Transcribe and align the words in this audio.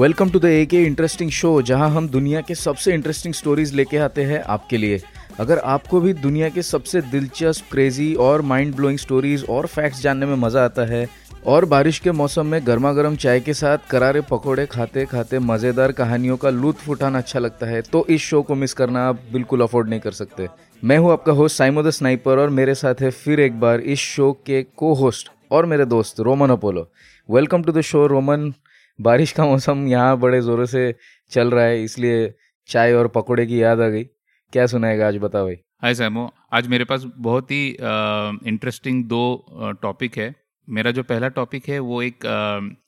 Welcome 0.00 0.30
to 0.30 0.38
the 0.40 0.44
ए 0.46 0.64
के 0.66 0.82
interesting 0.84 1.30
show 1.30 1.50
जहाँ 1.62 1.88
हम 1.90 2.08
दुनिया 2.08 2.40
के 2.40 2.54
सबसे 2.54 2.92
इंटरेस्टिंग 2.94 3.34
स्टोरीज 3.34 3.72
लेके 3.74 3.96
आते 3.98 4.22
हैं 4.24 4.40
आपके 4.44 4.76
लिए। 4.76 5.00
अगर 5.40 5.58
आपको 5.58 6.00
भी 6.00 6.12
दुनिया 6.16 6.48
के 6.48 6.62
सबसे 6.62 7.00
दिलचस्प 7.04 7.70
क्रेजी 7.72 8.14
और 8.26 8.42
माइंड 8.42 8.74
ब्लोइंग 8.76 8.98
स्टोरीज 8.98 9.44
और 9.48 9.66
फैक्ट्स 9.66 10.00
जानने 10.02 10.26
में 10.26 10.34
मज़ा 10.36 10.64
आता 10.64 10.84
है, 10.84 11.06
और 11.46 11.64
बारिश 11.64 11.98
के 11.98 12.12
मौसम 12.12 12.46
में 12.46 12.60
गर्मा 12.66 12.92
गर्म 12.92 13.16
चाय 13.16 13.40
के 13.40 13.54
साथ 13.54 13.90
करारे 13.90 14.20
पकोड़े 14.30 14.66
खाते 14.68 15.04
खाते 15.06 15.38
मज़ेदार 15.40 15.92
कहानियों 15.92 16.36
का 16.36 16.50
लुत्फ 16.52 16.88
उठाना 16.88 17.18
अच्छा 17.18 17.38
लगता 17.38 17.66
है 17.66 17.82
तो 17.82 18.04
इस 18.08 18.20
शो 18.22 18.42
को 18.42 18.54
मिस 18.54 18.74
करना 18.74 19.06
आप 19.08 19.20
बिल्कुल 19.32 19.60
अफोर्ड 19.60 19.88
नहीं 19.88 20.00
कर 20.00 20.12
सकते। 20.12 20.48
मैं 20.82 20.98
हूँ 20.98 21.12
आपका 21.12 21.32
होस्ट 21.34 21.56
साइमो 21.56 21.82
द 21.82 21.90
स्नाइपर 21.90 22.38
और 22.38 22.50
मेरे 22.60 22.74
साथ 22.76 23.02
है 23.02 23.10
फिर 23.12 23.40
एक 23.40 23.60
बार 23.60 23.80
इस 23.82 24.08
शो 24.08 24.32
के 24.46 24.62
को 24.64 24.94
होस्ट 25.02 25.30
और 25.52 25.66
मेरे 25.66 25.84
दोस्त 25.86 26.20
Roman 26.22 26.50
Apollo. 26.50 26.90
Welcome 27.28 27.62
to 27.62 27.72
the 27.72 27.80
show 27.82 28.06
Roman. 28.06 28.52
बारिश 29.00 29.32
का 29.32 29.44
मौसम 29.46 29.86
यहाँ 29.88 30.16
बड़े 30.20 30.40
ज़ोरों 30.40 30.64
से 30.66 30.94
चल 31.32 31.50
रहा 31.50 31.64
है, 31.64 31.82
इसलिए 31.84 32.32
चाय 32.68 32.92
और 32.92 33.08
पकोड़े 33.08 33.46
की 33.46 33.62
याद 33.62 33.80
आ 33.80 33.86
गई। 33.88 34.04
क्या 34.52 34.66
सुनाएगा 34.66 35.06
आज, 35.08 35.16
बता 35.16 35.42
भाई। 35.44 35.54
हाय 35.82 35.94
सैमो, 35.94 36.28
आज 36.52 36.66
मेरे 36.68 36.84
पास 36.84 37.04
बहुत 37.18 37.50
ही 37.50 37.68
इंटरेस्टिंग 38.46 39.04
दो 39.04 39.78
टॉपिक 39.82 40.18
है। 40.18 40.34
मेरा 40.68 40.90
जो 40.90 41.02
पहला 41.02 41.28
टॉपिक 41.30 41.68
है, 41.68 41.78
वो 41.78 42.02
एक 42.02 42.26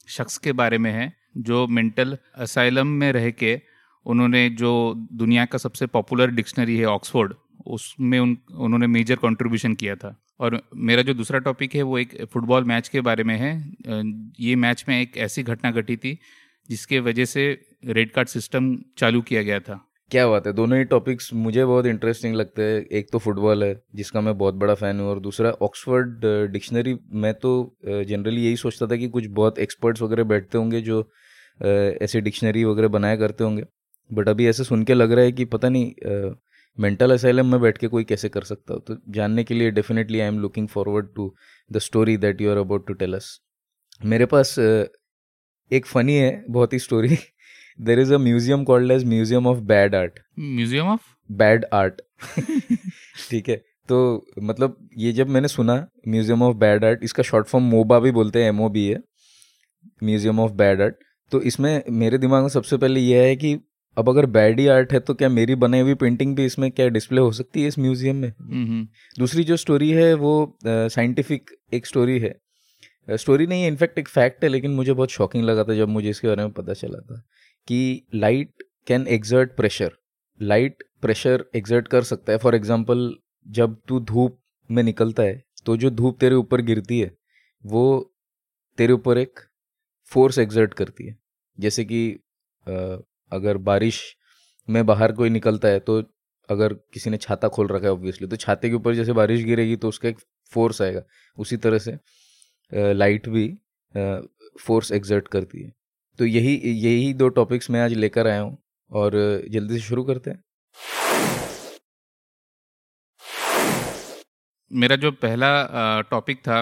शख्स 0.09 0.37
के 0.38 0.52
बारे 0.52 0.79
में 0.79 0.91
है, 0.93 1.12
जो 1.38 1.66
मेंटल 1.69 2.16
असाइलम 2.37 2.87
में 2.87 3.10
रह 3.13 3.30
के 3.33 3.60
उन्होंने 4.07 4.49
जो 4.51 4.73
दुनिया 5.15 5.45
का 5.45 5.59
सबसे 5.59 5.87
पॉपुलर 5.88 6.30
डिक्शनरी 6.33 6.76
है 6.79 6.87
ऑक्सफोर्ड 6.87 7.35
उसमें 7.69 8.19
उन, 8.21 8.37
उन्होंने 8.52 8.87
मेजर 8.88 9.16
कंट्रीब्यूशन 9.16 9.74
किया 9.74 9.95
था। 9.97 10.16
और 10.43 10.60
मेरा 10.88 11.02
जो 11.02 11.15
दूसरा 11.15 11.38
टॉपिक 11.40 11.74
है, 11.74 11.82
वो 11.82 11.98
एक 11.98 12.16
फुटबॉल 12.32 12.65
मैच 12.65 12.88
के 12.88 13.01
बारे 13.02 13.24
में 13.24 13.37
है। 13.37 13.52
ये 14.40 14.57
मैच 14.57 14.85
में 14.88 15.01
एक 15.01 15.16
ऐसी 15.18 15.43
घटना 15.45 15.71
घटी 15.73 15.96
थी, 15.96 16.18
जिसके 16.68 17.01
वजह 17.01 17.24
से 17.26 17.46
रेड 17.87 18.12
कार्ड 18.12 18.29
सिस्टम 18.29 18.76
चालू 18.98 19.20
किया 19.23 19.43
गया 19.43 19.60
था। 19.60 19.80
क्या 20.10 20.26
बात 20.29 20.46
है? 20.46 20.52
दोनों 20.52 20.79
ही 20.79 20.85
टॉपिक्स 20.85 21.32
मुझे 21.35 21.65
बहुत 21.65 21.87
इंटरेस्टिंग 21.87 22.35
लगते 22.35 22.63
हैं। 22.63 22.80
एक 22.90 23.10
तो 23.13 23.18
फुटबॉल 23.18 23.65
है, 23.65 23.74
जिसका 23.95 24.20
मैं 24.20 24.37
बहुत 24.38 24.54
बड़ा 24.54 24.74
फ़ैन 24.74 25.01
हूँ, 25.01 25.09
और 25.09 25.20
दूसरा 25.20 25.51
ऑक्सफर्ड 25.63 26.24
डिक्शनरी 26.52 26.96
मैं 27.15 27.32
तो 27.35 27.52
जनरली 27.85 28.45
यही 28.45 28.57
सोचता 28.59 28.87
था 28.87 28.96
कि 28.96 29.09
कुछ 29.09 29.26
बहुत 29.30 29.59
एक्सपर्ट्स 29.59 30.02
वगैरह 30.02 30.24
बैठते 30.24 30.59
होंगे 30.59 30.80
जो 30.80 31.01
ऐसे 31.60 32.20
डिक्शनरी 32.20 32.65
वगैरह 32.65 32.88
बनाया 32.90 33.16
करते 33.16 33.45
होंगे। 33.45 33.65
बट 34.10 34.29
अभी 34.29 34.46
ऐसे 34.48 34.65
सुन 34.65 34.82
के 34.85 34.95
लग 34.95 35.13
रहा 35.13 35.24
है 35.24 35.32
कि 35.32 35.45
पता 35.46 35.68
नहीं 35.68 35.93
मेंटल 36.78 37.12
असाइलम 37.12 37.46
में 37.46 37.60
बैठ 37.60 37.78
के 37.78 37.88
कोई 37.88 38.04
कैसे 38.04 38.28
कर 38.28 38.45
सकता 38.45 38.74
हो? 38.74 38.80
तो 38.80 38.96
जानने 39.09 39.45
के 39.45 39.54
लिए 39.54 39.70
definitely 39.70 40.20
I 40.20 40.26
am 40.28 40.38
looking 40.40 40.68
forward 40.68 41.09
to 41.16 41.34
the 41.70 41.79
story 41.79 42.16
that 42.16 42.40
you 42.40 42.51
are 42.51 42.56
about 42.56 42.87
to 42.87 42.95
tell 42.95 43.14
us 43.14 43.38
मेरे 44.04 44.26
पास 44.26 44.54
एक 45.70 45.87
फ़नी 45.87 46.16
है 46.16 46.45
बहुत 46.51 46.73
ही 46.73 46.79
story 46.79 47.18
there 47.79 47.98
is 48.01 48.14
a 48.14 48.18
museum 48.18 48.64
called 48.64 48.92
as 48.92 49.04
museum 49.04 49.46
of 49.46 49.59
bad 49.66 49.95
art 49.95 50.18
museum 50.38 50.88
of 50.88 51.12
bad 51.30 51.64
art 51.74 52.01
ठीक 53.30 53.48
है? 53.48 53.57
तो 53.88 54.26
मतलब 54.42 54.76
ये 54.98 55.12
जब 55.12 55.29
मैंने 55.29 55.48
सुना 55.48 55.74
म्यूज़ियम 56.09 56.42
ऑफ़ 56.42 56.57
बैड 56.57 56.84
आर्ट 56.84 57.04
इसका 57.04 57.23
शॉर्ट 57.23 57.46
फॉर्म 57.46 57.64
मोबा 57.66 57.98
भी 58.01 58.10
बोलते 58.10 58.42
हैं 58.42 58.48
एम 58.48 58.68
बी 58.68 58.86
है 58.86 59.01
म्यूज़ियम 60.02 60.40
ऑफ़ 60.40 60.52
बैड 60.52 60.82
आर्ट 60.82 60.96
तो 61.32 61.40
इसमें 61.42 61.82
मेरे 61.90 62.18
दिमाग 62.18 62.42
में 62.42 62.48
सबसे 62.48 62.76
पहले 62.76 63.01
यह 63.01 63.23
है 63.23 63.36
कि 63.36 63.59
अब 63.96 64.09
अगर 64.09 64.26
बैडी 64.28 64.66
आर्ट 64.69 64.93
है 64.93 65.00
तो 65.00 65.15
क्या 65.15 65.28
मेरी 65.28 65.54
बनाई 65.56 65.81
हुई 65.81 65.94
पेंटिंग 65.97 66.34
भी 66.37 66.44
इसमें 66.44 66.71
क्या 66.71 66.88
डिस्प्ले 66.91 67.21
हो 67.21 67.32
सकती 67.32 67.62
है 67.62 67.69
इस 67.69 67.78
म्यूज़ियम 67.78 68.16
में। 68.16 68.32
दूसरी 69.16 69.44
जो 69.44 69.56
स्टोरी 69.59 69.91
है 69.91 70.12
वो 70.16 70.58
साइंटिफिक 70.64 71.50
एक 71.75 71.86
स्टोरी 71.86 72.19
है। 72.19 72.34
स्टोरी 73.08 73.47
नहीं 73.47 73.62
है 73.62 73.69
इनफैक्ट 73.69 73.98
एक 73.98 74.08
फैक्ट 74.08 74.44
है 74.44 74.48
लेकिन 74.50 74.70
मुझे 74.72 74.92
बहुत 74.92 75.10
शॉकिंग 75.10 75.44
लगा 75.44 75.64
था 75.64 75.75
जब 75.75 75.88
मुझे 75.88 76.08
इसके 76.10 76.28
बारे 76.28 76.42
में 76.42 76.53
पता 76.53 76.72
चला 76.75 76.98
था 77.03 77.22
कि 77.69 78.06
light 78.14 78.62
can 78.86 79.06
exert 79.08 79.56
pressure 79.56 79.92
light 80.41 80.84
pressure 81.03 81.44
exert 81.56 81.88
कर 81.88 82.03
सकता 82.04 82.32
है। 82.32 82.38
फॉर 82.38 82.54
एग्ज़ाम्पल 82.54 83.14
जब 83.47 83.76
तू 83.88 84.00
धूप 84.03 84.38
में 84.70 84.82
निकलता 84.82 85.22
है 85.22 85.42
तो 85.66 85.76
जो 85.76 85.91
धूप 85.92 86.19
तेरे 86.20 86.34
ऊपर 86.34 86.60
गिरती 86.62 87.00
है 87.00 87.10
वो 87.64 87.84
तेरे 88.78 88.92
ऊपर 88.92 89.19
एक 89.19 89.41
फोर्स 90.10 90.38
एग्जर्ट 90.38 90.74
करती 90.74 91.06
है। 91.06 91.16
जैसे 91.59 91.84
कि 91.84 92.03
अगर 93.32 93.56
बारिश 93.66 94.00
में 94.69 94.84
बाहर 94.87 95.12
कोई 95.12 95.31
निकलता 95.31 95.69
है 95.69 95.78
तो 95.81 96.03
अगर 96.48 96.72
किसी 96.93 97.10
ने 97.10 97.16
छाता 97.19 97.48
खोल 97.48 97.66
रखा 97.69 97.87
है 97.87 97.93
ऑब्वियसली 97.93 98.28
तो 98.28 98.37
छाते 98.38 98.69
के 98.69 98.75
ऊपर 98.75 98.94
जैसे 98.94 99.12
बारिश 99.12 99.43
गिरेगी 99.44 99.76
तो 99.76 99.88
उसका 99.88 100.09
एक 100.09 100.19
फोर्स 100.53 100.82
आएगा। 100.82 101.03
उसी 101.38 101.56
तरह 101.56 101.78
से 101.78 101.97
लाइट 102.72 103.28
भी 103.28 103.47
फोर्स 104.60 104.92
एग्जर्ट 104.92 105.28
करती 105.28 105.62
है। 105.62 105.72
तो 106.19 106.25
यही 106.26 106.54
यही 106.65 107.12
दो 107.15 107.28
टॉपिक्स 107.31 107.71
मैं 107.71 107.81
आज 107.81 107.92
लेकर 107.94 108.26
आया 108.26 108.41
हूँ, 108.41 108.56
और 108.91 109.12
जल्दी 109.50 109.75
से 109.75 109.81
शुरू 109.81 110.04
करते 110.04 110.31
हैं। 110.31 110.42
मेरा 114.71 114.97
जो 114.97 115.10
पहला 115.12 116.00
टॉपिक 116.10 116.38
था, 116.38 116.60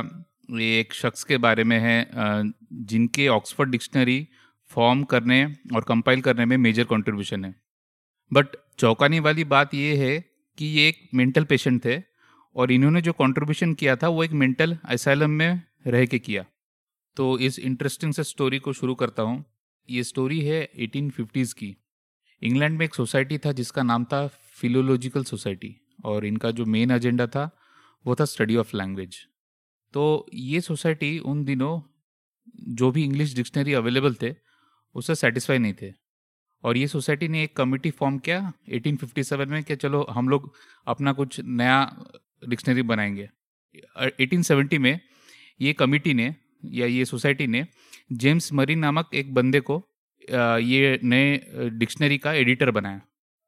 ये 0.52 0.78
एक 0.80 0.94
शख्स 0.94 1.24
के 1.24 1.36
बारे 1.38 1.64
में 1.64 1.78
है 1.78 1.96
जिनके 2.84 3.28
ऑक्सफोर्ड 3.30 3.70
डिक्शनरी 3.70 4.26
फॉर्म 4.70 5.04
करने 5.04 5.56
और 5.74 5.84
कंपाइल 5.84 6.20
करने 6.20 6.44
में 6.44 6.56
मेजर 6.56 6.84
कंट्रीब्यूशन 6.84 7.44
है। 7.44 7.54
बट 8.32 8.46
चौंकाने 8.78 9.20
वाली 9.20 9.44
बात 9.44 9.74
यह 9.74 10.02
है 10.02 10.24
कि 10.58 10.66
ये 10.66 10.88
एक 10.88 11.08
मेंटल 11.14 11.44
पेशेंट 11.44 11.84
थे 11.84 12.02
और 12.56 12.72
इन्होंने 12.72 13.00
जो 13.00 13.12
कंट्रीब्यूशन 13.12 13.74
किया 13.74 13.96
था, 13.96 14.08
वो 14.08 14.24
एक 14.24 14.32
मेंटल 14.32 14.78
असाइलम 14.84 15.30
में 15.30 15.62
रह 15.86 16.06
के 16.06 16.18
किया। 16.18 16.44
तो 17.16 17.38
इस 17.38 17.58
इंटरेस्टिंग 17.58 18.12
से 18.12 18.24
स्टोरी 18.24 18.58
को 18.58 18.72
शुरू 18.72 18.94
करता 18.94 19.22
हूँ। 19.22 19.44
ये 19.90 20.04
स्टोरी 20.04 20.40
है 20.40 20.70
एटीन 20.76 21.12
की। 21.18 21.76
इंग्लैंड 22.42 22.78
में 22.78 22.84
एक 22.84 22.94
सोसाइटी 22.94 23.38
था 23.38 23.52
जिसका 23.52 23.82
नाम 23.82 24.04
था 24.04 24.26
फिलोलॉजिकल 24.26 25.24
सोसाइटी 25.24 25.80
और 26.04 26.26
इनका 26.26 26.50
जो 26.50 26.64
मेन 26.64 26.90
एजेंडा 26.90 27.26
था, 27.26 27.58
वो 28.06 28.14
था 28.14 28.24
स्टडी 28.24 28.56
ऑफ़ 28.56 28.76
लैंग्वेज। 28.76 29.16
तो 29.92 30.26
ये 30.34 30.60
सोसाइटी 30.60 31.18
उन 31.18 31.44
दिनों 31.44 31.80
जो 32.74 32.90
भी 32.90 33.04
इंग्लिश 33.04 33.34
डिक्शनरी 33.34 33.72
अवेलेबल 33.72 34.14
थे 34.14 34.49
उससे 34.94 35.14
सेटिस्फाई 35.14 35.58
नहीं 35.58 35.74
थे। 35.82 35.92
और 36.64 36.76
ये 36.76 36.86
सोसाइटी 36.86 37.28
ने 37.28 37.42
एक 37.44 37.56
कमिटी 37.56 37.90
फॉर्म 37.90 38.18
किया 38.18 38.52
1857 38.68 39.46
में 39.46 39.62
कि 39.64 39.76
चलो 39.76 40.06
हम 40.10 40.28
लोग 40.28 40.52
अपना 40.86 41.12
कुछ 41.12 41.40
नया 41.40 41.78
डिक्शनरी 42.48 42.82
बनाएँगे। 42.82 43.28
1870 44.20 44.78
में 44.78 44.98
ये 45.60 45.72
कमिटी 45.72 46.14
ने 46.14 46.34
या 46.64 46.86
ये 46.86 47.04
सोसाइटी 47.04 47.46
ने 47.46 47.66
जेम्स 48.12 48.52
मरी 48.52 48.74
नामक 48.74 49.10
एक 49.14 49.34
बंदे 49.34 49.60
को 49.60 49.82
ये 50.60 50.98
नए 51.04 51.70
डिक्शनरी 51.70 52.18
का 52.18 52.32
एडिटर 52.32 52.70
बनाया। 52.70 53.00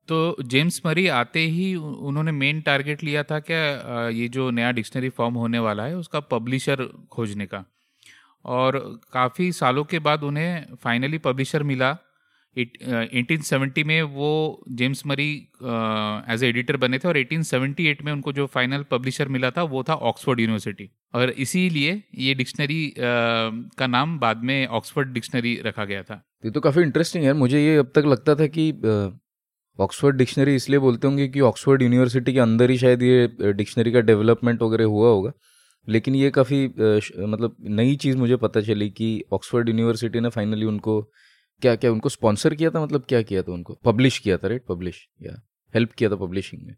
तो 0.09 0.37
जेम्स 0.43 0.81
मरी 0.87 1.07
आते 1.07 1.41
ही 1.41 1.75
उन्होंने 1.75 2.33
मेन 2.33 2.61
टारगेट 2.61 3.03
लिया 3.05 3.23
था 3.23 3.39
क्या 3.41 4.09
ये 4.09 4.29
जो 4.29 4.51
नया 4.51 4.71
डिक्शनरी 4.73 5.09
फॉर्म 5.09 5.35
होने 5.35 5.59
वाला 5.59 5.85
है 5.85 5.97
उसका 5.97 6.21
पब्लिशर 6.21 6.85
खोजने 7.13 7.47
का। 7.47 7.65
और 8.45 8.79
काफ़ी 9.13 9.51
सालों 9.53 9.85
के 9.85 9.99
बाद 10.01 10.23
उन्हें 10.25 10.77
फाइनली 10.83 11.19
पब्लिशर 11.21 11.63
मिला। 11.65 11.97
एटीन 12.57 13.43
सेवेंटी 13.43 13.83
में 13.85 14.03
वो 14.15 14.31
जेम्स 14.71 15.03
मरी 15.07 15.31
एज 16.31 16.43
ए 16.45 16.49
एडिटर 16.49 16.77
बने 16.77 16.99
थे 16.99 17.09
और 17.09 17.17
1878 17.17 18.03
में 18.05 18.13
उनको 18.13 18.33
जो 18.33 18.47
फाइनल 18.47 18.85
पब्लिशर 18.91 19.29
मिला 19.29 19.51
था, 19.51 19.63
वो 19.63 19.83
था 19.83 19.95
ऑक्सफोर्ड 19.95 20.41
यूनिवर्सिटी 20.41 20.89
और 21.15 21.31
इसीलिए 21.39 22.03
ये 22.19 22.35
डिक्शनरी 22.35 22.95
का 22.99 23.87
नाम 23.87 24.19
बाद 24.19 24.43
में 24.45 24.67
ऑक्सफोर्ड 24.69 25.13
डिक्शनरी 25.13 25.55
रखा 25.67 25.85
गया 25.85 26.03
था। 26.03 26.23
ये 26.45 26.51
तो 26.51 26.61
काफ़ी 26.61 26.83
इंटरेस्टिंग 26.83 27.25
है। 27.25 27.33
मुझे 27.35 27.65
ये 27.65 27.77
अब 27.77 27.93
तक 27.95 28.05
लगता 28.07 28.35
था 28.35 28.47
कि 28.57 28.71
ऑक्सफोर्ड 29.79 30.17
डिक्शनरी 30.17 30.55
इसलिए 30.55 30.79
बोलते 30.79 31.07
होंगे 31.07 31.29
कि 31.29 31.41
ऑक्सफोर्ड 31.43 31.83
यूनिवर्सिटी 31.83 32.33
के 32.33 32.41
अंदर 32.41 32.71
ही 32.71 32.79
शायद 32.79 33.03
ये 33.03 33.53
डिक्शनरी 33.55 33.93
का 33.93 34.01
डेवलपमेंट 34.03 34.63
वगैरह 34.63 34.85
हुआ 34.87 35.09
होगा। 35.09 35.33
लेकिन 35.89 36.15
ये 36.15 36.31
काफ़ी 36.31 36.67
मतलब 36.67 37.57
नई 37.71 37.97
चीज़ 37.97 38.17
मुझे 38.17 38.37
पता 38.37 38.61
चली 38.61 38.89
कि 38.91 39.23
ऑक्सफोर्ड 39.33 39.69
यूनिवर्सिटी 39.69 40.21
ने 40.21 40.29
फाइनली 40.31 40.67
उनको 40.67 41.01
क्या 41.63 41.75
क्या 41.77 41.91
उनको 41.93 42.09
स्पॉन्सर 42.09 42.55
किया 42.55 42.71
था? 42.71 42.83
मतलब 42.85 43.05
क्या 43.09 43.23
किया 43.23 43.43
था 43.43 43.53
उनको? 43.53 43.75
पब्लिश 43.85 44.19
किया 44.19 44.37
था 44.39 44.49
राइट? 44.49 44.65
पब्लिश 44.69 45.07
या 45.23 45.41
हेल्प 45.75 45.93
किया 45.93 46.11
था 46.11 46.17
पब्लिशिंग 46.17 46.63
में। 46.67 46.75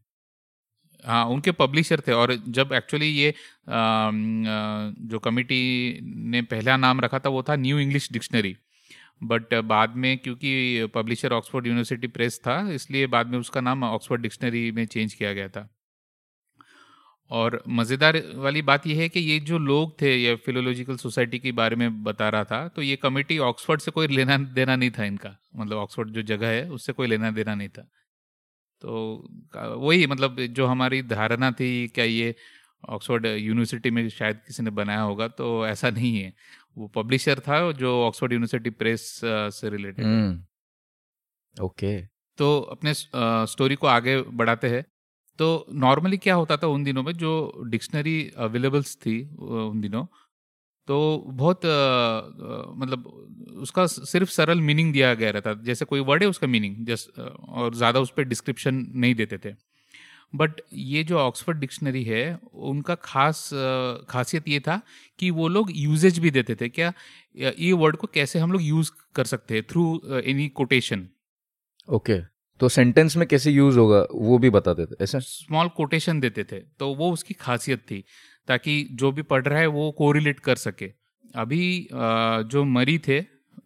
हाँ 1.04 1.24
उनके 1.26 1.52
पब्लिशर 1.52 2.00
थे 2.00 2.12
और 2.12 2.34
जब 2.48 2.72
एक्चुअली 2.72 3.06
ये 3.06 3.30
आ, 3.30 3.34
जो 3.68 5.18
कमिटी 5.24 5.98
ने 6.30 6.42
पहला 6.42 6.76
नाम 6.76 7.00
रखा 7.00 7.18
था 7.18 7.28
वो 7.28 7.42
था 7.42 7.56
न्यू 7.56 7.78
इंग्लिश 7.78 8.08
डिक्शनरी। 8.12 8.56
बट 9.22 9.54
बाद 9.64 9.94
में 9.96 10.16
क्योंकि 10.18 10.86
पब्लिशर 10.94 11.32
ऑक्सफोर्ड 11.32 11.66
यूनिवर्सिटी 11.66 12.06
प्रेस 12.08 12.40
था 12.46 12.58
इसलिए 12.72 13.06
बाद 13.06 13.26
में 13.26 13.38
उसका 13.38 13.60
नाम 13.60 13.84
ऑक्सफोर्ड 13.84 14.22
डिक्शनरी 14.22 14.70
में 14.72 14.84
चेंज 14.86 15.14
किया 15.14 15.32
गया 15.32 15.48
था। 15.48 15.68
और 17.30 17.62
मज़ेदार 17.70 18.20
वाली 18.36 18.62
बात 18.62 18.86
यह 18.86 19.00
है 19.00 19.08
कि 19.08 19.20
ये 19.20 19.38
जो 19.42 19.58
लोग 19.60 20.00
थे 20.00 20.14
ये 20.14 20.34
फिलोलॉजिकल 20.36 20.96
सोसाइटी 20.96 21.38
के 21.38 21.52
बारे 21.52 21.76
में 21.76 22.02
बता 22.04 22.28
रहा 22.28 22.44
था 22.44 22.66
तो 22.68 22.82
ये 22.82 22.96
कमेटी 22.96 23.38
ऑक्सफोर्ड 23.40 23.80
से 23.80 23.90
कोई 23.90 24.08
लेना 24.08 24.36
देना 24.54 24.76
नहीं 24.76 24.90
था 24.90 25.04
इनका। 25.04 25.36
मतलब 25.56 25.76
ऑक्सफोर्ड 25.78 26.10
जो 26.10 26.22
जगह 26.24 26.48
है 26.48 26.68
उससे 26.70 26.92
कोई 26.92 27.06
लेना 27.06 27.30
देना 27.30 27.54
नहीं 27.54 27.68
था। 27.68 27.82
तो 28.82 29.28
वही 29.56 30.06
मतलब 30.06 30.40
जो 30.50 30.66
हमारी 30.66 31.02
धारणा 31.04 31.50
थी 31.52 31.88
क्या 31.88 32.04
ये 32.04 32.34
ऑक्सफोर्ड 32.88 33.26
यूनिवर्सिटी 33.26 33.90
में 33.90 34.08
शायद 34.10 34.40
किसी 34.46 34.62
ने 34.62 34.70
बनाया 34.72 35.00
होगा 35.00 35.28
तो 35.30 35.66
ऐसा 35.66 35.90
नहीं 35.90 36.16
है। 36.16 36.32
वो 36.76 36.88
पब्लिशर 36.94 37.40
था 37.40 37.70
जो 37.74 38.00
ऑक्सफोर्ड 38.02 38.32
यूनिवर्सिटी 38.32 38.70
प्रेस 38.72 39.10
से 39.24 39.70
रिलेटेड 39.70 40.04
हम्म। 40.04 41.64
ओके। 41.64 42.00
तो 42.38 42.58
अपने 42.60 42.92
स्टोरी 42.94 43.74
को 43.74 43.86
आगे 43.86 44.20
बढ़ाते 44.32 44.68
हैं। 44.68 44.84
तो 45.38 45.66
नॉर्मली 45.74 46.16
क्या 46.16 46.34
होता 46.34 46.56
था 46.56 46.66
उन 46.66 46.84
दिनों 46.84 47.02
में 47.02 47.12
जो 47.14 47.32
डिक्शनरी 47.66 48.18
अवेलेबल्स 48.38 48.96
थी 48.96 49.20
उन 49.38 49.80
दिनों 49.80 50.04
तो 50.88 50.96
बहुत 51.28 51.66
आ, 51.66 52.72
मतलब 52.76 53.06
उसका 53.62 53.86
सिर्फ़ 53.86 54.30
सरल 54.30 54.60
मीनिंग 54.60 54.92
दिया 54.92 55.12
गया 55.14 55.30
रहता 55.30 55.54
जैसे 55.64 55.84
कोई 55.84 56.00
वर्ड 56.00 56.22
है 56.22 56.28
उसका 56.28 56.46
मीनिंग 56.46 56.86
जस्ट 56.86 57.18
और 57.18 57.74
ज़्यादा 57.74 58.00
उस 58.00 58.12
पर 58.16 58.24
डिस्क्रिप्शन 58.24 58.86
नहीं 58.94 59.14
देते 59.14 59.38
थे। 59.38 59.54
बट 60.32 60.60
ये 60.72 61.02
जो 61.04 61.18
ऑक्सफर्ड 61.18 61.58
डिक्शनरी 61.58 62.02
है 62.04 62.38
उनका 62.64 62.94
खास 63.02 63.48
खासियत 64.10 64.48
ये 64.48 64.60
था 64.60 64.80
कि 65.18 65.30
वो 65.30 65.48
लोग 65.48 65.70
यूजेज 65.76 66.18
भी 66.18 66.30
देते 66.30 66.54
थे। 66.54 66.68
क्या 66.68 66.92
ये 67.36 67.72
वर्ड 67.74 67.96
को 67.96 68.06
कैसे 68.14 68.38
हम 68.38 68.52
लोग 68.52 68.62
यूज़ 68.62 68.90
कर 69.14 69.24
सकते 69.24 69.54
हैं 69.54 69.64
थ्रू 69.70 69.84
एनी 70.24 70.48
कोटेशन 70.56 71.08
ओके 71.88 72.20
तो 72.60 72.68
सेंटेंस 72.70 73.16
में 73.16 73.26
कैसे 73.28 73.50
यूज़ 73.50 73.78
होगा 73.78 74.06
वो 74.12 74.38
भी 74.38 74.50
बताते 74.50 74.86
थे 74.86 75.02
ऐसा? 75.04 75.18
स्मॉल 75.20 75.68
कोटेशन 75.76 76.20
देते 76.20 76.44
थे 76.44 76.60
तो 76.78 76.94
वो 76.94 77.10
उसकी 77.12 77.34
खासियत 77.36 77.80
थी 77.80 78.02
ताकि 78.48 78.76
जो 78.92 79.10
भी 79.12 79.22
पढ़ 79.24 79.44
रहा 79.44 79.58
है 79.58 79.66
वो 79.68 79.90
कोरिलेट 79.98 80.40
कर 80.40 80.56
सके। 80.58 80.90
अभी 81.34 81.88
जो 82.46 82.64
मरी 82.66 82.98
थे 82.98 83.18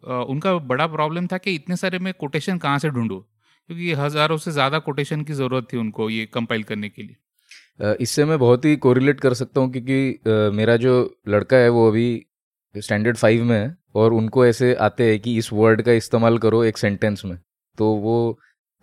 उनका 0.05 0.53
बड़ा 0.65 0.87
प्रॉब्लम 0.89 1.27
था 1.27 1.37
कि 1.37 1.53
इतने 1.55 1.75
सारे 1.75 1.99
मैं 1.99 2.13
कोटेशन 2.15 2.57
कहाँ 2.57 2.79
से 2.79 2.89
ढूंढूं? 2.89 3.19
क्योंकि 3.19 3.91
हज़ारों 3.93 4.37
से 4.37 4.51
ज़्यादा 4.51 4.79
कोटेशन 4.81 5.23
की 5.23 5.33
ज़रूरत 5.33 5.67
थी 5.73 5.77
उनको 5.77 6.09
ये 6.09 6.25
कंपाइल 6.33 6.63
करने 6.63 6.89
के 6.89 7.03
लिए। 7.03 7.95
इससे 8.01 8.25
मैं 8.25 8.37
बहुत 8.39 8.65
ही 8.65 8.75
कोरिलेट 8.77 9.19
कर 9.19 9.33
सकता 9.33 9.61
हूँ 9.61 9.71
क्योंकि 9.71 10.51
मेरा 10.57 10.75
जो 10.77 10.93
लड़का 11.27 11.57
है 11.57 11.69
वो 11.69 11.87
अभी 11.87 12.07
स्टैंडर्ड 12.75 13.17
फाइव 13.17 13.43
में 13.43 13.55
है 13.57 13.75
और 13.95 14.13
उनको 14.13 14.45
ऐसे 14.45 14.73
आते 14.81 15.09
हैं 15.09 15.19
कि 15.19 15.37
इस 15.37 15.51
वर्ड 15.53 15.81
का 15.81 15.91
इस्तेमाल 15.93 16.37
करो 16.37 16.63
एक 16.63 16.77
सेंटेंस 16.77 17.21
में 17.25 17.37
तो 17.77 17.93
वो 17.97 18.17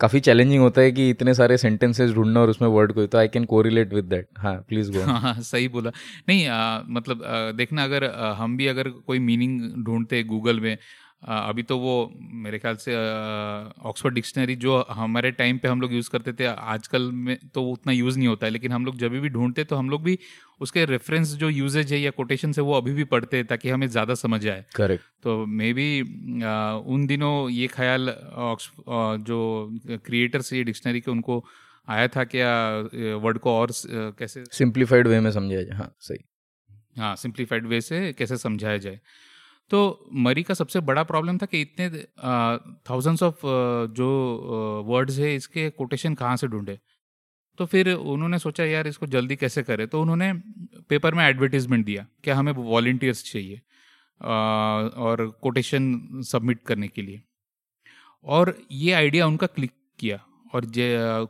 काफ़ी 0.00 0.20
चैलेंजिंग 0.20 0.62
होता 0.62 0.80
है 0.80 0.92
कि 0.92 1.08
इतने 1.10 1.34
सारे 1.34 1.56
सेंटेंसेस 1.56 2.10
ढूंढना 2.12 2.40
और 2.40 2.50
उसमें 2.50 2.68
वर्ड 2.68 2.92
को 2.92 3.06
तो 3.06 3.18
I 3.18 3.28
can 3.28 3.44
correlate 3.44 3.92
with 3.94 4.04
that 4.04 4.28
हाँ 4.38 4.54
प्लीज़ 4.68 4.92
गो 4.92 5.02
हाँ 5.12 5.34
सही 5.42 5.68
बोला। 5.68 5.90
नहीं 6.28 6.46
आ, 6.46 6.82
मतलब 6.88 7.22
आ, 7.24 7.50
देखना 7.52 7.84
अगर 7.84 8.04
आ, 8.04 8.32
हम 8.32 8.56
भी 8.56 8.66
अगर 8.66 8.88
कोई 8.88 9.18
मीनिंग 9.18 9.84
ढूंढते 9.84 10.22
गूगल 10.24 10.60
में 10.60 10.76
अभी 11.22 11.62
तो 11.62 11.78
वो 11.78 11.92
मेरे 12.44 12.58
ख्याल 12.58 12.76
से 12.76 12.94
ऑक्सफोर्ड 13.82 14.14
डिक्शनरी 14.14 14.54
जो 14.56 14.76
हमारे 14.90 15.30
टाइम 15.32 15.58
पे 15.58 15.68
हम 15.68 15.80
लोग 15.80 15.92
यूज़ 15.92 16.10
करते 16.10 16.32
थे 16.32 16.46
आजकल 16.46 17.10
में 17.12 17.36
तो 17.54 17.62
उतना 17.62 17.92
यूज़ 17.92 18.18
नहीं 18.18 18.28
होता 18.28 18.46
है 18.46 18.52
लेकिन 18.52 18.72
हम 18.72 18.84
लोग 18.86 18.96
जब 18.96 19.12
भी 19.12 19.28
ढूंढते 19.28 19.64
तो 19.64 19.76
हम 19.76 19.90
लोग 19.90 20.02
भी 20.02 20.18
उसके 20.60 20.84
रेफरेंस 20.84 21.32
जो 21.34 21.48
यूजेज 21.50 21.92
है 21.92 22.00
या 22.00 22.10
कोटेशन 22.10 22.52
है 22.58 22.62
वो 22.62 22.74
अभी 22.74 22.92
भी 22.92 23.04
पढ़ते 23.04 23.36
हैं 23.36 23.46
ताकि 23.46 23.70
हमें 23.70 23.86
ज़्यादा 23.88 24.14
समझ 24.14 24.46
आए। 24.46 24.64
करेक्ट 24.76 25.04
तो 25.22 25.44
मे 25.46 25.72
बी 25.72 26.00
उन 26.86 27.06
दिनों 27.06 27.48
ये 27.50 27.66
ख्याल 27.66 28.14
जो 29.26 29.40
क्रिएटर्स 30.06 30.52
ये 30.52 30.62
डिक्शनरी 30.64 31.00
के 31.00 31.10
उनको 31.10 31.44
आया 31.88 32.08
था 32.08 32.24
क्या 32.24 32.52
वर्ड 33.22 33.38
को 33.38 33.52
और 33.52 33.72
कैसे 34.18 34.44
सिंप्लीफाइड 34.52 35.08
वे 35.08 35.20
में 35.20 35.30
समझाया 35.30 35.62
जाए 35.62 35.76
हाँ 35.78 35.94
सही। 36.00 36.24
हाँ 36.98 37.14
सिंप्लीफाइड 37.16 37.66
वे 37.66 37.80
से 37.80 38.12
कैसे 38.12 38.36
समझाया 38.36 38.76
जाए। 38.78 39.00
तो 39.70 40.08
मरी 40.24 40.42
का 40.42 40.54
सबसे 40.54 40.80
बड़ा 40.82 41.02
प्रॉब्लम 41.04 41.38
था 41.38 41.46
कि 41.46 41.60
इतने 41.60 41.88
थाउजेंड्स 42.90 43.22
ऑफ़ 43.22 43.40
जो 43.92 44.08
वर्ड्स 44.86 45.18
है, 45.18 45.34
इसके 45.34 45.68
कोटेशन 45.72 46.14
कहाँ 46.14 46.36
से 46.36 46.46
ढूंढे? 46.48 46.78
तो 47.58 47.66
फिर 47.66 47.92
उन्होंने 47.92 48.38
सोचा, 48.38 48.64
यार, 48.64 48.86
इसको 48.86 49.06
जल्दी 49.08 49.36
कैसे 49.36 49.62
करें? 49.62 49.86
तो 49.88 50.00
उन्होंने 50.02 50.32
पेपर 50.90 51.14
में 51.14 51.24
एडवर्टीजमेंट 51.24 51.84
दिया 51.86 52.06
क्या 52.24 52.36
हमें 52.36 52.52
वॉल्टियर्स 52.54 53.24
चाहिए 53.24 53.60
और 54.20 55.26
कोटेशन 55.42 56.22
सबमिट 56.26 56.62
करने 56.66 56.88
के 56.88 57.02
लिए। 57.02 57.22
और 58.24 58.56
ये 58.72 58.92
आइडिया 58.92 59.26
उनका 59.26 59.46
क्लिक 59.48 59.72
किया 59.98 60.20
और 60.54 60.66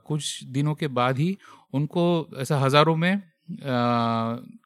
कुछ 0.07 0.45
दिनों 0.47 0.75
के 0.75 0.89
बाद 0.91 1.19
ही 1.19 1.37
उनको 1.75 2.05
ऐसा 2.41 2.59
हज़ारों 2.59 2.97
में 2.97 3.23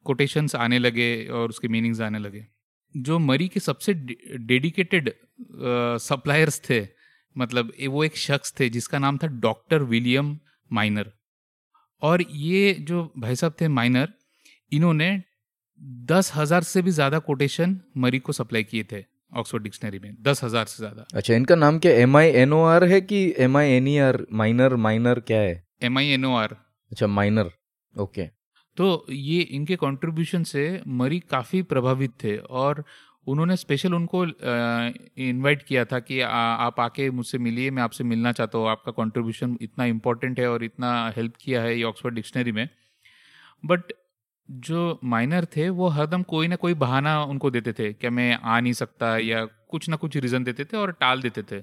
कोटेशंस 0.05 0.55
आने 0.57 0.79
लगे 0.79 1.27
और 1.29 1.49
उसके 1.49 1.69
मीनिंग्स 1.69 2.01
आने 2.01 2.19
लगे। 2.19 2.47
जो 2.95 3.19
मरी 3.21 3.49
के 3.49 3.61
सबसे 3.61 3.95
डेडिकेटेड 3.95 5.13
सप्लायर्स 6.01 6.61
थे 6.71 6.81
मतलब 7.37 7.73
वो 7.89 8.05
एक 8.05 8.17
शख्स 8.19 8.55
थे 8.61 8.69
जिसका 8.71 8.99
नाम 8.99 9.19
था 9.19 9.27
डॉक्टर 9.41 9.83
विलियम 9.85 10.39
माइनर। 10.71 11.13
और 12.03 12.23
ये 12.23 12.73
जो 12.89 13.03
भाई 13.19 13.37
साहब 13.37 13.55
थे 13.61 13.69
माइनर 13.71 14.09
इन्होंने 14.73 15.11
दस 16.11 16.33
हज़ार 16.35 16.63
से 16.63 16.83
भी 16.83 16.91
ज़्यादा 16.91 17.19
कोटेशन 17.21 17.81
मरी 17.97 18.19
को 18.19 18.33
सप्लाई 18.33 18.65
किए 18.65 18.85
थे 18.93 19.05
ऑक्सफोर्ड 19.33 19.65
डिक्शनरी 19.65 19.99
में 19.99 20.17
दस 20.23 20.43
हज़ार 20.45 20.65
से 20.67 20.77
ज़्यादा। 20.79 21.07
अच्छा 21.15 21.35
इनका 21.35 21.55
नाम 21.55 21.79
क्या 21.79 21.93
M 21.99 22.17
I 22.17 22.31
N 22.43 22.53
O 22.53 22.63
R 22.65 22.85
है 22.85 23.01
कि 23.03 23.23
M 23.39 23.57
I 23.57 23.71
N 23.71 23.89
E 23.89 23.97
R 23.99 24.25
minor 24.33 24.77
minor 24.79 25.21
क्या 25.23 25.39
है? 25.41 25.55
M 25.83 25.99
I 25.99 26.09
N 26.09 26.25
O 26.25 26.35
R 26.35 26.57
अच्छा 26.91 27.07
माइनर 27.09 27.51
ओके। 27.95 28.29
तो 28.77 29.07
ये 29.11 29.41
इनके 29.41 29.77
कंट्रीब्यूशन 29.77 30.43
से 30.45 30.83
मरी 30.89 31.21
काफ़ी 31.21 31.63
प्रभावित 31.63 32.13
थे 32.25 32.37
और 32.37 32.85
उन्होंने 33.27 33.57
स्पेशल 33.57 33.95
उनको 33.95 34.25
इनवाइट 35.23 35.63
किया 35.63 35.85
था 35.85 35.99
कि 36.01 36.21
आ, 36.21 36.29
आप 36.29 36.81
आके 36.81 37.11
मुझसे 37.11 37.39
मिलिए 37.39 37.71
मैं 37.71 37.83
आपसे 37.83 38.05
मिलना 38.05 38.33
चाहता 38.33 38.59
हूँ 38.59 38.69
आपका 38.69 38.93
कंट्रीब्यूशन 38.93 39.57
इतना 39.61 39.85
इम्पोर्टेंट 39.85 40.41
है 40.41 40.49
और 40.51 40.65
इतना 40.65 40.93
हेल्प 41.17 41.35
किया 41.41 41.63
है 41.63 41.77
ये 41.77 41.83
ऑक्सफोर्ड 41.85 42.15
डिक्शनरी 42.15 42.53
में। 42.53 42.69
बट 43.65 43.93
जो 44.49 44.99
माइनर 45.05 45.45
थे 45.57 45.69
वो 45.71 45.89
हरदम 45.89 46.23
कोई 46.23 46.49
ना 46.49 46.57
कोई 46.57 46.75
बहाना 46.75 47.23
उनको 47.25 47.51
देते 47.51 47.73
थे 47.73 47.93
क्या 47.93 48.11
मैं 48.11 48.33
आ 48.35 48.59
नहीं 48.61 48.73
सकता 48.73 49.17
या 49.19 49.45
कुछ 49.45 49.89
ना 49.89 49.97
कुछ 49.97 50.17
रीज़न 50.17 50.45
देते 50.45 50.65
थे 50.65 50.77
और 50.77 50.93
टाल 50.93 51.23
देते 51.23 51.43
थे 51.43 51.59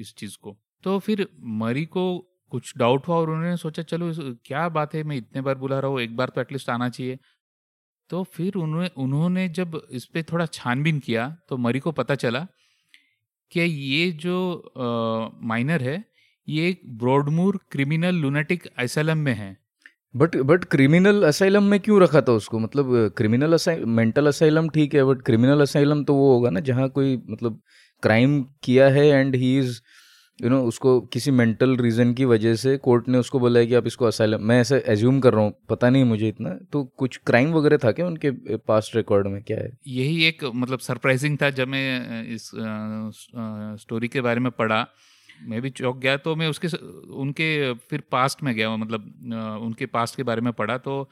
इस 0.00 0.14
चीज़ 0.18 0.36
को। 0.42 0.56
तो 0.84 0.98
फिर 0.98 1.26
मरी 1.40 1.84
को 1.86 2.04
कुछ 2.54 2.72
डाउट 2.78 3.08
हुआ 3.08 3.16
और 3.16 3.30
उन्होंने 3.30 3.56
सोचा, 3.58 3.82
चलो 3.84 4.12
क्या 4.46 4.68
बात 4.70 4.94
है, 4.94 5.02
मैं 5.04 5.16
इतने 5.16 5.42
बार 5.42 5.54
बुला 5.58 5.78
रहा 5.80 5.90
हूँ, 5.90 6.00
एक 6.00 6.16
बार 6.16 6.32
तो 6.34 6.40
एटलीस्ट 6.40 6.70
आना 6.70 6.88
चाहिए। 6.90 7.18
तो 8.10 8.22
फिर 8.32 8.54
उन्होंने 8.56 8.90
उन्होंने 8.98 9.48
जब 9.50 9.80
इस 9.92 10.04
पर 10.06 10.22
थोड़ा 10.22 10.46
छानबीन 10.52 10.98
किया 11.00 11.28
तो 11.48 11.56
मरी 11.58 11.80
को 11.80 11.92
पता 11.94 12.14
चला 12.16 12.46
कि 13.52 13.60
ये 13.60 14.10
जो 14.20 14.36
माइनर 15.44 15.82
है, 15.82 16.02
ये 16.48 16.68
एक 16.68 16.80
ब्रॉडमूर 16.98 17.58
क्रिमिनल 17.72 18.14
लुनेटिक 18.16 18.66
असाइलम 18.78 19.18
में 19.18 19.32
है। 19.34 19.56
बट 20.14 20.36
बट 20.42 20.64
क्रिमिनल 20.66 21.22
असाइलम 21.24 21.64
में 21.64 21.78
क्यों 21.80 22.00
रखा 22.02 22.20
था 22.20 22.32
उसको? 22.32 22.58
मतलब 22.58 23.12
क्रिमिनल 23.16 23.56
मेंटल 23.86 24.26
असाइलम 24.26 24.68
ठीक 24.70 24.94
है, 24.94 25.04
बट 25.04 25.22
क्रिमिनल 25.22 25.60
असाइलम 25.62 26.04
तो 26.04 26.14
वो 26.14 26.32
होगा 26.32 26.50
ना, 26.50 26.60
जहाँ 26.62 26.88
कोई 26.90 27.16
मतलब 27.30 27.60
क्राइम 28.02 28.42
किया 28.64 28.88
है 28.88 29.06
and 29.08 29.34
he 29.36 29.58
is 29.58 29.80
you 30.38 30.48
know 30.50 30.60
उसको 30.66 31.00
किसी 31.12 31.30
मेंटल 31.30 31.76
रीजन 31.76 32.12
की 32.14 32.24
वजह 32.24 32.54
से 32.56 32.76
कोर्ट 32.78 33.08
ने 33.08 33.18
उसको 33.18 33.38
बोला 33.40 33.60
है 33.60 33.66
कि 33.66 33.74
आप 33.74 33.86
इसको 33.86 34.04
असाइलम 34.04 34.42
मैं 34.42 34.60
ऐसे 34.60 34.82
एज्यूम 34.88 35.20
कर 35.20 35.34
रहा 35.34 35.42
हूँ, 35.42 35.52
पता 35.70 35.90
नहीं 35.90 36.04
मुझे 36.04 36.28
इतना 36.28 36.50
तो 36.72 36.82
कुछ 36.98 37.20
क्राइम 37.26 37.52
वगैरह 37.52 37.78
था 37.84 37.92
क्या 37.92 38.06
उनके 38.06 38.30
पास्ट 38.58 38.96
रिकॉर्ड 38.96 39.26
में, 39.26 39.42
क्या 39.42 39.58
है? 39.58 39.70
यही 39.88 40.24
एक 40.24 40.44
मतलब 40.44 40.78
सरप्राइजिंग 40.80 41.36
था 41.42 41.50
जब 41.52 41.68
मैं 41.68 42.24
इस 42.26 42.50
स्टोरी 43.82 44.08
के 44.08 44.20
बारे 44.20 44.40
में 44.40 44.50
पढ़ा। 44.52 44.86
मैं 45.42 45.60
भी 45.62 45.70
चौक 45.72 45.98
गया 45.98 46.16
तो 46.16 46.34
मैं 46.36 46.48
उसके 46.48 46.68
उनके, 47.14 47.72
फिर 47.72 48.02
पास्ट 48.12 48.42
में 48.42 48.54
गया 48.54 48.76
मतलब 48.76 49.60
उनके 49.62 49.86
पास्ट 49.88 50.16
के 50.16 50.22
बारे 50.22 50.40
में 50.40 50.52
पढ़ा 50.54 50.76
तो 50.80 51.08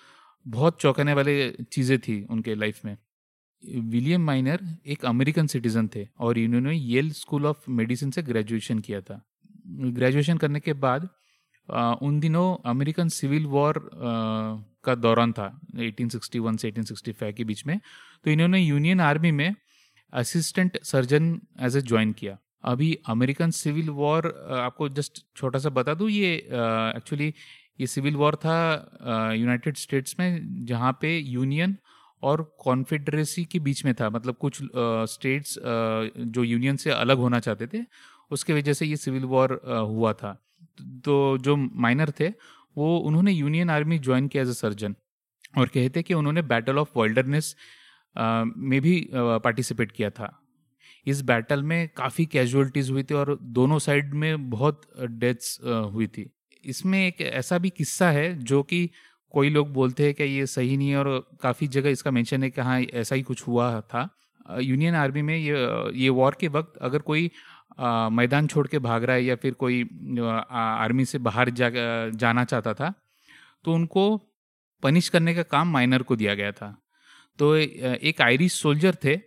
बहुत 0.47 0.81
चौंकाने 0.81 1.13
वाली 1.15 1.51
चीज़ें 1.73 1.99
थी 2.01 2.25
उनके 2.31 2.55
लाइफ 2.55 2.85
में। 2.85 2.97
विलियम 3.65 4.25
माइनर 4.27 4.61
एक 4.87 5.05
अमेरिकन 5.05 5.47
सिटीजन 5.47 5.89
थे 5.95 6.07
और 6.19 6.39
इन्होंने 6.39 6.75
येल 6.75 7.11
स्कूल 7.13 7.47
ऑफ़ 7.47 7.71
मेडिसिन 7.71 8.11
से 8.11 8.23
ग्रेजुएशन 8.23 8.79
किया 8.79 9.01
था। 9.01 9.21
ग्रेजुएशन 9.67 10.39
करने 10.39 10.61
के 10.61 10.73
बाद 10.73 11.09
आ, 11.69 11.93
उन 11.93 12.19
दिनों 12.21 12.57
अमेरिकन 12.71 13.09
सिविल 13.09 13.47
वॉर 13.47 13.91
का 14.85 14.95
दौरान 14.95 15.33
था 15.33 15.61
1861 15.77 16.57
से 16.59 16.71
1865 16.71 17.33
के 17.33 17.45
बीच 17.45 17.67
में। 17.67 17.79
तो 18.25 18.31
इन्होंने 18.31 18.61
यूनियन 18.61 19.01
आर्मी 19.01 19.31
में 19.31 19.55
assistant 20.13 20.79
surgeon 20.85 21.41
as 21.61 21.77
a 21.77 21.81
join 21.81 22.13
किया। 22.13 22.37
अभी 22.65 22.95
अमेरिकन 23.09 23.51
सिविल 23.51 23.91
वॉर 23.91 24.27
आपको 24.53 24.89
जस्ट 24.89 25.25
छोटा 25.37 25.59
सा 25.59 25.69
बता 25.69 25.95
दूँ 25.95 26.11
ये 26.11 26.35
एक्चुअली 26.37 27.33
ये 27.81 27.87
सिविल 27.87 28.17
वॉर 28.17 28.37
था 28.37 28.57
यूनाइटेड 29.37 29.77
स्टेट्स 29.77 30.17
में 30.19 30.65
जहाँ 30.65 30.93
पे 31.01 31.19
यूनियन 31.19 31.77
और 32.23 32.43
कॉन्फेडरेसी 32.59 33.45
के 33.45 33.59
बीच 33.59 33.85
में 33.85 33.95
था। 33.95 34.11
मतलब 34.11 34.37
कुछ 34.37 34.59
स्टेट्स 35.13 35.59
जो 35.59 36.45
यूनियन 36.45 36.77
से 36.77 36.91
अलग 36.91 37.19
होना 37.19 37.41
चाहते 37.41 37.67
थे, 37.67 37.85
उसके 38.31 38.53
वजह 38.53 38.73
से 38.73 38.87
ये 38.87 38.97
सिविल 38.97 39.25
वॉर 39.27 39.61
हुआ 39.67 40.13
था। 40.13 40.33
तो 41.05 41.39
जो 41.39 41.57
माइनर 41.57 42.13
थे, 42.21 42.29
वो 42.77 42.97
उन्होंने 42.99 43.33
यूनियन 43.33 43.71
आर्मी 43.71 43.99
ज्वाइन 43.99 44.29
किया 44.29 44.43
एज 44.43 44.49
अ 44.49 44.53
सर्जन 44.53 44.95
और 45.59 45.69
कहते 45.69 46.03
कि 46.03 46.15
उन्होंने 46.15 46.43
बैटल 46.45 46.79
ऑफ़ 46.79 46.99
वाइल्डरनेस 46.99 47.55
में 48.17 48.81
भी 48.81 49.09
पार्टिसिपेट 49.15 49.93
किया 49.93 50.11
था। 50.11 50.39
इस 51.07 51.21
बैटल 51.23 51.63
में 51.63 51.89
काफ़ी 51.97 52.25
कैजुअलिटीज़ 52.27 52.91
हुई 52.93 53.03
थी 53.03 53.15
और 53.15 53.39
दोनों 53.43 53.79
साइड 53.79 54.13
में 54.15 54.51
बहुत 54.51 54.83
डेथ्स 55.01 55.59
हुई 55.93 56.07
थी। 56.07 56.29
इसमें 56.65 57.07
एक 57.07 57.21
ऐसा 57.21 57.59
भी 57.59 57.71
किस्सा 57.71 58.11
है 58.11 58.35
जो 58.41 58.63
कि 58.63 58.89
कोई 59.33 59.51
लोग 59.51 59.73
बोलते 59.73 60.05
हैं 60.05 60.15
कि 60.15 60.25
ये 60.25 60.47
सही 60.47 60.77
नहीं 60.77 60.91
है 60.91 60.97
और 60.97 61.09
काफ़ी 61.43 61.67
जगह 61.69 61.91
इसका 61.91 62.11
मेंशन 62.11 62.43
है 62.43 62.51
कि 62.51 62.61
हाँ 62.61 62.81
ऐसा 62.81 63.15
ही 63.15 63.23
कुछ 63.23 63.47
हुआ 63.47 63.81
था। 63.83 64.09
यूनियन 64.61 64.95
आर्मी 64.95 65.23
में 65.23 65.37
ये 65.37 65.55
ये 65.95 66.09
वॉर 66.11 66.37
के 66.41 66.49
वक्त 66.49 66.77
अगर 66.83 66.99
कोई 67.01 67.31
आ, 67.81 68.09
मैदान 68.09 68.47
छोड़ 68.47 68.67
के 68.67 68.79
भाग 68.79 69.05
रहा 69.05 69.17
है 69.17 69.25
या 69.25 69.37
फिर 69.37 69.53
कोई 69.55 69.83
आ, 70.21 70.61
आर्मी 70.61 71.05
से 71.05 71.19
बाहर 71.19 71.51
जा 71.51 71.71
जाना 71.71 72.45
चाहता 72.45 72.75
था 72.75 72.93
तो 73.65 73.75
उनको 73.75 74.05
पनिश 74.83 75.09
करने 75.09 75.35
का 75.35 75.43
काम 75.43 75.73
माइनर 75.73 76.03
को 76.03 76.17
दिया 76.17 76.35
गया 76.35 76.53
था। 76.53 76.77
तो 77.39 77.55
एक 77.57 78.21
आयरिश 78.21 78.53
सोल्जर 78.53 78.97
थे 79.05 79.19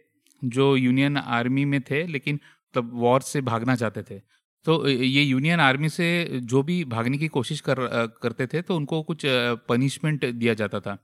जो 0.41 0.75
यूनियन 0.75 1.17
आर्मी 1.17 1.65
में 1.65 1.81
थे 1.81 2.05
लेकिन 2.07 2.39
तब 2.73 2.91
वॉर 2.93 3.21
से 3.21 3.41
भागना 3.41 3.75
चाहते 3.75 4.03
थे। 4.03 4.21
तो 4.65 4.87
ये 4.89 5.23
यूनियन 5.23 5.59
आर्मी 5.59 5.89
से 5.89 6.07
जो 6.43 6.61
भी 6.63 6.83
भागने 6.85 7.17
की 7.17 7.27
कोशिश 7.27 7.61
कर 7.61 7.77
करते 8.21 8.47
थे 8.47 8.61
तो 8.61 8.75
उनको 8.75 9.01
कुछ 9.03 9.25
पनिशमेंट 9.69 10.25
दिया 10.25 10.53
जाता 10.53 10.79
था। 10.79 10.97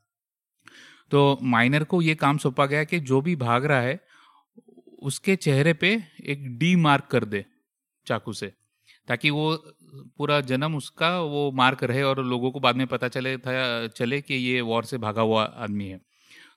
तो 1.12 1.38
माइनर 1.44 1.84
को 1.84 2.01
ये 2.01 2.15
काम 2.15 2.38
सौंपा 2.38 2.65
गया 2.65 2.84
कि 2.84 3.00
जो 3.00 3.22
भी 3.22 3.36
भाग 3.36 3.65
रहा 3.65 3.82
है 3.82 4.00
उसके 5.01 5.36
चेहरे 5.36 5.74
पे 5.74 5.91
एक 6.25 6.48
डी 6.58 6.75
मार्क 6.75 7.06
कर 7.06 7.25
दे 7.25 7.46
चाकू 8.08 8.34
से 8.34 8.51
ताकि 9.08 9.30
वो 9.30 9.56
पूरा 10.18 10.39
जन्म 10.41 10.75
उसका 10.75 11.10
वो 11.20 11.51
मार्क 11.51 11.84
रहे 11.84 12.03
और 12.03 12.24
लोगों 12.25 12.51
को 12.51 12.60
बाद 12.60 12.75
में 12.75 12.86
पता 12.88 13.08
चले 13.08 13.38
था 13.38 13.88
चले 13.88 14.22
कि 14.22 14.34
ये 14.34 14.62
वॉर 14.62 14.86
से 14.86 14.98
भागा 14.98 15.22
हुआ 15.22 15.44
आदमी 15.44 15.88
है। 15.88 16.00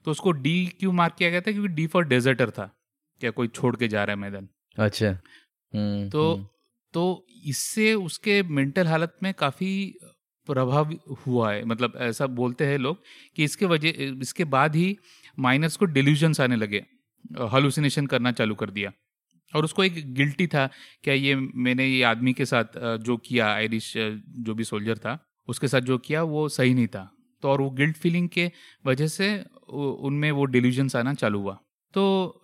तो 0.04 0.10
उसको 0.10 0.32
डी 0.32 0.66
क्यों 0.80 0.92
मार्क 0.92 1.14
किया 1.14 1.30
गया 1.30 1.40
था? 1.40 1.52
क्योंकि 1.52 1.68
डी 1.68 1.86
फॉर 1.86 2.04
डेजर्टर 2.04 2.50
था 2.50 2.70
क्या 3.20 3.30
कोई 3.30 3.48
छोड़ 3.48 3.76
के 3.76 3.88
जा 3.88 4.04
रहा 4.04 4.16
है 4.16 4.20
मैदान। 4.20 4.48
अच्छा। 4.78 5.08
हम्म, 5.08 6.08
तो 6.10 6.34
हम्म। 6.34 6.46
तो 6.94 7.26
इससे 7.46 7.92
उसके 7.94 8.42
मेंटल 8.42 8.86
हालत 8.86 9.14
में 9.22 9.32
काफ़ी 9.34 9.70
प्रभाव 10.46 10.92
हुआ 11.26 11.52
है। 11.52 11.64
मतलब 11.64 11.92
ऐसा 12.02 12.26
बोलते 12.32 12.66
हैं 12.66 12.78
लोग 12.78 13.02
कि 13.36 13.44
इसके 13.44 13.66
वजह, 13.66 13.88
इसके 14.22 14.44
बाद 14.46 14.76
ही 14.76 14.96
माइनर्स 15.38 15.76
को 15.76 15.84
डिल्यूजन्स 15.86 16.40
आने 16.40 16.56
लगे, 16.56 16.84
हलुसिनेशन 17.52 18.06
करना 18.06 18.32
चालू 18.32 18.54
कर 18.54 18.70
दिया। 18.70 18.92
और 19.52 19.64
उसको 19.64 19.84
एक 19.84 20.14
गिल्टी 20.14 20.46
था 20.46 20.68
क्या 21.04 21.14
ये 21.14 21.34
मैंने 21.34 21.86
ये 21.86 22.02
आदमी 22.04 22.32
के 22.32 22.44
साथ, 22.44 22.64
जो 22.98 23.16
किया, 23.18 23.46
आयरिश, 23.48 23.92
जो 23.96 24.54
भी 24.54 24.64
सोल्जर 24.64 24.98
था, 24.98 25.18
उसके 25.48 25.68
साथ 25.68 25.80
जो 25.82 25.98
किया, 25.98 26.22
वो 26.22 26.48
सही 26.50 26.74
नहीं 26.74 26.86
था। 26.86 27.10
तो 27.42 27.48
और 27.48 27.60
वो 27.60 27.70
गिल्ट 27.72 27.96
फीलिंग 27.96 28.28
के 28.28 28.50
वजह 28.86 29.06
से 29.08 29.28
उनमें 29.68 30.30
वो 30.32 30.44
डिल्यूजन्स 30.46 30.96
आना 30.96 31.14
चालू 31.14 31.40
हुआ। 31.40 31.58
तो 31.94 32.42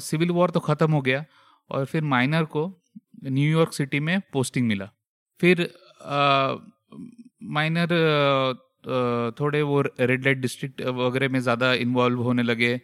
सिविल 0.00 0.30
वॉर 0.30 0.50
तो 0.50 0.60
ख़त्म 0.60 0.92
हो 0.92 1.00
गया 1.02 1.24
और 1.70 1.84
फिर 1.84 2.02
माइनर 2.04 2.44
को 2.46 2.68
न्यूयॉर्क 3.22 3.72
सिटी 3.72 4.00
में 4.00 4.20
पोस्टिंग 4.32 4.66
मिला। 4.68 4.90
फिर 5.40 5.68
माइनर 7.52 7.88
थोड़े 9.38 9.62
वो 9.62 9.80
रेड 9.80 10.24
लाइट 10.24 10.38
डिस्ट्रिक्ट 10.38 10.82
वगैरह 10.82 11.28
में 11.28 11.40
ज़्यादा 11.40 11.72
इन्वॉल्व 11.76 12.20
होने 12.22 12.42
लगे 12.42 12.80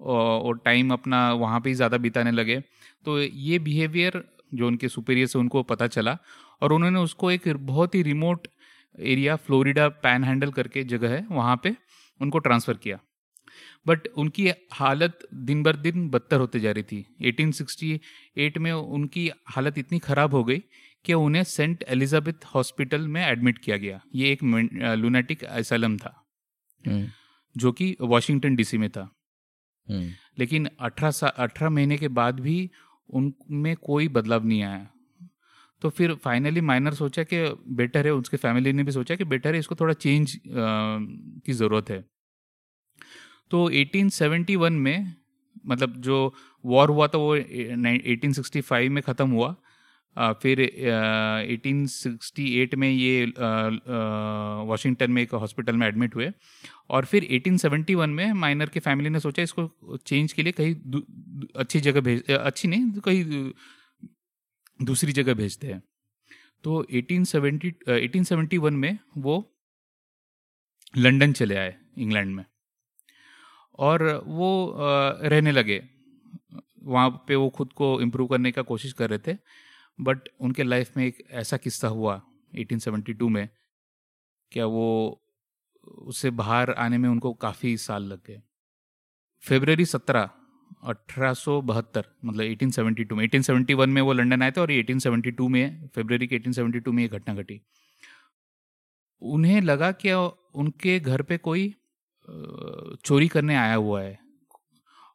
और 0.00 0.58
टाइम 0.64 0.92
अपना 0.92 1.32
वहाँ 1.34 1.60
पे 1.60 1.68
ही 1.70 1.74
ज़्यादा 1.74 1.96
बिताने 1.98 2.30
लगे। 2.32 2.60
तो 3.04 3.18
ये 3.20 3.58
बिहेवियर 3.60 4.22
जो 4.54 4.66
उनके 4.66 4.88
सुपीरियर 4.88 5.26
से 5.26 5.38
उनको 5.38 5.62
पता 5.64 5.86
चला 5.88 6.16
और 6.62 6.72
उन्होंने 6.72 6.98
उसको 7.00 7.30
एक 7.30 7.48
बहुत 7.66 7.94
ही 7.94 8.02
remote 8.02 8.48
area 8.98 9.36
Florida 9.38 9.88
pan 9.88 10.24
handle 10.24 10.50
करके 10.52 10.84
जगह 10.86 11.08
है, 11.08 11.26
वहाँ 11.30 11.60
पे 11.62 11.74
उनको 12.20 12.38
ट्रांसफ़र 12.38 12.76
किया। 12.76 12.98
बट 13.86 14.06
उनकी 14.06 14.50
हालत 14.72 15.18
दिन 15.34 15.62
बर 15.62 15.76
दिन 15.76 16.10
बदतर 16.10 16.40
होते 16.40 16.60
जा 16.60 16.70
रही 16.72 16.82
थी। 16.82 17.16
1868 17.22 18.58
में 18.58 18.72
उनकी 18.72 19.30
हालत 19.48 19.78
इतनी 19.78 19.98
ख़राब 19.98 20.34
हो 20.34 20.44
गई 20.44 20.62
कि 21.04 21.14
उन्हें 21.14 21.44
सेंट 21.44 21.84
एलिजाबेथ 21.88 22.44
हॉस्पिटल 22.54 23.08
में 23.08 23.26
एडमिट 23.26 23.58
किया 23.58 23.76
गया। 23.76 24.00
ये 24.14 24.32
एक 24.32 24.44
लुनेटिक 24.98 25.44
एसलम 25.44 25.96
था। 25.96 26.26
हम्म। 26.86 27.06
जो 27.56 27.72
कि 27.72 27.96
वॉशिंगटन 28.00 28.56
डीसी 28.56 28.78
में 28.78 28.90
था। 28.90 29.16
हम्म। 29.90 30.10
लेकिन 30.38 30.68
अठारह 30.80 31.28
अठारह 31.28 31.70
महीने 31.70 31.96
के 31.96 32.08
बाद 32.08 32.40
भी 32.40 32.70
उनमें 33.10 33.76
कोई 33.76 34.08
बदलाव 34.08 34.44
नहीं 34.44 34.62
आया। 34.62 34.86
तो 35.82 35.90
फिर 35.90 36.14
फाइनली 36.14 36.60
माइनर 36.60 36.94
सोचा 36.94 37.22
कि 37.22 37.36
बेटर 37.68 38.06
है 38.06 38.12
उसके 38.12 38.36
फैमिली 38.36 38.72
ने 38.72 38.82
भी 38.82 38.92
सोचा 38.92 39.16
कि 39.16 39.24
बेटर 39.24 39.52
है 39.52 39.58
इसको 39.58 39.74
थोड़ा 39.74 39.94
चेंज 39.94 40.40
की 41.46 41.52
ज़रूरत 41.52 41.90
है। 41.90 42.04
तो 43.50 43.68
1871 43.72 44.70
में 44.70 45.14
मतलब 45.66 45.96
जो 46.02 46.34
वॉर 46.64 46.90
हुआ 46.90 47.06
था 47.08 47.18
वो 47.18 47.36
1865 47.36 48.88
में 48.88 49.02
ख़त्म 49.02 49.30
हुआ। 49.30 49.54
आ, 50.16 50.32
फिर 50.32 50.70
सिक्सटी 51.88 52.44
एट 52.60 52.74
में 52.74 52.88
ये 52.90 53.24
वाशिंगटन 54.68 55.10
में 55.12 55.22
एक 55.22 55.34
हॉस्पिटल 55.34 55.76
में 55.76 55.86
एडमिट 55.86 56.14
हुए। 56.16 56.30
और 56.90 57.04
फिर 57.04 57.24
1871 57.32 58.06
में 58.08 58.32
माइनर 58.34 58.68
के 58.68 58.80
फैमिली 58.80 59.10
ने 59.10 59.20
सोचा 59.20 59.42
इसको 59.42 59.96
चेंज 59.96 60.32
के 60.32 60.42
लिए 60.42 60.52
कहीं 60.52 60.74
अच्छी 61.56 61.80
जगह 61.80 62.00
भेज 62.00 62.30
अच्छी 62.30 62.68
नहीं 62.68 63.00
कहीं 63.00 63.52
दूसरी 64.80 65.12
जगह 65.12 65.34
भेजते 65.34 65.66
हैं। 65.66 65.82
तो 66.64 66.82
1870 66.92 67.72
1871 67.90 68.70
में 68.72 68.98
वो 69.18 69.34
लंदन 70.94 71.32
चले 71.32 71.56
आए 71.56 71.74
इंग्लैंड 71.98 72.34
में। 72.34 72.44
और 73.78 74.02
वो 74.26 74.74
रहने 75.22 75.52
लगे। 75.52 75.82
वहाँ 76.82 77.10
पे 77.28 77.34
वो 77.34 77.48
खुद 77.50 77.72
को 77.72 78.00
इम्प्रूव 78.00 78.28
करने 78.28 78.52
का 78.52 78.62
कोशिश 78.62 78.92
कर 78.92 79.10
रहे 79.10 79.18
थे 79.26 79.36
बट 79.98 80.28
उनके 80.40 80.62
लाइफ 80.62 80.96
में 80.96 81.04
एक 81.06 81.22
ऐसा 81.32 81.56
किस्सा 81.56 81.88
हुआ 81.88 82.20
1872 82.52 83.28
में, 83.28 83.48
क्या 84.52 84.66
वो 84.66 85.20
उससे 85.84 86.30
बाहर 86.30 86.70
आने 86.70 86.98
में 86.98 87.08
उनको 87.08 87.32
काफ़ी 87.34 87.76
साल 87.76 88.04
लग 88.04 88.20
गए। 88.26 88.40
फेबररी 89.42 89.84
सत्रह, 89.84 90.30
अठारह 90.84 91.32
मतलब 92.24 92.40
1872 92.42 93.12
में 93.12 93.24
1871 93.24 93.86
में 93.86 94.00
वो 94.02 94.12
लंदन 94.12 94.42
आए 94.42 94.50
थे 94.50 94.60
और 94.60 94.70
1872 94.72 95.48
में 95.48 95.88
फेबररी 95.94 96.26
के 96.26 96.36
1872 96.36 96.92
में 96.92 97.02
ये 97.02 97.08
घटना 97.08 97.34
घटी। 97.34 97.60
उन्हें 99.22 99.60
लगा 99.60 99.90
कि 99.92 100.12
उनके 100.12 100.98
घर 101.00 101.22
पे 101.22 101.38
कोई 101.38 101.74
चोरी 103.04 103.28
करने 103.28 103.56
आया 103.56 103.74
हुआ 103.74 104.02
है। 104.02 104.18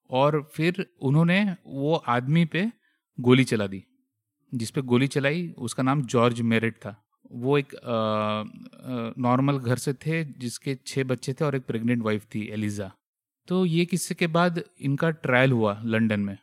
और 0.09 0.41
फिर 0.53 0.85
उन्होंने 1.01 1.43
वो 1.65 1.95
आदमी 1.95 2.45
पे 2.45 2.65
गोली 3.17 3.43
चला 3.43 3.67
दी, 3.67 3.83
जिस 4.51 4.71
पे 4.71 4.81
गोली 4.83 5.07
चलाई, 5.07 5.47
उसका 5.57 5.83
नाम 5.83 6.01
जॉर्ज 6.03 6.41
मेरिट 6.43 6.75
था। 6.75 6.95
वो 7.31 7.57
एक 7.57 7.75
नॉर्मल 9.17 9.57
घर 9.59 9.77
से 9.77 9.93
थे, 9.95 10.23
जिसके 10.25 10.77
छः 10.87 11.03
बच्चे 11.03 11.33
थे 11.33 11.45
और 11.45 11.55
एक 11.55 11.65
प्रेग्नेंट 11.65 12.03
वाइफ 12.03 12.25
थी, 12.25 12.47
एलिजा। 12.47 12.91
तो 13.47 13.65
ये 13.65 13.85
किस्से 13.85 14.15
के 14.15 14.27
बाद 14.29 14.61
इनका 14.81 15.09
ट्रायल 15.11 15.51
हुआ 15.51 15.79
लंदन 15.85 16.19
में। 16.19 16.37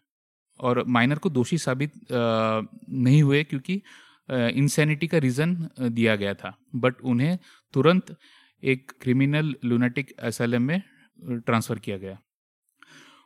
और 0.60 0.82
माइनर 0.86 1.18
को 1.18 1.30
दोषी 1.30 1.58
साबित 1.58 1.92
नहीं 2.12 3.22
हुए, 3.22 3.42
क्योंकि 3.44 3.80
इंसैनिटी 4.28 5.06
का 5.06 5.18
रीज़न 5.18 5.68
दिया 5.80 6.16
गया 6.16 6.34
था। 6.34 6.56
बट 6.76 7.00
उन्हें 7.02 7.38
तुरंत 7.74 8.16
एक 8.62 8.92
क्रिमिनल 9.02 9.54
लूनेटिक 9.64 10.14
एसएलएम 10.22 10.62
में 10.62 10.82
ट्रांसफ़र 11.18 11.78
किया 11.78 11.96
गया। 11.98 12.18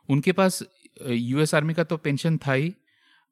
उनके 0.09 0.31
पास 0.31 0.63
यूएस 1.01 1.53
आर्मी 1.55 1.73
का 1.73 1.83
तो 1.83 1.97
पेंशन 1.97 2.37
था 2.37 2.53
ही, 2.53 2.73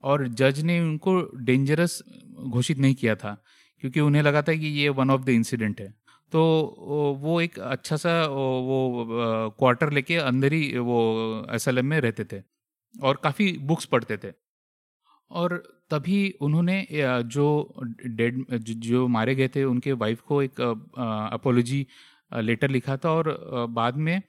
और 0.04 0.28
जज 0.30 0.60
ने 0.62 0.80
उनको 0.80 1.22
डेंजरस 1.42 2.02
घोषित 2.40 2.78
नहीं 2.78 2.96
किया 2.96 3.16
था, 3.16 3.38
क्योंकि 3.84 4.00
उन्हें 4.00 4.22
लगा 4.24 4.42
था 4.42 4.54
कि 4.54 4.68
ये 4.80 4.90
वन 4.92 5.10
ऑफ़ 5.10 5.22
द 5.22 5.30
इंसिडेंट 5.30 5.82
है। 5.82 5.94
तो 6.34 6.42
वो 7.20 7.40
एक 7.42 7.60
अच्छा 7.62 7.96
सा 7.98 8.12
वो 8.28 9.06
क्वार्टर 9.60 9.92
लेके 9.92 10.16
अंदर 10.18 10.54
ही 10.54 10.78
वो 10.80 11.02
एसएलएम 11.56 11.86
में 11.86 12.00
रहते 12.00 12.26
थे, 12.26 12.42
और 12.96 13.20
काफ़ी 13.24 13.52
बुक्स 13.60 13.86
पढ़ते 13.86 14.18
थे। 14.18 14.32
और 15.32 15.62
तभी 15.94 16.20
उन्होंने 16.42 16.76
जो 17.30 17.48
डेड 18.08 18.46
जो 18.86 19.08
मारे 19.10 19.36
गए 19.36 19.48
थे 19.56 19.64
उनके 19.66 19.92
वाइफ 20.02 20.22
को 20.22 20.42
एक 20.44 20.62
अपोलॉजी 20.62 21.86
लेटर 22.32 22.70
लिखा 22.70 22.98
था 22.98 23.12
और 23.12 23.36
बाद 23.72 23.98
में 24.00 24.22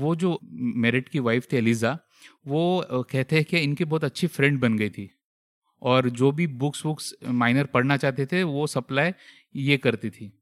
वो 0.00 0.14
जो 0.16 0.38
मेरिट 0.82 1.08
की 1.08 1.18
वाइफ 1.20 1.46
थी 1.52 1.56
एलिज़ा 1.56 1.98
वो 2.46 2.62
कहते 3.10 3.36
हैं 3.36 3.44
कि 3.44 3.58
इनकी 3.58 3.84
बहुत 3.84 4.04
अच्छी 4.04 4.26
फ्रेंड 4.28 4.60
बन 4.60 4.76
गई 4.78 4.90
थी। 4.90 5.10
और 5.82 6.08
जो 6.10 6.30
भी 6.32 6.46
बुक्स 6.58 6.84
वुक्स 6.86 7.12
माइनर 7.40 7.64
पढ़ना 7.74 7.96
चाहते 7.96 8.26
थे 8.26 8.42
वो 8.44 8.66
सप्लाई 8.66 9.12
ये 9.54 9.76
करती 9.76 10.10
थी। 10.10 10.32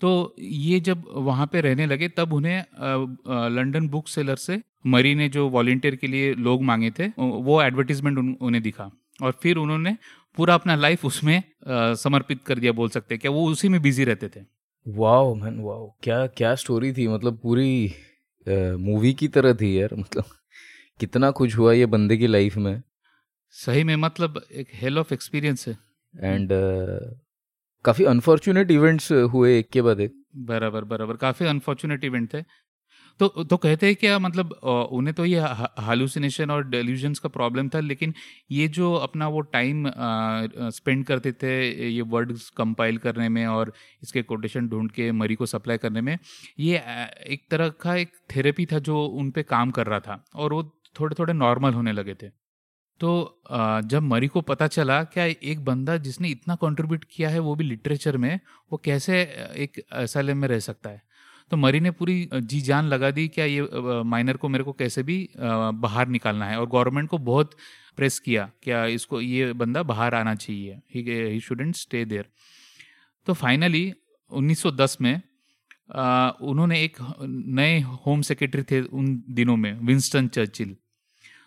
तो 0.00 0.34
ये 0.40 0.80
जब 0.80 1.04
वहाँ 1.18 1.46
पे 1.52 1.60
रहने 1.60 1.86
लगे 1.86 2.08
तब 2.08 2.32
उन्हें 2.32 2.64
लंदन 3.50 3.88
बुक 3.88 4.08
सेलर 4.08 4.36
से 4.36 4.60
मरी 4.86 5.14
ने 5.14 5.28
जो 5.28 5.48
वॉल्टियर 5.48 5.96
के 5.96 6.06
लिए 6.06 6.34
लोग 6.36 6.62
मांगे 6.62 6.90
थे 6.90 7.06
वो 7.18 7.60
एडवर्टीजमेंट 7.62 8.18
उन, 8.18 8.36
उन्हें 8.40 8.62
दिखा। 8.62 8.90
और 9.22 9.38
फिर 9.42 9.56
उन्होंने 9.56 9.96
पूरा 10.36 10.54
अपना 10.54 10.74
लाइफ 10.74 11.04
उसमें 11.04 11.42
समर्पित 11.94 12.42
कर 12.46 12.58
दिया 12.58 12.72
बोल 12.72 12.88
सकते 12.88 13.14
हैं। 13.14 13.20
क्या 13.20 13.30
वो 13.30 13.46
उसी 13.50 13.68
में 13.68 13.80
बिज़ी 13.82 14.04
रहते 14.04 14.28
थे? 14.28 14.40
वाओ 14.86 15.34
मैन 15.34 15.60
वाओ 15.60 15.90
क्या 16.02 16.26
क्या 16.26 16.54
स्टोरी 16.54 16.92
थी? 16.92 17.06
मतलब 17.08 17.38
पूरी 17.42 17.94
मूवी 18.48 19.12
की 19.14 19.28
तरह 19.28 19.54
थी 19.54 19.80
यार 19.80 19.94
मतलब। 19.98 20.24
कितना 21.00 21.30
कुछ 21.30 21.56
हुआ 21.56 21.72
ये 21.72 21.86
बंदे 21.86 22.16
की 22.16 22.26
लाइफ 22.26 22.56
में। 22.56 22.82
सही 23.50 23.84
में 23.84 23.96
मतलब 23.96 24.40
एक 24.52 24.68
हेल 24.74 24.98
ऑफ़ 24.98 25.14
एक्सपीरियंस 25.14 25.68
है। 25.68 25.78
एंड 26.14 26.48
uh, 26.48 27.18
काफ़ी 27.84 28.04
अनफॉर्चुनेट 28.04 28.70
इवेंट्स 28.70 29.12
हुए 29.12 29.58
एक 29.58 29.68
के 29.70 29.82
बाद 29.82 30.00
एक। 30.00 30.12
बराबर 30.36 30.84
बराबर। 30.84 31.16
काफ़ी 31.16 31.46
अनफॉर्चुनेट 31.46 32.04
इवेंट 32.04 32.32
थे। 32.34 32.42
तो 33.20 33.28
तो 33.44 33.56
कहते 33.56 33.86
हैं 33.86 33.96
क्या 33.96 34.18
मतलब 34.18 34.52
उन्हें 34.92 35.14
तो 35.14 35.24
ये 35.24 35.40
हालुसिनेशन 35.80 36.50
और 36.50 36.66
डेल्यूजन्स 36.68 37.18
का 37.18 37.28
प्रॉब्लम 37.28 37.68
था, 37.68 37.80
लेकिन 37.80 38.14
ये 38.50 38.68
जो 38.70 38.92
अपना 38.94 39.28
वो 39.28 39.40
टाइम 39.40 39.86
स्पेंड 40.70 41.04
करते 41.06 41.32
थे, 41.32 41.54
ये 41.88 42.02
वर्ड्स 42.04 42.48
कंपाइल 42.56 42.98
करने 42.98 43.28
में 43.28 43.46
और 43.46 43.72
इसके 44.02 44.22
कोटेशन 44.24 44.68
ढूंढ 44.68 44.90
के 44.90 45.10
मरी 45.12 45.34
को 45.34 45.46
सप्लाई 45.46 45.78
करने 45.78 46.00
में, 46.00 46.18
ये 46.58 46.82
एक 47.28 47.46
तरह 47.50 47.68
का 47.80 47.94
एक 47.96 48.12
थेरेपी 48.36 48.66
था 48.66 48.78
जो 48.80 49.04
उन 49.04 49.30
पर 49.30 49.42
काम 49.44 49.70
कर 49.70 49.86
रहा 49.86 50.00
था 50.00 50.24
और 50.34 50.52
वो 50.52 50.62
थोड़े 51.00 51.14
थोड़े 51.18 51.32
नॉर्मल 51.32 51.72
होने 51.74 51.92
लगे 51.92 52.14
थे। 52.14 52.28
तो 53.00 53.40
जब 53.84 54.02
मरी 54.02 54.26
को 54.28 54.40
पता 54.42 54.66
चला, 54.68 55.02
क्या 55.04 55.24
एक 55.24 55.64
बंदा 55.64 55.96
जिसने 55.98 56.28
इतना 56.28 56.54
कंट्रीब्यूट 56.56 57.04
किया 57.12 57.28
है 57.30 57.38
वो 57.38 57.54
भी 57.54 57.64
लिटरेचर 57.64 58.16
में, 58.16 58.38
वो 58.72 58.80
कैसे 58.84 59.20
एक 59.56 59.82
एसाइलम 59.94 60.38
में 60.38 60.48
रह 60.48 60.58
सकता 60.60 60.90
है? 60.90 61.02
तो 61.50 61.56
मरी 61.56 61.80
ने 61.80 61.90
पूरी 61.90 62.28
जी 62.34 62.60
जान 62.60 62.84
लगा 62.84 63.10
दी 63.10 63.26
क्या 63.28 63.44
ये 63.44 63.68
माइनर 64.04 64.36
को 64.36 64.48
मेरे 64.48 64.64
को 64.64 64.72
कैसे 64.72 65.02
भी 65.02 65.16
बाहर 65.36 66.08
निकालना 66.08 66.46
है? 66.46 66.58
और 66.60 66.66
गवर्नमेंट 66.68 67.08
को 67.08 67.18
बहुत 67.20 67.54
प्रेस 67.96 68.18
किया 68.18 68.50
क्या 68.62 68.84
इसको 68.94 69.20
ये 69.20 69.52
बंदा 69.54 69.82
बाहर 69.82 70.14
आना 70.14 70.34
चाहिए? 70.36 70.80
ही 70.94 71.40
शुडेंट 71.40 71.74
स्टे 71.76 72.04
देयर 72.04 72.26
तो 73.26 73.32
फाइनली 73.34 73.92
1910 74.30 74.96
में 75.00 75.20
आ, 75.94 76.30
उन्होंने 76.42 76.82
एक 76.82 76.96
नए 77.56 77.80
होम 78.06 78.20
सेक्रेटरी 78.22 78.62
थे 78.62 78.80
उन 78.82 79.22
दिनों 79.30 79.56
में 79.56 79.72
विंस्टन 79.80 80.28
चर्चिल। 80.28 80.76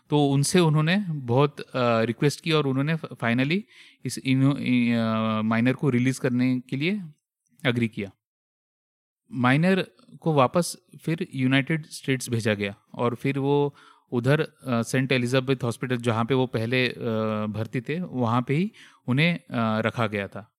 तो 0.10 0.26
उनसे 0.26 0.60
उन्होंने 0.60 0.98
बहुत 1.10 1.66
रिक्वेस्ट 1.76 2.42
की 2.42 2.52
और 2.52 2.68
उन्होंने 2.68 2.96
फाइनली 2.96 3.64
इस 4.06 4.20
माइनर 5.46 5.74
को 5.74 5.90
रिलीज़ 5.90 6.20
करने 6.22 6.60
के 6.70 6.76
लिए 6.76 7.02
अग्री 7.64 7.88
किया। 7.88 8.12
माइनर 9.32 9.86
को 10.22 10.34
वापस 10.34 10.76
फिर 11.04 11.26
यूनाइटेड 11.36 11.86
स्टेट्स 11.92 12.30
भेजा 12.30 12.54
गया 12.54 12.76
और 12.96 13.16
फिर 13.16 13.40
वो 13.40 13.76
उधर 14.12 14.46
सेंट 14.66 15.12
एलिजाबेथ 15.12 15.64
हॉस्पिटल 15.64 15.98
जहाँ 16.00 16.26
पे 16.26 16.34
वो 16.34 16.46
पहले 16.48 16.88
भर्ती 17.54 17.82
थे, 17.82 18.00
वहाँ 18.00 18.42
पे 18.48 18.56
ही 18.56 18.72
उन्हें 19.08 19.40
रखा 19.82 20.08
गया 20.08 20.28
था। 20.28 20.50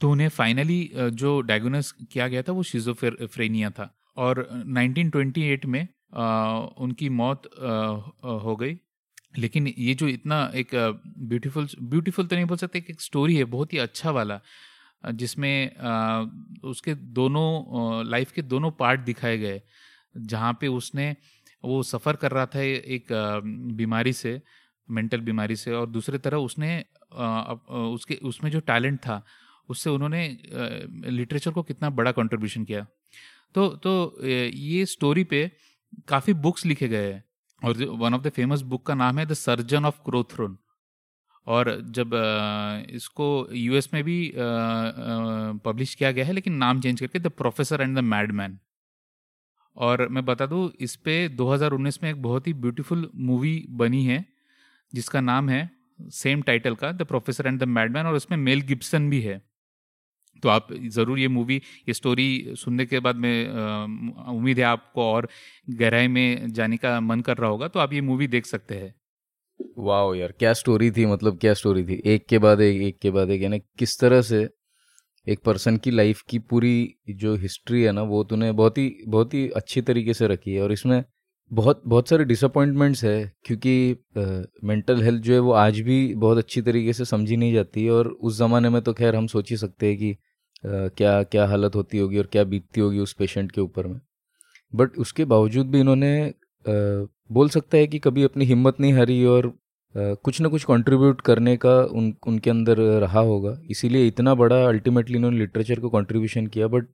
तो 0.00 0.10
उन्हें 0.10 0.28
फाइनली 0.28 0.90
जो 0.94 1.40
डायग्नोस 1.42 1.92
किया 2.12 2.28
गया 2.28 2.42
था 2.42 2.52
वो 2.52 2.62
शिजोफ्रेनिया 2.62 3.70
था 3.70 3.90
और 4.16 4.46
1928 4.68 5.64
में 5.66 5.86
उनकी 6.78 7.08
मौत 7.10 7.50
हो 8.44 8.56
गई। 8.56 8.78
लेकिन 9.38 9.66
ये 9.68 9.94
जो 9.94 10.08
इतना 10.08 10.38
एक 10.54 10.74
ब्यूटीफुल 10.74 11.68
ब्यूटीफुल 11.82 12.26
तो 12.26 12.36
नहीं 12.36 12.46
बोल 12.46 12.56
सकते 12.56 12.78
एक 12.80 13.00
स्टोरी 13.00 13.36
है, 13.36 13.44
बहुत 13.46 13.72
ही 13.72 13.78
अच्छा 13.78 14.10
वाला। 14.10 14.40
जिसमें 15.12 15.76
उसके 16.64 16.94
दोनों 16.94 18.06
लाइफ 18.06 18.32
के 18.32 18.42
दोनों 18.44 18.70
पार्ट 18.72 19.00
दिखाए 19.02 19.38
गए, 19.38 19.60
जहाँ 20.16 20.52
पे 20.60 20.66
उसने 20.70 21.14
वो 21.64 21.82
सफ़र 21.84 22.16
कर 22.16 22.32
रहा 22.32 22.46
था 22.46 22.60
एक 22.60 23.06
बीमारी 23.74 24.12
से 24.12 24.40
मेंटल 24.88 25.20
बीमारी 25.20 25.56
से, 25.56 25.72
और 25.72 25.86
दूसरी 25.88 26.18
तरह 26.18 26.36
उसने 26.38 26.78
उसके, 27.12 28.14
उसमें 28.14 28.50
जो 28.50 28.60
टैलेंट 28.62 28.98
था, 28.98 29.22
उससे 29.68 29.90
उन्होंने 29.90 30.26
लिटरेचर 31.08 31.50
को 31.50 31.62
कितना 31.62 31.90
बड़ा 31.90 32.12
कंट्रीब्यूशन 32.12 32.64
किया। 32.64 32.86
तो 33.54 33.68
तो 33.78 33.92
ये 34.24 34.84
स्टोरी 34.86 35.24
पे 35.24 35.50
काफ़ी 36.08 36.32
बुक्स 36.34 36.66
लिखे 36.66 36.88
गए 36.88 37.12
हैं, 37.12 37.22
और 37.62 37.84
one 37.98 38.14
of 38.14 38.22
the 38.22 38.30
famous 38.30 38.60
book 38.62 38.86
का 38.86 38.94
नाम 38.94 39.18
है 39.18 39.26
द 39.26 39.32
सर्जन 39.34 39.84
ऑफ़ 39.84 39.98
क्रोथ्रोन 40.04 40.56
और 41.46 41.70
जब 41.90 42.10
इसको 42.90 43.26
यूएस 43.52 43.88
में 43.94 44.02
भी 44.04 44.32
पब्लिश 45.64 45.94
किया 45.94 46.10
गया 46.12 46.24
है, 46.24 46.32
लेकिन 46.32 46.54
नाम 46.56 46.80
चेंज 46.80 47.00
करके 47.00 47.18
the 47.18 47.28
professor 47.32 47.82
and 47.82 47.96
the 47.98 48.04
madman 48.04 48.58
और 49.76 50.06
मैं 50.08 50.24
बता 50.24 50.46
दूँ, 50.46 50.70
इस 50.80 50.96
पे 50.96 51.28
2019 51.30 52.02
में 52.02 52.10
एक 52.10 52.22
बहुत 52.22 52.46
ही 52.46 52.52
ब्यूटीफुल 52.54 53.10
मूवी 53.16 53.64
बनी 53.72 54.04
है, 54.04 54.24
जिसका 54.92 55.20
नाम 55.22 55.48
है 55.48 55.70
सेम 56.12 56.42
टाइटल 56.42 56.74
का 56.74 56.92
the 56.92 57.02
professor 57.04 57.46
and 57.46 57.60
the 57.60 57.64
madman 57.70 58.06
और 58.06 58.14
उसमें 58.14 58.38
मेल 58.38 58.60
गिब्सन 58.62 59.10
भी 59.10 59.20
है। 59.20 59.40
तो 60.42 60.48
आप 60.48 60.72
ज़रूर 60.72 61.18
ये 61.18 61.28
मूवी 61.28 61.56
ये 61.88 61.94
स्टोरी 61.94 62.54
सुनने 62.56 62.86
के 62.86 63.00
बाद 63.00 63.16
में 63.16 63.48
उम्मीद 64.28 64.58
है 64.58 64.64
आपको 64.64 65.02
और 65.04 65.28
गहराई 65.70 66.08
में 66.08 66.52
जाने 66.52 66.76
का 66.76 66.98
मन 67.02 67.20
कर 67.20 67.36
रहा 67.36 67.50
होगा 67.50 67.68
तो 67.68 67.80
आप 67.80 67.92
ये 67.92 68.00
मूवी 68.02 68.26
देख 68.28 68.46
सकते 68.46 68.74
हैं। 68.74 68.94
वाह 69.60 70.16
यार 70.16 70.32
क्या 70.32 70.52
स्टोरी 70.52 70.90
थी 70.90 71.06
मतलब 71.06 71.38
क्या 71.38 71.54
स्टोरी 71.54 71.82
थी? 71.84 72.02
एक 72.06 72.26
के 72.26 72.38
बाद 72.38 72.60
एक 72.60 72.82
एक 72.82 72.98
के 73.02 73.10
बाद 73.10 73.30
एक 73.30 73.42
यानी 73.42 73.58
किस 73.78 73.98
तरह 74.00 74.22
से 74.22 74.48
एक 75.26 75.38
पर्सन 75.44 75.76
की 75.76 75.90
लाइफ 75.90 76.22
की 76.28 76.38
पूरी 76.38 76.94
जो 77.10 77.34
हिस्ट्री 77.34 77.82
है 77.82 77.92
ना 77.92 78.02
वो 78.02 78.24
तूने 78.24 78.52
बहुत 78.52 78.78
ही 78.78 78.96
बहुत 79.08 79.34
ही 79.34 79.48
अच्छी 79.48 79.80
तरीके 79.82 80.14
से 80.14 80.26
रखी 80.28 80.52
है 80.52 80.62
और 80.62 80.72
इसमें 80.72 81.04
बहुत 81.52 81.82
बहुत 81.86 82.08
सारे 82.08 82.24
डिसअपॉइंटमेंट्स 82.24 83.04
है 83.04 83.32
क्योंकि 83.44 83.96
मेंटल 84.64 85.02
हेल्थ 85.02 85.22
जो 85.22 85.32
है 85.32 85.38
वो 85.38 85.52
आज 85.52 85.80
भी 85.80 86.14
बहुत 86.14 86.38
अच्छी 86.38 86.62
तरीके 86.62 86.92
से 86.92 87.04
समझी 87.04 87.36
नहीं 87.36 87.54
जाती 87.54 87.88
और 87.88 88.08
उस 88.08 88.38
ज़माने 88.38 88.68
में 88.68 88.82
तो 88.82 88.92
खैर 88.92 89.16
हम 89.16 89.26
सोच 89.26 89.50
ही 89.50 89.56
सकते 89.56 89.86
हैं 89.86 89.96
कि 89.98 90.12
आ, 90.12 90.88
क्या 90.88 91.22
क्या 91.22 91.46
हालत 91.46 91.74
होती 91.76 91.98
होगी 91.98 92.18
और 92.18 92.26
क्या 92.26 92.44
बीतती 92.44 92.80
होगी 92.80 92.98
उस 92.98 93.12
पेशेंट 93.12 93.52
के 93.52 93.60
ऊपर 93.60 93.86
में। 93.86 94.00
बट 94.74 94.98
उसके 94.98 95.24
बावजूद 95.24 95.70
भी 95.70 95.80
इन्होंने 95.80 96.34
बोल 97.30 97.48
सकता 97.48 97.76
है 97.76 97.86
कि 97.86 97.98
कभी 97.98 98.22
अपनी 98.22 98.44
हिम्मत 98.44 98.80
नहीं 98.80 98.92
हारी 98.92 99.24
और 99.24 99.52
कुछ 99.94 100.40
ना 100.40 100.48
कुछ 100.48 100.64
कंट्रीब्यूट 100.64 101.20
करने 101.20 101.56
का 101.56 101.74
उन 101.92 102.12
उनके 102.26 102.50
अंदर 102.50 102.78
रहा 103.00 103.20
होगा। 103.20 103.56
इसीलिए 103.70 104.06
इतना 104.06 104.34
बड़ा 104.34 104.64
अल्टीमेटली 104.68 105.16
इन्होंने 105.16 105.38
लिटरेचर 105.38 105.80
को 105.80 105.88
कंट्रीब्यूशन 105.90 106.46
किया 106.46 106.68
बट 106.68 106.88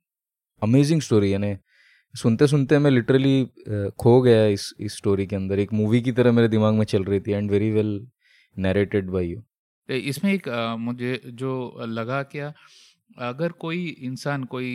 अमेजिंग 0.63 1.01
स्टोरी 1.01 1.33
यानी 1.33 1.57
सुनते 2.15 2.47
सुनते 2.47 2.79
मैं 2.79 2.91
लिटरली 2.91 3.45
खो 4.01 4.21
गया 4.23 4.47
इस 4.47 4.73
इस 4.81 4.97
स्टोरी 4.97 5.27
के 5.27 5.37
अंदर। 5.37 5.59
एक 5.59 5.73
मूवी 5.73 6.01
की 6.03 6.13
तरह 6.13 6.33
मेरे 6.33 6.49
दिमाग 6.49 6.75
में 6.75 6.85
चल 6.85 7.05
रही 7.05 7.21
थी 7.21 7.33
and 7.33 7.51
very 7.51 7.71
well 7.71 8.01
narrated 8.57 9.11
by 9.11 9.27
you 9.29 9.43
इसमें 9.89 10.33
एक 10.33 10.49
आ, 10.49 10.77
मुझे 10.77 11.21
जो 11.27 11.85
लगा 11.89 12.23
क्या 12.23 12.53
अगर 13.19 13.53
कोई 13.53 13.87
इंसान 13.89 14.45
कोई 14.45 14.71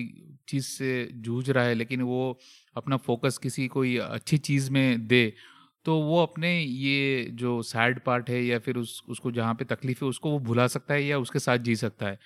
चीज़ 0.50 0.65
से 0.65 1.10
जूझ 1.13 1.50
रहा 1.50 1.63
है, 1.63 1.74
लेकिन 1.74 2.02
वो 2.02 2.39
अपना 2.76 2.98
फोकस 2.98 3.38
किसी 3.38 3.67
कोई 3.67 3.98
अच्छी 3.98 4.38
चीज़ 4.39 4.71
में 4.71 5.08
दे 5.08 5.34
तो 5.86 6.00
वो 6.02 6.21
अपने 6.24 6.60
ये 6.62 7.28
जो 7.34 7.62
सैड 7.62 8.00
पार्ट 8.00 8.30
है 8.30 8.43
या 8.45 8.60
फिर 8.60 8.78
उस, 8.78 9.02
उसको 9.10 9.32
जहाँ 9.32 9.54
पे 9.56 9.65
तकलीफ़ 9.65 10.04
है, 10.04 10.10
उसको 10.10 10.32
वो 10.32 10.39
भुला 10.39 10.67
सकता 10.67 10.93
है 10.93 11.04
या 11.06 11.19
उसके 11.19 11.39
साथ 11.39 11.58
जी 11.58 11.76
सकता 11.76 12.06
है। 12.08 12.19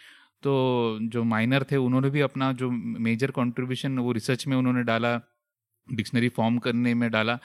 तो 0.44 1.00
जो 1.04 1.24
माइनर 1.24 1.66
थे, 1.72 1.76
उन्होंने 1.78 2.10
भी 2.10 2.22
अपना 2.22 2.52
जो 2.54 2.70
मेजर 2.72 3.32
कंट्रीब्यूशन 3.32 4.00
वो 4.00 4.12
रिसर्च 4.12 4.48
में 4.48 4.58
उन्होंने 4.58 4.84
डाला, 4.84 5.16
डिक्शनरी 5.88 6.30
फॉर्म 6.30 6.58
करने 6.60 6.94
में 6.94 7.10
डाला 7.12 7.40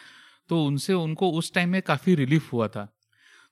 तो 0.50 0.64
उनसे 0.66 0.94
उनको 0.94 1.30
उस 1.32 1.52
टाइम 1.54 1.70
में 1.70 1.82
काफ़ी 1.82 2.14
रिलीफ 2.14 2.52
हुआ 2.52 2.68
था। 2.68 2.93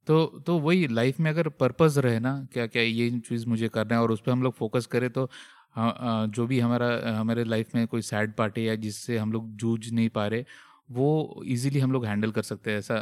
तो 0.07 0.25
तो 0.47 0.59
वही 0.59 0.87
लाइफ 0.88 1.19
में 1.21 1.31
अगर 1.31 1.49
पर्पज़ 1.61 1.99
रहे 2.01 2.19
ना, 2.21 2.33
क्या 2.53 2.67
क्या 2.67 2.83
ये 2.83 3.11
चीज़ 3.21 3.47
मुझे 3.47 3.69
करना 3.69 3.95
है 3.95 4.03
और 4.03 4.12
उस 4.12 4.21
पर 4.21 4.33
हम 4.33 4.43
लोग 4.43 4.55
फोकस 4.55 4.87
करें 4.87 5.09
तो 5.11 5.29
जो 5.77 6.47
भी 6.47 6.59
हमारा, 6.61 6.88
हमारे 7.19 7.45
लाइफ 7.45 7.75
में 7.75 7.87
कोई 7.87 8.03
सैड 8.03 8.33
पार्ट 8.37 8.59
है 8.59 8.65
या 8.65 8.75
जिससे 8.77 9.19
हम 9.19 9.33
लोग 9.33 9.51
जूझ 9.57 9.91
नहीं 9.91 10.09
पा 10.09 10.27
रहे, 10.27 10.45
वो 10.91 11.43
इजीली 11.47 11.81
हम 11.81 11.93
लोग 11.93 12.07
हैंडल 12.07 12.31
कर 12.31 12.43
सकते 12.43 12.71
हैं, 12.71 12.79
ऐसा 12.79 12.97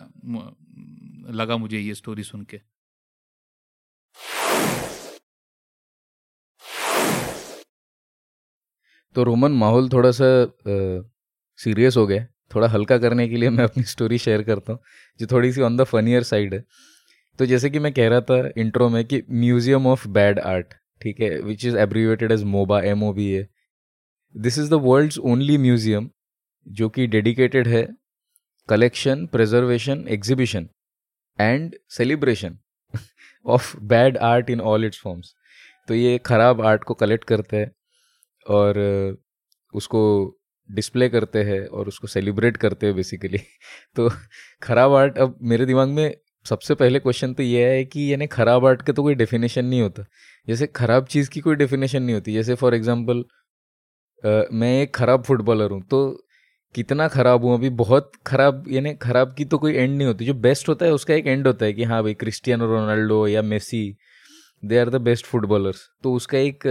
लगा 1.35 1.57
मुझे 1.57 1.79
ये 1.79 1.95
स्टोरी 1.95 2.23
सुन 2.25 2.43
के। 2.45 2.61
तो 9.17 9.23
रोमन, 9.25 9.53
माहौल 9.53 9.89
थोड़ा 9.89 10.11
सा 10.13 10.27
सीरियस 11.59 11.97
हो 11.97 12.07
गया 12.07 12.27
थोड़ा 12.51 12.69
हल्का 12.69 12.99
करने 12.99 13.29
के 13.29 13.37
लिए 13.37 13.51
मैं 13.51 13.65
अपनी 13.65 13.83
स्टोरी 13.85 14.19
शेयर 14.19 14.43
करता 14.43 14.73
हूँ, 14.73 14.81
जो 15.21 15.27
थोड़ी 15.33 15.53
सी 15.53 15.61
ऑन 15.63 15.77
द 15.77 15.85
फनियर 15.85 16.23
साइड 16.25 16.55
है। 16.55 16.65
तो 17.41 17.47
जैसे 17.47 17.69
कि 17.71 17.79
मैं 17.79 17.93
कह 17.93 18.09
रहा 18.09 18.21
था 18.21 18.37
इंट्रो 18.59 18.89
में 18.89 19.05
कि 19.05 19.23
म्यूज़ियम 19.33 19.87
ऑफ़ 19.87 20.07
बैड 20.09 20.39
आर्ट 20.41 20.75
ठीक 21.01 21.21
है 21.21 21.31
which 21.43 21.65
is 21.65 21.77
abbreviated 21.79 22.33
as 22.33 22.43
MOBA 22.47 22.81
M 22.83 23.05
O 23.05 23.13
B 23.13 23.29
A 23.35 23.47
this 24.35 24.59
is 24.59 24.71
the 24.71 24.81
world's 24.83 25.19
only 25.31 25.57
museum 25.59 26.11
जो 26.67 26.89
कि 26.89 27.07
डेडिकेटेड 27.07 27.69
है 27.69 27.83
collection 28.69 29.27
preservation 29.27 30.05
exhibition 30.09 30.69
and 31.39 31.77
celebration 31.91 32.59
of 33.47 33.77
bad 33.89 34.19
art 34.27 34.51
in 34.51 34.61
all 34.67 34.85
its 34.85 35.01
forms 35.01 35.35
तो 35.89 35.95
ये 35.95 36.17
खराब 36.27 36.61
art 36.67 36.85
को 36.85 36.95
collect 36.97 37.25
करते 37.25 37.57
हैं 37.57 37.73
और 38.47 38.87
उसको 39.75 40.03
डिस्प्ले 40.71 41.09
करते 41.09 41.43
हैं 41.45 41.67
और 41.69 41.89
उसको 41.89 42.07
सेलिब्रेट 42.09 42.57
करते 42.57 42.87
हैं 42.87 42.97
बेसिकली 42.97 43.39
तो 43.97 44.11
खराब 44.63 44.95
आर्ट 44.95 45.19
अब 45.19 45.39
मेरे 45.43 45.67
दिमाग 45.67 45.89
में 45.89 46.11
सबसे 46.47 46.75
पहले 46.75 46.99
क्वेश्चन 47.01 47.33
तो 47.35 47.43
ये 47.43 47.65
है 47.67 47.85
कि 47.85 48.13
यानी 48.13 48.27
खराब 48.29 48.67
आर्ट 48.67 48.83
का 48.83 48.93
तो 48.93 49.03
कोई 49.03 49.15
डेफिनेशन 49.17 49.65
नहीं 49.65 49.81
होता। 49.83 50.05
जैसे 50.49 50.67
खराब 50.69 51.07
चीज़ 51.07 51.31
की 51.31 51.41
कोई 51.41 51.57
डेफिनेशन 51.57 52.03
नहीं 52.03 52.15
होती। 52.15 52.33
जैसे 52.35 52.55
फॉर 52.57 52.75
एग्जांपल 52.75 53.25
मैं 54.55 54.73
एक 54.83 54.95
खराब 54.95 55.23
फुटबॉलर 55.25 55.71
हूँ 55.71 55.83
तो 55.91 56.01
कितना 56.75 57.07
खराब 57.09 57.45
हूँ 57.45 57.55
अभी? 57.55 57.69
बहुत 57.71 58.13
खराब, 58.27 58.65
यानी 58.69 58.95
खराब 59.03 59.35
की 59.35 59.45
तो 59.45 59.59
कोई 59.59 59.75
एंड 59.75 59.97
नहीं 59.97 60.07
होती। 60.07 60.25
जो 60.25 60.35
बेस्ट 60.37 60.69
होता 60.69 60.87
है, 60.87 60.93
उसका 60.93 61.15
एक 61.15 61.27
एंड 61.27 61.47
होता 61.47 61.65
है 61.67 61.73
कि 61.73 61.85
हाँ 61.85 62.03
भाई 62.03 62.15
क्रिस्टियानो 62.15 62.67
रोनाल्डो 62.67 63.27
या 63.27 63.43
Messi 63.45 63.83
they 64.63 64.79
are 64.79 64.91
the 64.91 64.97
best 65.03 65.27
footballers 65.27 65.81
तो 66.03 66.13
उसका 66.15 66.39
एक 66.39 66.67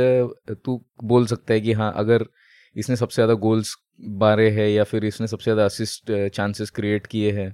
तू 0.66 0.82
बोल 1.06 1.26
सकता 1.28 1.54
है 1.54 1.62
कि 1.62 1.74
हाँ 1.74 1.92
अगर 1.98 2.26
इसने 2.76 2.96
सबसे 2.96 3.16
ज़्यादा 3.16 3.34
गोल्स 3.42 3.76
मारे 4.20 4.50
हैं 4.52 4.68
या 4.70 4.84
फिर 4.84 5.06
इसने 5.06 5.28
सबसे 5.28 5.44
ज़्यादा 5.44 5.66
असिस्ट 5.66 6.12
चांसेस 6.36 6.70
क्रिएट 6.70 7.08
किए 7.08 7.32
हैं 7.32 7.50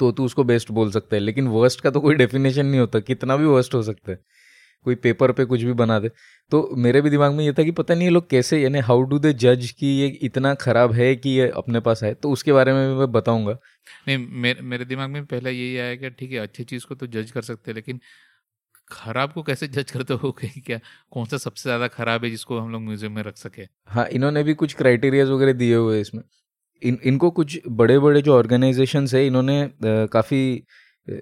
तो 0.00 0.10
तू 0.12 0.24
उसको 0.24 0.44
बेस्ट 0.44 0.70
बोल 0.72 0.90
सकता 0.92 1.16
है 1.16 1.20
लेकिन 1.22 1.48
वर्स्ट 1.48 1.80
का 1.80 1.90
तो 1.90 2.00
कोई 2.00 2.14
डेफिनेशन 2.16 2.66
नहीं 2.66 2.80
होता 2.80 3.00
कितना 3.02 3.36
भी 3.36 3.44
वर्स्ट 3.46 3.74
हो 3.74 3.82
सकता 3.82 4.12
है 4.12 4.18
कोई 4.86 4.94
पेपर 4.96 5.32
पे 5.32 5.44
कुछ 5.44 5.62
भी 5.62 5.72
बना 5.74 5.98
दे। 6.00 6.10
तो 6.52 6.70
मेरे 6.78 7.00
भी 7.00 7.10
दिमाग 7.10 7.32
में 7.34 7.44
ये 7.44 7.52
था 7.52 7.62
कि 7.64 7.70
पता 7.72 7.94
नहीं 7.94 8.04
ये 8.04 8.10
लोग 8.10 8.28
कैसे 8.30 8.60
यानी 8.62 8.78
हाउ 8.80 9.02
डू 9.04 9.18
दे 9.18 9.32
जज 9.34 9.70
कि 9.78 9.86
ये 9.88 10.06
इतना 10.22 10.54
खराब 10.56 10.92
है 10.94 11.14
कि 11.16 11.30
ये 11.30 11.48
अपने 11.56 11.80
पास 11.80 12.02
है 12.04 12.12
तो 12.16 12.30
उसके 12.32 12.52
बारे 12.52 12.72
में 12.72 12.88
भी 12.88 12.98
मैं 12.98 13.10
बताऊँगा। 13.12 13.52
नहीं 14.08 14.18
मेरे 14.42 14.62
मेरे 14.64 14.84
दिमाग 14.84 15.10
में 15.10 15.24
पहले 15.26 15.50
यही 15.52 15.76
आया 15.78 15.94
कि 15.96 16.10
ठीक 16.10 16.32
है 16.32 16.38
अच्छी 16.38 16.64
चीज़ 16.64 16.86
को 16.86 16.94
तो 16.94 17.06
जज 17.08 17.30
कर 17.30 17.42
सकते 17.42 17.70
हैं 17.70 17.74
लेकिन 17.74 18.00
खराब 18.90 19.32
को 19.32 19.42
कैसे 19.42 19.68
जज 19.68 19.90
करते 19.90 20.14
हो? 20.14 20.30
कि 20.40 20.60
क्या 20.60 20.78
कौन 21.12 21.26
सा 21.26 21.36
सबसे 21.38 21.62
ज़्यादा 21.62 21.88
खराब 21.88 22.24
है 22.24 22.30
जिसको 22.30 22.58
हम 22.58 22.72
लोग 22.72 22.82
म्यूज़ियम 22.82 23.12
में 23.12 23.22
रख 23.22 23.36
सके? 23.36 23.62
हाँ 23.88 24.06
इन्होंने 24.10 24.42
भी 24.42 24.54
कुछ 24.54 24.74
क्राइटेरियाज 24.74 25.28
वगैरह 25.30 25.52
दिए 25.54 25.74
हुए 25.74 26.00
इसमें। 26.00 26.22
इन 26.82 26.98
इनको 27.04 27.30
कुछ 27.30 27.58
बड़े 27.68 27.98
बड़े 27.98 28.22
जो 28.22 28.34
ऑर्गेनाइजेशन 28.34 29.06
है 29.14 29.26
इन्होंने 29.26 29.70
काफ़ी 29.84 30.40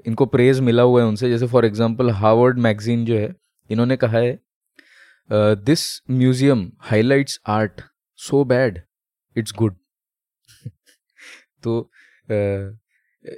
इनको 0.06 0.26
प्रेज 0.26 0.60
मिला 0.60 0.82
हुआ 0.82 1.00
है 1.02 1.06
उनसे। 1.08 1.28
जैसे 1.30 1.46
फॉर 1.46 1.64
एग्जांपल 1.64 2.10
हार्वर्ड 2.10 2.58
मैगजीन 2.58 3.04
जो 3.04 3.18
है 3.18 3.34
इन्होंने 3.70 3.96
कहा 3.96 4.18
है 4.18 4.38
this 5.30 5.84
museum 6.10 6.70
highlights 6.80 7.40
art 7.48 7.80
so 8.18 8.44
bad 8.44 8.80
it's 9.36 9.52
good 9.52 9.76
तो 11.62 11.80
uh, 12.24 12.78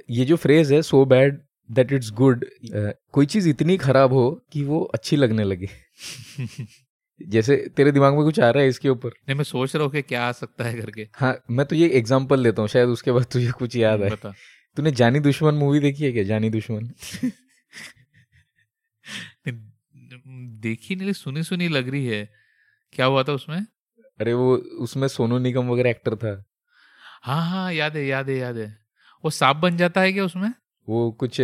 ये 0.09 0.25
जो 0.25 0.35
फ्रेज 0.35 0.71
है 0.73 0.81
so 0.81 1.05
bad 1.05 1.41
that 1.71 1.91
it's 1.91 2.11
good 2.11 2.45
कोई 3.11 3.25
चीज़ 3.25 3.49
इतनी 3.49 3.77
खराब 3.77 4.13
हो 4.13 4.29
कि 4.51 4.63
वो 4.63 4.81
अच्छी 4.93 5.15
लगने 5.15 5.43
लगे। 5.43 5.69
जैसे 7.21 7.55
तेरे 7.75 7.91
दिमाग 7.91 8.13
में 8.13 8.23
कुछ 8.23 8.39
आ 8.39 8.49
रहा 8.49 8.63
है 8.63 8.69
इसके 8.69 8.89
ऊपर? 8.89 9.09
नहीं 9.09 9.35
मैं 9.35 9.43
सोच 9.43 9.75
रहा 9.75 9.83
हूँ 9.83 9.91
कि 9.91 10.01
क्या 10.01 10.27
आ 10.27 10.31
सकता 10.31 10.63
है 10.63 10.81
करके। 10.81 11.07
हाँ 11.15 11.43
मैं 11.51 11.65
तो 11.65 11.75
ये 11.75 11.89
एग्जांपल 11.89 12.39
लेता 12.39 12.61
हूँ 12.61 12.69
शायद 12.69 12.89
उसके 12.89 13.11
बाद 13.11 13.25
तुझे 13.25 13.51
कुछ 13.51 13.75
याद 13.75 14.01
है 14.01 14.15
तूने 14.77 14.91
जानी 14.91 15.19
दुश्मन 15.19 15.55
मूवी 15.55 15.79
देखी 15.79 16.03
है 16.03 16.11
क्या? 16.11 16.23
जानी 16.23 16.49
दुश्मन। 16.49 16.91
देखी 20.61 20.95
नहीं 20.95 21.13
सुनी 21.13 21.43
सुनी 21.43 21.67
लग 21.67 21.89
रही 21.89 22.05
है। 22.05 22.29
क्या 22.93 23.05
हुआ 23.05 23.23
था 23.23 23.33
उसमें? 23.33 23.65
अरे 24.19 24.33
वो 24.33 24.55
उसमें 24.55 25.07
सोनू 25.07 25.37
निगम 25.39 25.67
वगैरह 25.67 25.89
एक्टर 25.89 26.15
था। 26.15 26.45
हाँ 27.23 27.49
हाँ 27.49 27.73
याद 27.73 27.95
है 27.95 28.05
याद 28.05 28.29
है 28.29 28.35
याद 28.35 28.57
है। 28.57 28.77
वो 29.23 29.29
सांप 29.29 29.57
बन 29.57 29.77
जाता 29.77 30.01
है 30.01 30.13
क्या 30.13 30.25
उसमें? 30.25 30.53
वो 30.87 31.11
कुछ 31.11 31.41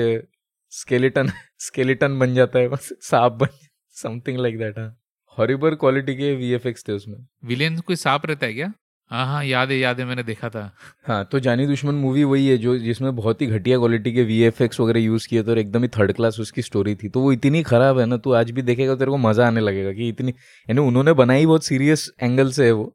स्केलेटन 0.71 1.31
स्केलेटन 1.59 2.19
बन 2.19 2.33
जाता 2.35 2.59
है 2.59 2.67
बस 2.67 2.93
सांप 3.01 3.31
बन 3.31 3.47
समथिंग 3.95 4.37
लाइक 4.37 4.57
दैट 4.57 4.77
हाँ। 4.79 4.97
हॉरिबर 5.37 5.75
क्वालिटी 5.75 6.15
के 6.15 6.33
वीएफएक्स 6.35 6.87
थे 6.87 6.93
उसमें। 6.93 7.17
विलेन 7.45 7.79
कोई 7.79 7.95
सांप 7.97 8.25
रहता 8.25 8.45
है 8.45 8.53
क्या? 8.53 8.71
हाँ 9.11 9.25
हाँ 9.27 9.43
याद 9.45 9.69
है 9.71 9.77
याद 9.77 9.99
है 9.99 10.05
मैंने 10.05 10.23
देखा 10.23 10.49
था। 10.49 10.61
हाँ 11.07 11.23
तो 11.31 11.39
जानी 11.39 11.65
दुश्मन 11.67 11.95
मूवी 11.95 12.23
वही 12.23 12.47
है 12.47 12.57
जो 12.57 12.77
जिसमें 12.79 13.15
बहुत 13.15 13.41
ही 13.41 13.47
घटिया 13.47 13.77
क्वालिटी 13.77 14.13
के 14.13 14.23
वीएफएक्स 14.23 14.79
वगैरह 14.79 14.99
यूज़ 14.99 15.27
किए 15.27 15.43
थे 15.43 15.51
और 15.51 15.57
एकदम 15.59 15.83
ही 15.83 15.87
थर्ड 15.89 16.13
क्लास 16.13 16.39
उसकी 16.39 16.61
स्टोरी 16.61 16.95
थी। 16.95 17.09
तो 17.09 17.21
वो 17.21 17.31
इतनी 17.31 17.61
खराब 17.63 17.99
है 17.99 18.05
ना 18.05 18.17
तू 18.17 18.31
आज 18.33 18.51
भी 18.51 18.61
देखेगा 18.61 18.95
तेरे 18.95 19.11
को 19.11 19.17
मज़ा 19.19 19.47
आने 19.47 19.61
लगेगा 19.61 19.91
कि 19.93 20.07
इतनी 20.09 20.31
यानी 20.31 20.81
उन्होंने 20.81 21.13
बनाई 21.13 21.45
बहुत 21.45 21.65
सीरियस 21.65 22.09
एंगल 22.23 22.51
से 22.51 22.65
है 22.65 22.71
वो 22.71 22.85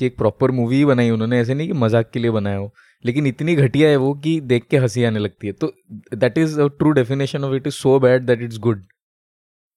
कि 0.00 0.06
एक 0.06 0.16
प्रॉपर 0.18 0.50
मूवी 0.50 0.76
ही 0.76 0.84
बनाई 0.84 1.10
उन्होंने 1.10 1.40
ऐसे 1.40 1.54
नहीं 1.54 1.66
कि 1.66 1.74
मज़ाक 1.74 2.10
के 2.12 2.20
लिए 2.20 2.30
बनाया 2.30 2.56
हो। 2.56 2.72
लेकिन 3.04 3.26
इतनी 3.26 3.54
घटिया 3.56 3.88
है 3.88 3.96
वो 3.96 4.12
कि 4.14 4.40
देख 4.42 4.66
के 4.70 4.78
हँसी 4.78 5.04
आने 5.04 5.18
लगती 5.18 5.46
है। 5.46 5.52
तो 5.52 5.72
that 6.14 6.38
is 6.38 6.60
a 6.60 6.66
true 6.68 6.90
definition 6.92 7.44
of 7.44 7.54
it 7.54 7.66
is 7.66 7.74
so 7.74 7.98
bad 8.00 8.26
that 8.26 8.42
it's 8.42 8.58
good 8.60 8.84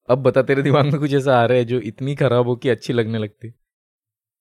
अब 0.09 0.21
बता 0.23 0.41
तेरे 0.43 0.61
दिमाग 0.63 0.85
में 0.85 0.99
कुछ 0.99 1.13
ऐसा 1.13 1.35
आ 1.37 1.45
रहा 1.45 1.57
है 1.57 1.65
जो 1.65 1.79
इतनी 1.91 2.15
खराब 2.15 2.47
हो 2.47 2.55
कि 2.57 2.69
अच्छी 2.69 2.93
लगने 2.93 3.17
लगती? 3.17 3.53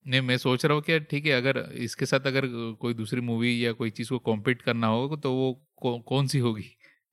नहीं 0.06 0.20
मैं 0.20 0.36
सोच 0.38 0.64
रहा 0.64 0.74
हूँ 0.74 0.82
कि 0.82 0.98
ठीक 1.00 1.26
है 1.26 1.32
अगर 1.32 1.58
इसके 1.82 2.06
साथ 2.06 2.26
अगर 2.26 2.46
कोई 2.80 2.94
दूसरी 2.94 3.20
मूवी 3.20 3.52
या 3.66 3.72
कोई 3.72 3.90
चीज़ 3.90 4.08
को 4.10 4.18
कॉम्पीट 4.20 4.62
करना 4.62 4.86
हो 4.86 5.16
तो 5.16 5.32
वो 5.32 5.52
कौ, 5.82 5.98
कौन 6.00 6.26
सी 6.26 6.38
होगी? 6.38 6.64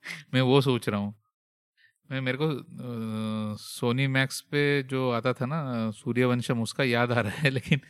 मैं 0.33 0.41
वो 0.41 0.61
सोच 0.61 0.89
रहा 0.89 0.99
हूँ। 0.99 1.13
मैं 2.09 2.21
मेरे 2.21 2.37
को 2.41 2.49
सोनी 3.57 4.07
मैक्स 4.07 4.41
पे 4.51 4.61
जो 4.83 5.09
आता 5.11 5.33
था 5.33 5.45
ना 5.45 5.59
सूर्यवंशम 5.93 6.61
उसका 6.61 6.83
याद 6.83 7.11
आ 7.11 7.21
रहा 7.21 7.41
है 7.41 7.49
लेकिन 7.57 7.81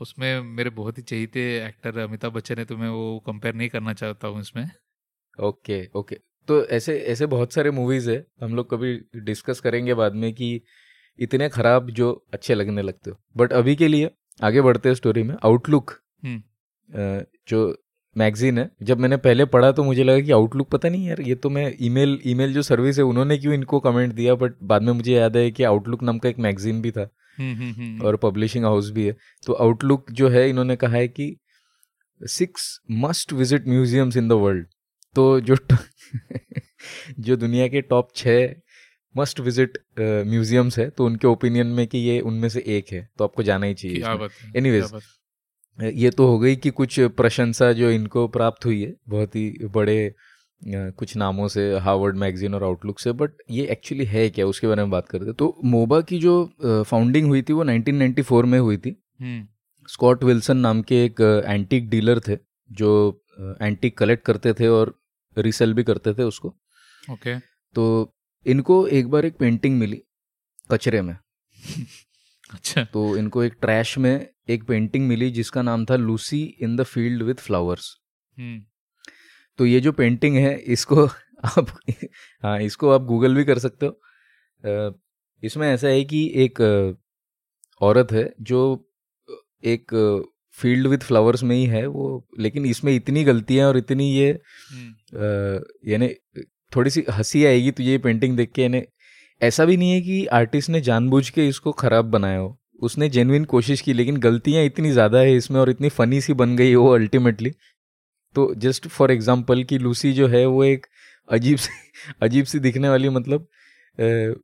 उसमें 0.00 0.40
मेरे 0.42 0.70
बहुत 0.70 0.98
ही 0.98 1.02
चहीते 1.02 1.40
एक्टर 1.66 1.98
अमिताभ 1.98 2.32
बच्चन 2.32 2.58
है 2.58 2.64
तो 2.64 2.76
मैं 2.76 2.88
वो 2.88 3.18
कंपेयर 3.26 3.54
नहीं 3.54 3.68
करना 3.68 3.92
चाहता 3.94 4.28
हूँ 4.28 4.40
इसमें। 4.40 4.68
Okay 5.38 5.78
okay. 5.94 6.18
तो 6.48 6.64
ऐसे 6.66 6.98
ऐसे 7.08 7.26
बहुत 7.26 7.52
सारे 7.52 7.70
मूवीज़ 7.70 8.10
है 8.10 8.24
हम 8.42 8.54
लोग 8.54 8.70
कभी 8.70 8.94
डिस्कस 9.16 9.60
करेंगे 9.60 9.94
बाद 9.94 10.14
में 10.14 10.32
कि 10.32 10.60
इतने 11.18 11.48
खराब 11.48 11.90
जो 11.90 12.12
अच्छे 12.34 12.54
लगने 12.54 12.82
लगते 12.82 13.10
हो। 13.10 13.16
बट 13.36 13.52
अभी 13.52 13.76
के 13.76 13.88
लिए 13.88 14.10
आगे 14.40 14.60
बढ़ते 14.60 14.88
हैं 14.88 14.96
स्टोरी 14.96 15.22
में 15.22 15.34
आउटलुक 15.44 15.90
हम्म। 16.24 17.24
जो 17.48 17.76
मैगजीन 18.16 18.58
है 18.58 18.70
जब 18.82 18.98
मैंने 18.98 19.16
पहले 19.16 19.44
पढ़ा 19.44 19.70
तो 19.72 19.84
मुझे 19.84 20.04
लगा 20.04 20.20
कि 20.20 20.32
आउटलुक 20.32 20.68
पता 20.70 20.88
नहीं 20.88 21.06
यार 21.08 21.20
ये 21.20 21.34
तो 21.34 21.50
मैं 21.50 21.72
ईमेल 21.80 22.18
ईमेल 22.26 22.52
जो 22.54 22.62
सर्विस 22.62 22.98
है 22.98 23.04
उन्होंने 23.04 23.38
क्यों 23.38 23.54
इनको 23.54 23.80
कमेंट 23.80 24.12
दिया? 24.14 24.34
बट 24.34 24.54
बाद 24.62 24.82
में 24.82 24.92
मुझे 24.92 25.12
याद 25.12 25.36
है 25.36 25.50
कि 25.50 25.62
आउटलुक 25.64 26.02
नाम 26.02 26.18
का 26.18 26.28
एक 26.28 26.38
मैगजीन 26.38 26.82
भी 26.82 26.90
था। 26.90 27.08
हम्म, 27.38 27.54
हम्म, 27.54 28.06
और 28.06 28.16
पब्लिशिंग 28.16 28.64
हाउस 28.64 28.90
भी 28.90 29.06
है। 29.06 29.16
तो 29.46 29.52
आउटलुक 29.54 30.10
जो 30.12 30.28
है 30.28 30.48
इन्होंने 30.48 30.76
कहा 30.76 30.96
है 30.96 31.08
कि 31.08 31.36
six 32.20 32.78
must 32.90 33.32
visit 33.32 33.68
museums 33.68 34.16
in 34.16 34.28
the 34.28 34.32
world 34.32 34.66
तो 35.16 35.40
जो 35.40 35.56
जो 37.18 37.36
दुनिया 37.36 37.68
के 37.68 37.80
टॉप 37.80 38.08
छः 38.16 38.54
मस्ट 39.14 39.40
विज़िट 39.40 39.78
म्यूजियम्स 39.98 40.78
है 40.78 40.88
तो 40.90 41.06
उनके 41.06 41.26
ओपिनियन 41.26 41.66
में 41.66 41.86
कि 41.86 41.98
ये 41.98 42.20
उनमें 42.20 42.48
से 42.48 42.62
एक 42.66 42.92
है 42.92 43.08
तो 43.18 43.24
आपको 43.24 43.42
जाना 43.42 43.66
ही 43.66 43.74
चाहिए 43.74 44.28
एनीवेज 44.56 44.92
ये 45.78 46.10
तो 46.10 46.26
हो 46.26 46.38
गई 46.38 46.56
कि 46.56 46.70
कुछ 46.70 47.00
प्रशंसा 47.16 47.72
जो 47.72 47.90
इनको 47.90 48.26
प्राप्त 48.28 48.64
हुई 48.64 48.82
है 48.82 48.94
बहुत 49.08 49.36
ही 49.36 49.66
बड़े 49.74 50.14
कुछ 50.62 51.16
नामों 51.16 51.48
से 51.48 51.62
हार्वर्ड 51.78 52.16
मैगजीन 52.16 52.54
और 52.54 52.64
आउटलुक 52.64 52.98
से 52.98 53.12
बट 53.12 53.30
ये 53.50 53.66
एक्चुअली 53.66 54.04
है 54.04 54.28
क्या 54.30 54.46
उसके 54.46 54.66
बारे 54.66 54.82
में 54.82 54.90
बात 54.90 55.08
करते 55.08 55.32
तो 55.32 55.56
मोबा 55.64 56.00
की 56.00 56.18
जो 56.18 56.34
फाउंडिंग 56.62 57.26
हुई 57.26 57.42
थी 57.42 57.52
वो 57.52 57.64
1994 57.64 58.44
में 58.44 58.58
हुई 58.58 58.76
थी। 58.76 58.96
स्कॉट 59.88 60.22
हम्म। 60.22 60.26
विल्सन 60.26 60.56
नाम 60.56 60.82
के 60.82 61.04
एक 61.04 61.20
एंटीक 61.46 61.88
डीलर 61.90 62.20
थे 62.28 62.38
जो 62.70 62.90
एंटीक 63.62 63.98
कलेक्ट 63.98 64.24
करते 64.24 64.52
थे 64.52 64.68
और 64.68 64.94
रिसेल 65.38 65.74
भी 65.74 65.84
करते 65.84 66.14
थे 66.14 66.22
उसको। 66.22 66.48
Okay 67.10 67.34
okay. 67.34 67.40
तो 67.74 68.14
इनको 68.46 68.86
एक 68.86 69.08
बार 69.08 69.24
एक 69.24 69.36
पेंटिंग 69.36 69.78
मिली 69.78 70.02
कचरे 70.70 71.02
में। 71.02 71.16
अच्छा। 72.54 72.84
तो 72.84 73.16
इनको 73.16 73.42
एक 73.42 73.52
ट्रैश 73.60 73.98
में 73.98 74.28
एक 74.48 74.64
पेंटिंग 74.64 75.08
मिली 75.08 75.30
जिसका 75.30 75.62
नाम 75.62 75.84
था 75.84 75.96
Lucy 75.96 76.42
in 76.60 76.76
the 76.76 76.82
field 76.82 77.22
with 77.22 77.34
flowers 77.34 77.96
तो 79.58 79.66
ये 79.66 79.80
जो 79.80 79.92
पेंटिंग 79.92 80.36
है 80.36 80.58
इसको 80.58 81.06
आप 81.44 81.78
हाँ 82.42 82.60
इसको 82.62 82.90
आप 82.90 83.02
गूगल 83.02 83.34
भी 83.34 83.44
कर 83.44 83.58
सकते 83.58 83.86
हो। 83.86 84.00
इसमें 85.42 85.68
ऐसा 85.68 85.88
है 85.88 86.04
कि 86.04 86.32
एक 86.34 86.60
औरत 87.80 88.12
है 88.12 88.34
जो 88.40 88.90
एक 89.64 89.86
फ़ील्ड 90.56 90.86
विथ 90.86 90.98
फ्लावर्स 90.98 91.42
में 91.42 91.54
ही 91.56 91.64
है 91.66 91.86
वो 91.86 92.06
लेकिन 92.40 92.66
इसमें 92.66 92.94
इतनी 92.94 93.24
गलतियाँ 93.24 93.68
और 93.68 93.76
इतनी 93.76 94.10
ये 94.10 94.30
हम्म। 94.72 95.90
यानी 95.90 96.08
थोड़ी 96.72 96.90
सी 96.90 97.04
हँसी 97.10 97.44
आएगी 97.44 97.70
तो 97.70 97.82
ये 97.82 97.98
पेंटिंग 97.98 98.36
देख 98.36 98.52
के 98.52 98.62
यानी 98.62 98.82
ऐसा 99.40 99.64
भी 99.64 99.76
नहीं 99.76 99.92
है 99.92 100.00
कि 100.00 100.24
आर्टिस्ट 100.32 100.70
ने 100.70 100.80
जानबूझ 100.80 101.28
के 101.30 101.46
इसको 101.48 101.72
खराब 101.74 102.10
बनाया 102.10 102.38
हो 102.38 102.58
उसने 102.82 103.08
जेनविन 103.08 103.44
कोशिश 103.44 103.80
की 103.80 103.92
लेकिन 103.92 104.16
गलतियाँ 104.16 104.64
इतनी 104.64 104.90
ज़्यादा 104.90 105.18
है 105.18 105.34
इसमें 105.36 105.60
और 105.60 105.70
इतनी 105.70 105.88
फनी 105.88 106.20
सी 106.20 106.32
बन 106.34 106.56
गई 106.56 106.74
वो 106.74 106.94
अल्टीमेटली 106.94 107.52
तो 108.36 108.52
जस्ट 108.56 108.86
फॉर 108.88 109.12
एग्ज़ाम्पल 109.12 109.62
कि 109.64 109.78
लूसी 109.78 110.12
जो 110.12 110.28
है 110.28 110.44
वो 110.46 110.64
एक 110.64 110.86
अजीब 111.28 111.58
सी 111.58 111.70
अजीब 112.22 112.44
सी 112.44 112.58
दिखने 112.58 112.88
वाली 112.88 113.08
मतलब 113.08 113.46
ए, 113.98 114.34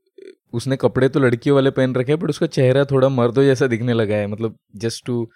उसने 0.53 0.77
कपड़े 0.77 1.09
तो 1.09 1.21
लड़कियों 1.21 1.55
वाले 1.55 1.71
पहन 1.71 1.95
रखे 1.95 2.13
हैं 2.13 2.21
बट 2.21 2.31
उसका 2.31 2.47
चेहरा 2.49 2.85
थोड़ा 2.85 3.09
मर्दों 3.11 3.45
जैसा 3.45 3.67
दिखने 3.67 3.93
लगा 3.93 4.15
है 4.15 4.27
मतलब 4.27 4.59
just 4.77 5.05
to 5.07 5.29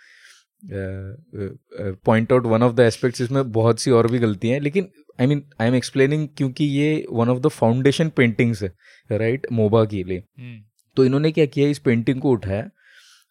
point 0.64 2.32
out 2.32 2.46
one 2.46 2.62
of 2.62 2.74
the 2.74 2.80
aspects 2.80 3.20
इसमें 3.20 3.50
बहुत 3.52 3.80
सी 3.80 3.90
और 3.90 4.10
भी 4.10 4.18
गलतियाँ 4.18 4.54
हैं 4.54 4.60
लेकिन 4.60 4.88
I 5.20 5.26
mean 5.26 5.42
I 5.60 5.68
am 5.68 5.74
explaining 5.74 6.28
क्योंकि 6.36 6.64
ये 6.64 7.04
one 7.10 7.28
of 7.28 7.38
the 7.38 7.48
foundation 7.48 8.08
paintings 8.08 8.62
है 8.62 8.72
राइट 9.10 9.46
मोबा 9.52 9.84
के 9.84 10.02
लिए 10.04 10.20
hmm. 10.20 10.94
तो 10.96 11.04
इन्होंने 11.04 11.32
क्या 11.32 11.46
किया 11.46 11.68
इस 11.68 11.78
पेंटिंग 11.78 12.20
को 12.20 12.30
उठाया 12.30 12.70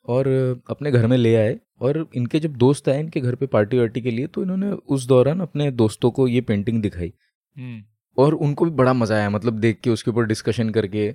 और 0.06 0.28
अपने 0.70 0.92
घर 0.92 1.08
में 1.08 1.18
ले 1.18 1.36
आए 1.36 1.60
और 1.82 2.06
इनके 2.16 2.40
जब 2.40 2.56
दोस्त 2.56 2.90
आए 2.90 3.00
इनके 3.00 3.20
घर 3.20 3.36
पे 3.36 3.46
पार्टी 3.46 3.78
वार्टी 3.78 4.02
के 4.02 4.12
लिए 4.12 4.28
तो 4.28 4.44
इन्होंने 4.44 4.72
उस 4.72 5.08
दौरान 5.08 5.40
अपने 5.40 5.72
दोस्तों 5.72 6.12
को 6.12 6.28
ये 6.28 6.42
पेंटिंग 6.42 6.82
दिखाई 6.82 7.10
hmm. 7.10 7.82
और 8.18 8.34
उनको 8.34 8.66
भी 8.66 8.72
बड़ा 8.72 8.94
मज़ा 8.94 9.16
आया 9.16 9.30
मतलब 9.30 9.60
देख 9.60 9.80
के 9.80 9.90
उसके 9.90 10.12
ऊपर 10.12 10.26
डिस्कशन 10.26 10.70
करके 10.70 11.12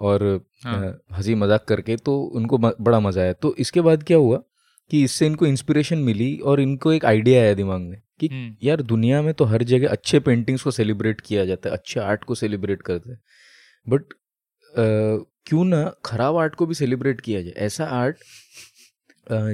और 0.00 0.22
हाँ. 0.64 0.98
हँसी 1.12 1.34
मज़ाक 1.34 1.64
करके 1.64 1.96
तो 1.96 2.20
उनको 2.34 2.58
बड़ा 2.58 3.00
मज़ा 3.00 3.22
आया 3.22 3.32
तो 3.32 3.54
इसके 3.58 3.80
बाद 3.80 4.02
क्या 4.02 4.16
हुआ 4.16 4.42
कि 4.92 5.02
इससे 5.04 5.26
इनको 5.26 5.46
इंस्पिरेशन 5.46 5.98
मिली 5.98 6.36
और 6.36 6.60
इनको 6.60 6.92
एक 6.92 7.04
आइडिया 7.04 7.42
आया 7.42 7.52
दिमाग 7.54 7.80
में 7.80 8.00
कि 8.20 8.26
हम्म। 8.26 8.54
यार 8.62 8.80
दुनिया 8.82 9.20
में 9.22 9.32
तो 9.34 9.44
हर 9.44 9.62
जगह 9.62 9.88
अच्छे 9.88 10.18
पेंटिंग्स 10.20 10.62
को 10.62 10.70
सेलिब्रेट 10.70 11.20
किया 11.20 11.44
जाता 11.44 11.68
है 11.68 11.76
अच्छे 11.76 12.00
आर्ट 12.00 12.24
को 12.24 12.34
सेलिब्रेट 12.34 12.82
करते 12.82 13.10
हैं। 13.10 13.20
बट 13.86 14.12
क्यों 14.74 15.64
ना 15.64 15.82
खराब 16.04 16.36
आर्ट 16.36 16.54
को 16.54 16.66
भी 16.66 16.74
सेलिब्रेट 16.74 17.20
किया 17.20 17.42
जाए? 17.42 17.52
ऐसा 17.56 17.84
आर्ट 17.84 18.16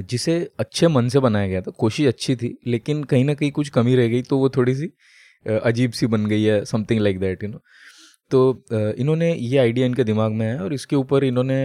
जिसे 0.09 0.37
अच्छे 0.59 0.87
मन 0.87 1.09
से 1.09 1.19
बनाया 1.19 1.47
गया 1.47 1.61
था 1.61 1.71
कोशिश 1.77 2.07
अच्छी 2.07 2.35
थी 2.35 2.57
लेकिन 2.67 3.03
कहीं 3.03 3.25
ना 3.25 3.33
कहीं 3.33 3.51
कुछ 3.51 3.69
कमी 3.69 3.95
रह 3.95 4.07
गई 4.07 4.21
तो 4.21 4.37
वो 4.37 4.49
थोड़ी 4.49 4.75
सी 4.75 4.91
अजीब 5.45 5.91
सी 5.91 6.07
बन 6.07 6.25
गई 6.25 6.43
है 6.43 6.63
something 6.65 6.99
like 6.99 7.19
that 7.19 7.43
you 7.43 7.49
know 7.49 7.61
तो 8.31 8.39
इन्होंने 8.71 9.33
ये 9.33 9.57
आइडिया 9.57 9.85
इनके 9.85 10.03
दिमाग 10.03 10.31
में 10.31 10.45
आया 10.47 10.61
और 10.63 10.73
इसके 10.73 10.95
ऊपर 10.95 11.23
इन्होंने 11.23 11.59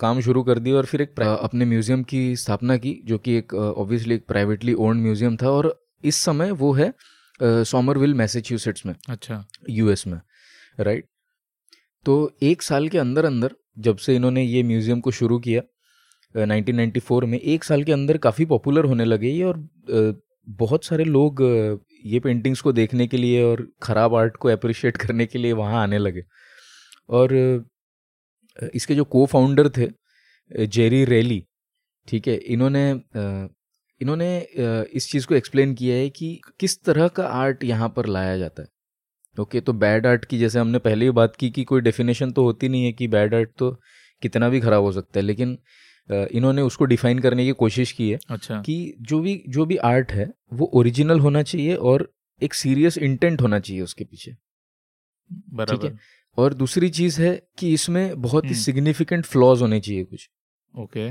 काम 0.00 0.20
शुरू 0.20 0.42
कर 0.42 0.58
दिया 0.58 0.76
और 0.76 0.86
फिर 0.86 1.02
एक 1.02 1.20
अपने 1.22 1.64
म्यूज़ियम 1.64 2.02
की 2.02 2.36
स्थापना 2.36 2.76
की 2.76 3.00
जो 3.04 3.18
कि 3.18 3.34
एक 3.38 3.54
ऑब्वियसली 3.54 4.14
एक 4.14 4.26
प्राइवेटली 4.28 4.74
ओन्ड 4.80 5.02
म्यूज़ियम 5.02 5.36
था 5.36 5.50
और 5.50 5.74
इस 6.04 6.16
समय 6.24 6.50
वो 6.52 6.72
है 6.72 6.92
सॉमरविल 7.40 8.14
मैसेच्यूसेट्स 8.14 8.86
में। 8.86 8.94
अच्छा। 9.08 9.44
यूएस 9.70 10.06
में 10.06 10.20
राइट 10.78 11.06
तो 12.06 12.14
एक 12.42 12.62
साल 12.62 12.88
के 12.88 12.98
अंदर 12.98 13.24
अंदर 13.24 13.54
जब 13.78 13.96
से 13.96 14.14
इन्होंने 14.16 14.42
ये 14.44 14.62
म्यूज़ियम 14.62 15.00
को 15.00 15.10
शुरू 15.10 15.38
किया 15.38 15.60
अ, 16.34 16.44
1994 16.44 17.24
में 17.24 17.38
एक 17.38 17.64
साल 17.64 17.82
के 17.84 17.92
अंदर 17.92 18.16
काफ़ी 18.18 18.44
पॉपुलर 18.46 18.84
होने 18.84 19.04
लगे 19.04 19.28
ये 19.28 19.42
और 19.44 19.68
बहुत 20.48 20.84
सारे 20.84 21.04
लोग 21.04 21.42
ये 22.04 22.20
पेंटिंग्स 22.20 22.60
को 22.60 22.72
देखने 22.72 23.06
के 23.06 23.16
लिए 23.16 23.42
और 23.44 23.66
ख़राब 23.82 24.14
आर्ट 24.14 24.36
को 24.36 24.48
अप्रिशिएट 24.48 24.96
करने 24.96 25.26
के 25.26 25.38
लिए 25.38 25.52
वहाँ 25.54 25.82
आने 25.82 25.98
लगे। 25.98 26.22
और 27.08 27.34
इसके 28.74 28.94
जो 28.94 29.04
को 29.06 29.24
फाउंडर 29.26 29.68
थे 29.70 29.88
जेरी 30.68 31.04
रेली 31.04 31.44
ठीक 32.08 32.28
है, 32.28 32.36
इन्होंने 32.36 32.90
इन्होंने 34.00 34.38
इस 34.94 35.10
चीज़ 35.10 35.26
को 35.26 35.34
एक्सप्लेन 35.34 35.74
किया 35.74 35.96
है 35.96 36.08
कि 36.10 36.40
किस 36.60 36.82
तरह 36.84 37.08
का 37.08 37.26
आर्ट 37.26 37.64
यहाँ 37.64 37.88
पर 37.96 38.06
लाया 38.06 38.36
जाता 38.38 38.62
है। 38.62 38.68
ओके 39.36 39.60
तो 39.60 39.72
बैड 39.74 40.06
आर्ट 40.06 40.24
की 40.24 40.38
जैसे 40.38 40.58
हमने 40.58 40.78
पहले 40.80 41.04
ही 41.04 41.10
बात 41.12 41.36
की 41.36 41.50
कि 41.50 41.64
कोई 41.64 41.80
डेफिनेशन 41.80 42.30
तो 42.32 42.44
होती 42.44 42.68
नहीं 42.68 42.84
है 42.84 42.92
कि 42.92 43.08
बैड 43.08 43.34
आर्ट 43.34 43.50
तो 43.58 43.70
कितना 44.22 44.48
भी 44.48 44.60
खराब 44.60 44.82
हो 44.82 44.92
सकता 44.92 45.18
है, 45.20 45.24
लेकिन 45.26 45.56
इन्होंने 46.10 46.62
उसको 46.62 46.84
डिफाइन 46.84 47.18
करने 47.18 47.44
की 47.44 47.50
कोशिश 47.50 47.92
की 47.92 48.10
है 48.10 48.18
अच्छा। 48.30 48.62
कि 48.62 48.94
जो 49.00 49.20
भी 49.20 49.44
जो 49.48 49.66
भी 49.66 49.76
आर्ट 49.76 50.12
है 50.12 50.30
वो 50.52 50.70
ओरिजिनल 50.74 51.20
होना 51.20 51.42
चाहिए 51.42 51.74
और 51.74 52.12
एक 52.42 52.54
सीरियस 52.54 52.98
इंटेंट 52.98 53.42
होना 53.42 53.60
चाहिए 53.60 53.82
उसके 53.82 54.04
पीछे। 54.04 54.36
बराबर। 55.32 55.96
और 56.36 56.54
दूसरी 56.54 56.90
चीज़ 56.90 57.22
है 57.22 57.42
कि 57.58 57.72
इसमें 57.72 58.22
बहुत 58.22 58.44
ही 58.44 58.50
हम्म। 58.50 58.60
सिग्निफिकेंट 58.60 59.24
फ्लॉज 59.24 59.62
होने 59.62 59.80
चाहिए 59.80 60.04
कुछ। 60.04 60.30
ओके। 60.78 61.10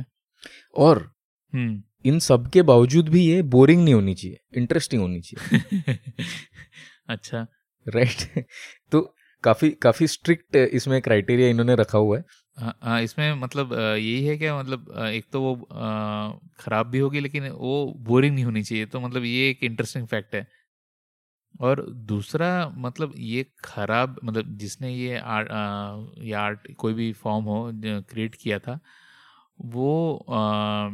और 0.76 1.16
हम्म। 1.54 1.84
इन 2.06 2.20
सब 2.20 2.50
के 2.50 2.62
बावजूद 2.62 3.10
भी 3.10 3.26
ये 3.26 3.42
बोरिंग 3.42 3.84
नहीं 3.84 3.94
होनी 3.94 4.16
चाहिए 4.16 4.38
इंटरेस्टिंग 4.58 5.02
होनी 5.02 5.22
चाहिए। 5.22 6.00
अच्छा। 7.10 7.48
राइट 7.88 8.46
तो 8.92 9.16
काफ़ी 9.44 9.72
काफ़ी 9.72 10.08
स्ट्रिक्ट 10.08 10.56
इसमें 10.56 11.02
क्राइटेरिया 11.02 11.50
इन्होंने 11.50 11.76
रखा 11.76 11.98
हुआ 11.98 12.18
है। 12.18 12.24
हाँ 12.60 12.74
हाँ, 12.84 13.02
इसमें 13.02 13.34
मतलब 13.36 13.74
यही 13.74 14.26
है 14.26 14.38
क्या 14.38 14.58
मतलब 14.60 14.94
एक 15.08 15.26
तो 15.34 15.42
वो 15.42 15.56
खराब 16.60 16.88
भी 16.88 17.00
होगी 17.00 17.20
लेकिन 17.20 17.48
वो 17.50 17.74
बोरिंग 18.00 18.34
नहीं 18.36 18.46
होनी 18.46 18.64
चाहिए 18.64 18.86
तो 18.86 19.00
मतलब 19.00 19.24
ये 19.26 19.50
एक 19.50 19.64
इंटरेस्टिंग 19.64 20.08
फैक्ट 20.08 20.36
है। 20.36 20.48
और 21.60 21.82
दूसरा 22.08 22.50
मतलब 22.78 23.14
ये 23.18 23.46
खराब 23.66 24.20
मतलब 24.24 24.58
जिसने 24.58 24.92
ये 24.94 25.18
आर्ट 25.20 25.50
ये 26.24 26.34
आर्ट 26.36 26.72
कोई 26.76 26.94
भी 26.94 27.12
फॉर्म 27.14 27.46
हो 27.46 27.72
क्रिएट 28.10 28.36
किया 28.36 28.60
था 28.60 28.80
वो 29.68 30.16
अ, 30.30 30.90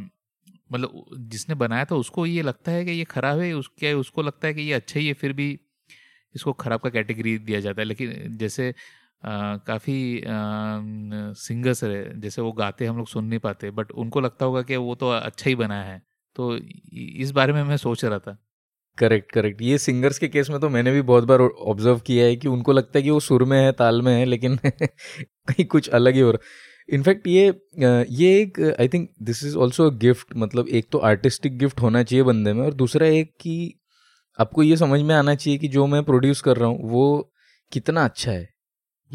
मतलब 0.72 1.04
जिसने 1.28 1.54
बनाया 1.56 1.84
था 1.84 1.94
उसको 1.96 2.26
ये 2.26 2.42
लगता 2.42 2.72
है 2.72 2.84
कि 2.84 2.90
ये 2.90 3.04
खराब 3.06 3.38
है 3.40 3.52
उस 3.54 3.70
क्या 3.78 3.96
उसको 3.98 4.22
लगता 4.22 4.48
है 4.48 4.54
कि 4.54 4.62
ये 4.62 4.72
अच्छा 4.72 5.00
ही 5.00 5.06
है 5.08 5.12
फिर 5.14 5.32
भी 5.32 5.50
इसको 6.34 6.52
खराब 6.54 6.80
का 6.80 6.90
कैटेगरी 6.90 7.38
दिया 7.40 7.60
जाता 7.60 7.80
है। 7.82 7.86
लेकिन 7.86 8.36
जैसे 8.38 8.74
काफ़ी 9.22 9.94
सिंगर्स 11.38 11.82
है 11.84 12.20
जैसे 12.20 12.42
वो 12.42 12.52
गाते 12.54 12.86
हम 12.86 12.96
लोग 12.98 13.08
सुन 13.08 13.24
नहीं 13.24 13.38
पाते, 13.40 13.70
बट 13.70 13.90
उनको 13.94 14.20
लगता 14.20 14.46
होगा 14.46 14.62
कि 14.62 14.76
वो 14.78 14.94
तो 14.94 15.10
अच्छा 15.10 15.48
ही 15.50 15.54
बनाया 15.56 15.82
है। 15.84 16.00
तो 16.36 16.56
इस 16.56 17.30
बारे 17.32 17.52
में 17.52 17.62
मैं 17.64 17.76
सोच 17.78 18.04
रहा 18.04 18.18
था। 18.18 18.36
Correct 18.98 19.32
correct. 19.32 19.62
ये 19.62 19.78
सिंगर्स 19.78 20.18
के 20.18 20.28
केस 20.28 20.50
में 20.50 20.58
तो 20.60 20.68
मैंने 20.68 20.92
भी 20.92 21.02
बहुत 21.04 21.24
बार 21.24 21.40
ऑब्ज़र्व 21.40 21.98
किया 22.06 22.24
है 22.26 22.36
कि 22.36 22.48
उनको 22.48 22.72
लगता 22.72 22.98
है 22.98 23.02
कि 23.02 23.10
वो 23.10 23.20
सुर 23.20 23.44
में 23.44 23.58
है, 23.58 23.72
ताल 23.72 24.02
में 24.02 24.12
है, 24.14 24.24
लेकिन 24.24 24.56
कहीं 24.64 25.64
कुछ 25.66 25.88
अलग 25.90 26.14
ही 26.14 26.20
हो 26.20 26.30
रहा 26.30 26.94
इनफैक्ट 26.94 27.26
ये 27.26 27.46
ये 28.10 28.28
एक 28.42 28.60
I 28.80 28.88
think 28.88 29.08
this 29.22 29.44
is 29.44 29.56
also 29.58 29.90
a 29.90 29.94
gift 29.98 30.36
मतलब 30.36 30.68
एक 30.70 30.88
तो 30.92 30.98
आर्टिस्टिक 31.04 31.58
गिफ्ट 31.58 31.80
होना 31.80 32.02
चाहिए 32.02 32.22
बंदे 32.24 32.52
में, 32.52 32.62
और 32.66 32.74
दूसरा 32.74 33.06
एक 33.08 33.32
कि 33.40 33.56
आपको 34.38 34.62
ये 34.62 34.76
समझ 34.76 35.00
में 35.02 35.14
आना 35.14 35.34
चाहिए 35.34 35.58
कि 35.58 35.68
जो 35.68 35.86
मैं 35.86 36.02
प्रोड्यूस 36.04 36.40
कर 36.40 36.56
रहा 36.56 36.68
हूँ, 36.68 36.90
वो 36.90 37.32
कितना 37.72 38.04
अच्छा 38.04 38.30
है। 38.32 38.48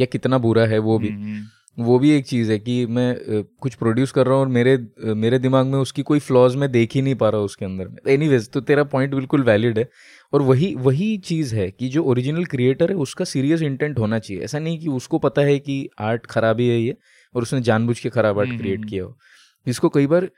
या 0.01 0.05
कितना 0.07 0.37
बुरा 0.39 0.65
है 0.65 0.79
वो 0.81 0.99
भी। 0.99 1.09
हम्म, 1.09 1.23
हम्म, 1.23 1.47
वो 1.77 1.97
भी 1.99 2.09
एक 2.11 2.25
चीज़ 2.27 2.51
है 2.51 2.57
कि 2.59 2.85
मैं 2.87 3.43
कुछ 3.61 3.75
प्रोड्यूस 3.75 4.11
कर 4.11 4.25
रहा 4.25 4.35
हूँ 4.35 4.41
और 4.41 4.47
मेरे 4.49 4.77
मेरे 5.15 5.39
दिमाग 5.39 5.65
में 5.65 5.77
उसकी 5.79 6.01
कोई 6.03 6.19
फ्लॉज 6.19 6.55
मैं 6.55 6.71
देख 6.71 6.95
ही 6.95 7.01
नहीं 7.01 7.15
पा 7.15 7.29
रहा 7.29 7.41
उसके 7.41 7.65
अंदर 7.65 7.87
में। 7.87 7.97
एनीवेज 8.07 8.49
तो 8.51 8.61
तेरा 8.61 8.83
पॉइंट 8.85 9.13
बिल्कुल 9.15 9.43
वैलिड 9.43 9.79
है 9.79 9.87
और 10.33 10.41
वही 10.41 10.73
वही 10.77 11.17
चीज़ 11.19 11.55
है 11.55 11.69
कि 11.71 11.89
जो 11.89 12.03
ओरिजिनल 12.03 12.45
क्रिएटर 12.45 12.91
है 12.91 12.95
उसका 12.97 13.25
सीरियस 13.25 13.61
इंटेंट 13.61 13.99
होना 13.99 14.19
चाहिए। 14.19 14.43
ऐसा 14.43 14.59
नहीं 14.59 14.79
कि 14.79 14.87
उसको 14.89 15.19
पता 15.19 15.41
है 15.41 15.57
कि 15.59 15.87
आर्ट 16.01 16.25
खराबी 16.25 16.67
है 16.69 16.79
ये 16.79 16.95
और 17.35 17.41
उसने 17.41 17.61
जानबूझ 17.61 17.99
के 17.99 18.09
खराब 18.09 18.39
आर्ट 18.39 18.49
हम्म, 18.49 18.59
क्रिएट 18.59 18.85
किया 18.85 19.03
हो। 19.03 19.17
इसको 19.67 19.89
कई 19.89 20.07
बार 20.07 20.29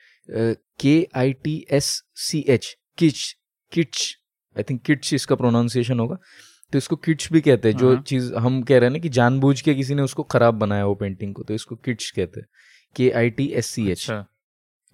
K 0.79 0.95
I 1.15 1.33
T 1.33 1.65
S 1.71 1.91
C 2.21 2.45
H 2.49 2.75
kitsch 2.97 3.21
kitsch 3.71 4.09
I 4.55 4.63
think 4.63 4.81
kitsch 4.81 5.13
इसका 5.13 5.35
प्रोनाउंसिएशन 5.35 5.99
होगा। 5.99 6.17
तो 6.73 6.77
इसको 6.77 6.95
किट्स 6.97 7.31
भी 7.33 7.41
कहते 7.41 7.69
हैं 7.69 7.77
जो 7.77 7.89
हाँ। 7.89 8.01
चीज़ 8.01 8.33
हम 8.35 8.61
कह 8.63 8.77
रहे 8.77 8.87
हैं 8.87 8.93
ना 8.93 8.99
कि 8.99 9.09
जानबूझ 9.15 9.59
के 9.61 9.73
किसी 9.75 9.95
ने 9.95 10.01
उसको 10.01 10.23
खराब 10.33 10.53
बनाया 10.59 10.85
वो 10.85 10.95
पेंटिंग 10.95 11.33
को 11.33 11.43
तो 11.43 11.53
इसको 11.53 11.75
किट्स 11.77 12.11
कहते 12.11 12.39
हैं 12.39 12.47
K 12.95 13.09
I 13.11 13.29
T 13.29 13.45
S 13.53 13.65
C 13.65 13.89
H 13.91 14.09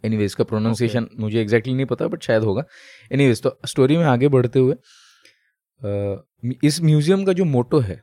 anyway 0.04 0.26
इसका 0.26 0.44
प्रोनाउंसिएशन 0.44 1.04
okay. 1.04 1.20
मुझे 1.20 1.42
एग्जैक्टली 1.42 1.72
exactly 1.72 1.76
नहीं 1.76 1.86
पता 1.86 2.08
बट 2.08 2.24
शायद 2.24 2.44
होगा। 2.44 2.64
एनीवेज 3.12 3.42
तो 3.42 3.58
स्टोरी 3.66 3.98
में 3.98 4.04
आगे 4.06 4.28
बढ़ते 4.28 4.60
हुए 4.60 4.76
इस 6.64 6.82
म्यूज़ियम 6.82 7.24
का 7.26 7.34
जो 7.34 7.46
मोटो 7.46 7.80
है 7.80 8.02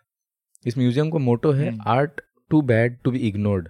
इस 0.64 0.78
म्यूज़ियम 0.78 1.10
का 1.10 1.18
मोटो 1.18 1.52
है। 1.52 1.76
Art 1.88 2.20
too 2.50 2.62
bad 2.62 2.98
to 3.04 3.10
be 3.10 3.18
ignored 3.28 3.68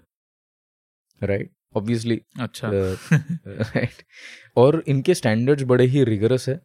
right 1.20 1.50
obviously 1.76 2.20
अच्छा। 2.40 2.70
राइट 2.72 4.02
और 4.56 4.82
इनके 4.88 5.14
स्टैंडर्ड्स 5.14 5.62
बड़े 5.64 5.86
ही 5.86 6.04
रिगरस 6.04 6.48
है। 6.48 6.60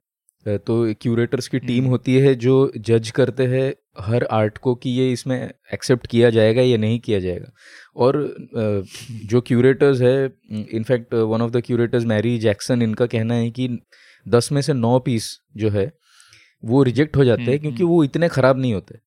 तो 0.46 0.94
क्यूरेटर्स 1.02 1.48
की 1.48 1.60
टीम 1.60 1.80
हम्म। 1.80 1.90
होती 1.90 2.16
है 2.18 2.34
जो 2.36 2.72
जज 2.80 3.10
करते 3.12 3.46
हैं 3.48 3.74
हर 4.00 4.24
आर्ट 4.32 4.58
को 4.58 4.74
कि 4.76 4.90
ये 4.90 5.12
इसमें 5.12 5.38
एक्सेप्ट 5.74 6.08
किया 6.08 6.30
जाएगा 6.30 6.62
या 6.62 6.78
नहीं 6.78 7.00
किया 7.00 7.20
जाएगा 7.20 7.52
और 7.96 8.18
जो 9.26 9.42
क्यूरेटर्स 9.42 10.02
है 10.02 10.16
in fact 10.52 11.14
one 11.14 11.42
of 11.42 11.52
the 11.52 11.62
curators 11.66 12.06
Mary 12.06 12.38
Jackson 12.40 12.82
इनका 12.82 13.06
कहना 13.08 13.34
है 13.34 13.50
कि 13.52 13.70
दस 14.26 14.52
में 14.52 14.62
से 14.62 14.74
नौ 14.74 14.98
पीस 15.00 15.38
जो 15.58 15.70
है 15.70 15.92
वो 16.64 16.84
रिजेक्ट 16.84 17.16
हो 17.18 17.24
जाते 17.26 17.42
हैं 17.42 17.50
हम्म, 17.50 17.60
क्योंकि 17.60 17.84
हम्म। 17.84 17.92
वो 17.92 18.04
इतने 18.04 18.30
खराब 18.30 18.60
नहीं 18.60 18.74
होते 18.74 19.00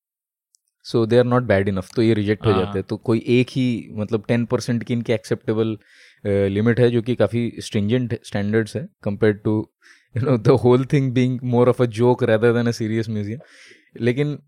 so 0.86 1.04
they 1.06 1.18
are 1.18 1.24
not 1.24 1.42
bad 1.42 1.68
enough 1.68 1.88
तो 1.96 2.02
ये 2.02 2.14
रिजेक्ट 2.14 2.46
हो 2.46 2.50
हाँ। 2.50 2.58
जाते 2.58 2.78
हैं 2.78 2.86
तो 2.88 2.96
कोई 2.98 3.22
एक 3.30 3.50
ही 3.50 3.66
मतलब 3.92 4.24
टेन 4.28 4.44
परसेंट 4.46 4.82
की 4.84 4.94
इनकी 4.94 5.12
एक्सेप्टेबल 5.12 5.76
लिमिट 6.24 6.80
है 6.80 6.90
जो 6.90 7.02
कि 7.02 7.14
काफ़ी 7.14 7.52
स्ट्रिंजेंट 7.58 8.18
स्टैंडर्ड्स 8.24 8.76
है 8.76 8.86
compare 9.02 9.34
to 9.44 9.60
you 10.14 10.22
know 10.22 10.36
the 10.38 10.58
whole 10.64 10.84
thing 10.84 11.12
being 11.12 11.38
more 11.44 11.68
of 11.68 11.82
a 11.82 11.86
joke 11.86 12.22
rather 12.22 12.52
than 12.52 12.66
a 12.66 12.70
serious 12.70 13.08
museum 13.08 13.38
लेकिन 14.00 14.38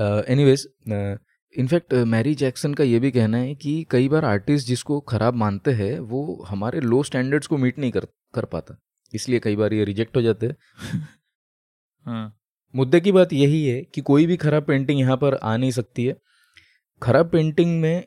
anyways 0.44 0.68
in fact 1.54 1.94
Mary 1.94 2.34
Jackson 2.34 2.74
का 2.74 2.84
ये 2.84 2.98
भी 2.98 3.10
कहना 3.10 3.38
है 3.38 3.54
कि 3.54 3.86
कई 3.90 4.08
बार 4.08 4.24
आर्टिस्ट 4.24 4.66
जिसको 4.66 5.00
खराब 5.00 5.34
मानते 5.34 5.70
हैं 5.72 5.98
वो 6.00 6.44
हमारे 6.48 6.80
लो 6.80 7.02
स्टैंडर्ड्स 7.02 7.46
को 7.46 7.56
मीट 7.58 7.78
नहीं 7.78 7.90
कर 7.90 8.06
कर 8.34 8.44
पाता। 8.44 8.78
इसलिए 9.12 9.40
कई 9.40 9.56
बार 9.56 9.72
ये 9.72 9.84
रिजेक्ट 9.84 10.16
हो 10.16 10.22
जाते 10.22 10.46
हैं। 10.46 10.56
हाँ। 12.06 12.38
मुद्दे 12.74 13.00
की 13.00 13.12
बात 13.12 13.32
यही 13.32 13.66
है 13.66 13.82
कि 13.94 14.00
कोई 14.00 14.26
भी 14.26 14.36
खराब 14.36 14.64
पेंटिंग 14.66 15.00
यहाँ 15.00 15.16
पर 15.16 15.34
आ 15.34 15.56
नहीं 15.56 15.70
सकती 15.70 16.04
है। 16.04 16.16
खराब 17.02 17.30
पेंटिंग 17.30 17.80
में 17.80 18.04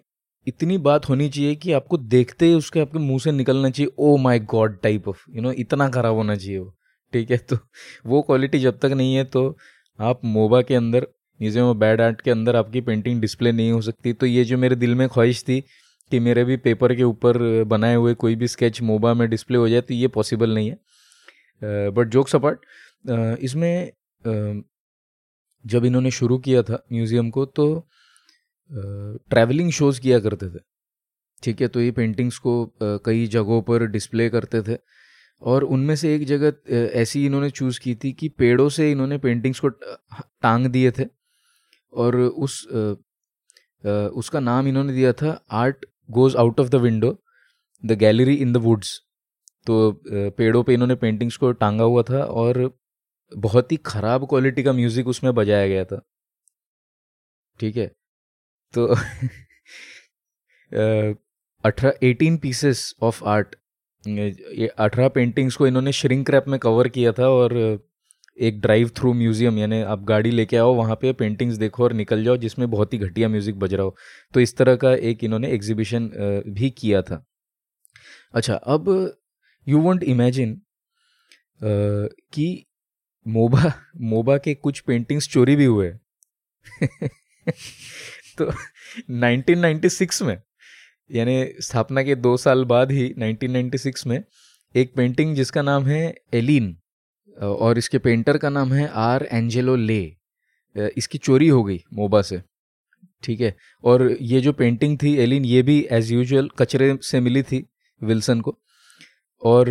इतनी 0.47 0.77
बात 0.79 1.09
होनी 1.09 1.29
चाहिए 1.29 1.55
कि 1.55 1.71
आपको 1.71 1.97
देखते 1.97 2.45
ही 2.45 2.53
उसके 2.53 2.79
आपके 2.79 2.99
मुँह 2.99 3.19
से 3.19 3.31
निकलना 3.31 3.69
चाहिए 3.69 3.91
ओ 3.99 4.15
my 4.17 4.39
god 4.39 4.81
type 4.81 5.07
of 5.09 5.23
you 5.31 5.41
know 5.41 5.51
इतना 5.53 5.89
खराब 5.89 6.15
होना 6.15 6.35
चाहिए 6.35 6.59
वो। 6.59 6.74
ठीक 7.15 7.31
है 7.31 7.37
तो 7.39 7.57
वो 8.05 8.21
क्वालिटी 8.21 8.59
जब 8.59 8.79
तक 8.79 8.91
नहीं 8.93 9.15
है 9.15 9.23
तो 9.33 9.43
आप 9.99 10.25
मोबा 10.25 10.61
के 10.61 10.75
अंदर 10.75 11.07
म्यूज़ियम 11.39 11.65
ऑफ़ 11.65 11.77
बैड 11.77 12.01
आर्ट 12.01 12.21
के 12.21 12.31
अंदर 12.31 12.55
आपकी 12.55 12.81
पेंटिंग 12.81 13.21
डिस्प्ले 13.21 13.51
नहीं 13.51 13.71
हो 13.71 13.81
सकती। 13.81 14.13
तो 14.13 14.25
ये 14.25 14.43
जो 14.43 14.57
मेरे 14.57 14.75
दिल 14.75 14.95
में 14.95 15.07
ख्वाहिश 15.09 15.43
थी 15.43 15.59
कि 16.11 16.19
मेरे 16.19 16.43
भी 16.43 16.57
पेपर 16.59 16.93
के 16.95 17.03
ऊपर 17.03 17.37
बनाए 17.65 17.95
हुए 17.95 18.13
कोई 18.15 18.35
भी 18.35 18.47
स्केच 18.47 18.81
मोबा 18.83 19.13
में 19.13 19.29
डिस्प्ले 19.29 19.57
हो 19.57 19.69
जाए 19.69 19.81
तो 19.81 19.93
ये 19.93 20.07
पॉसिबल 20.09 20.53
नहीं 20.55 20.69
है। 20.69 21.89
बट 21.91 22.07
जोक्स 22.09 22.35
अपार्ट 22.35 22.65
इसमें 23.41 23.91
जब 25.65 25.85
इन्होंने 25.85 26.11
शुरू 26.11 26.37
किया 26.39 26.63
था 26.63 26.83
म्यूज़ियम 26.93 27.29
को 27.29 27.45
तो 27.47 27.67
ट्रैवलिंग 28.71 29.71
शोज़ 29.71 30.01
किया 30.01 30.19
करते 30.19 30.49
थे। 30.49 30.59
ठीक 31.43 31.61
है 31.61 31.67
तो 31.67 31.81
ये 31.81 31.91
पेंटिंग्स 31.93 32.37
को 32.37 32.53
कई 33.05 33.25
जगहों 33.27 33.61
पर 33.61 33.85
डिस्प्ले 33.87 34.29
करते 34.29 34.61
थे। 34.61 34.77
और 35.45 35.63
उनमें 35.63 35.95
से 35.95 36.15
एक 36.15 36.25
जगह 36.25 36.73
ऐसी 36.75 37.25
इन्होंने 37.25 37.49
चूज़ 37.49 37.79
की 37.79 37.95
थी 37.95 38.13
कि 38.13 38.29
पेड़ों 38.29 38.69
से 38.69 38.91
इन्होंने 38.91 39.17
पेंटिंग्स 39.17 39.59
को 39.59 39.69
टांग 39.69 40.67
दिए 40.67 40.91
थे 40.91 41.05
और 41.93 42.15
उस 42.15 42.67
उसका 44.13 44.39
नाम 44.39 44.67
इन्होंने 44.67 44.93
दिया 44.93 45.13
था 45.13 45.45
art 45.51 45.85
goes 46.09 46.35
out 46.35 46.59
of 46.59 46.69
the 46.69 46.75
window 46.75 47.23
the 47.85 47.91
gallery 47.91 48.35
in 48.35 48.53
the 48.53 48.57
woods 48.57 49.01
तो 49.65 50.01
पेड़ों 50.07 50.63
पे 50.63 50.73
इन्होंने 50.73 50.95
पेंटिंग्स 50.95 51.37
को 51.37 51.51
टांगा 51.51 51.83
हुआ 51.83 52.03
था 52.03 52.23
और 52.23 52.79
बहुत 53.37 53.71
ही 53.71 53.77
ख़राब 53.77 54.25
क्वालिटी 54.25 54.63
का 54.63 54.73
म्यूज़िक 54.73 55.07
उसमें 55.07 55.33
बजाया 55.35 55.67
गया 55.67 55.85
था। 55.85 56.01
ठीक 57.59 57.77
है? 57.77 57.87
तो 58.73 58.87
अठारह 61.65 61.93
एटीन 62.03 62.37
पीसेस 62.37 62.95
ऑफ़ 63.01 63.23
आर्ट 63.23 63.55
ये 64.07 64.67
अठारह 64.67 65.07
पेंटिंग्स 65.09 65.55
को 65.55 65.67
इन्होंने 65.67 65.91
श्रिंक 65.91 66.29
रैप 66.29 66.47
में 66.47 66.59
कवर 66.59 66.87
किया 66.89 67.11
था 67.11 67.27
और 67.29 67.53
एक 68.37 68.59
ड्राइव 68.61 68.89
थ्रू 68.97 69.13
म्यूज़ियम 69.13 69.57
यानी 69.57 69.81
आप 69.81 70.03
गाड़ी 70.05 70.31
लेके 70.31 70.57
आओ, 70.57 70.73
वहाँ 70.75 70.95
पे 71.01 71.11
पेंटिंग्स 71.13 71.57
देखो 71.57 71.83
और 71.83 71.93
निकल 71.93 72.23
जाओ, 72.23 72.37
जिसमें 72.37 72.69
बहुत 72.71 72.93
ही 72.93 72.97
घटिया 72.99 73.29
म्यूज़िक 73.29 73.59
बज 73.59 73.73
रहा 73.73 73.83
हो। 73.83 73.95
तो 74.33 74.39
इस 74.39 74.55
तरह 74.57 74.75
का 74.75 74.93
एक 75.11 75.23
इन्होंने 75.23 75.49
एग्जीबिशन 75.51 76.07
भी 76.47 76.69
किया 76.69 77.01
था। 77.01 77.25
अच्छा 78.33 78.55
अब 78.55 78.89
यू 79.67 79.79
वॉन्ट 79.81 80.03
इमेजिन 80.03 80.61
कि 81.63 82.65
मोबा 83.25 83.73
मोबा 84.01 84.37
के 84.37 84.53
कुछ 84.55 84.79
पेंटिंग्स 84.79 85.29
चोरी 85.29 85.55
भी 85.55 85.65
हुए। 85.65 85.91
तो 88.37 88.51
1996 89.11 90.21
में 90.21 90.37
यानी 91.09 91.45
स्थापना 91.59 92.03
के 92.03 92.15
दो 92.15 92.35
साल 92.37 92.63
बाद 92.65 92.91
ही 92.91 93.13
1996 93.13 94.05
में 94.07 94.23
एक 94.75 94.93
पेंटिंग 94.95 95.35
जिसका 95.35 95.61
नाम 95.61 95.85
है 95.85 96.15
एलिन 96.33 96.75
और 97.37 97.77
इसके 97.77 97.97
पेंटर 97.97 98.37
का 98.37 98.49
नाम 98.49 98.73
है 98.73 98.87
आर 98.87 99.27
एंजेलो 99.31 99.75
ले 99.75 100.01
इसकी 100.97 101.17
चोरी 101.17 101.47
हो 101.47 101.63
गई 101.63 101.79
मोबा 101.93 102.21
से। 102.21 102.41
ठीक 103.23 103.41
है? 103.41 103.55
और 103.83 104.17
ये 104.21 104.41
जो 104.41 104.53
पेंटिंग 104.53 104.97
थी 105.03 105.15
एलिन 105.15 105.45
ये 105.45 105.61
भी 105.61 105.79
एज 105.91 106.11
यूजुअल 106.11 106.49
कचरे 106.59 106.97
से 107.01 107.19
मिली 107.19 107.43
थी 107.43 107.65
विल्सन 108.01 108.41
को। 108.41 108.57
और 109.41 109.69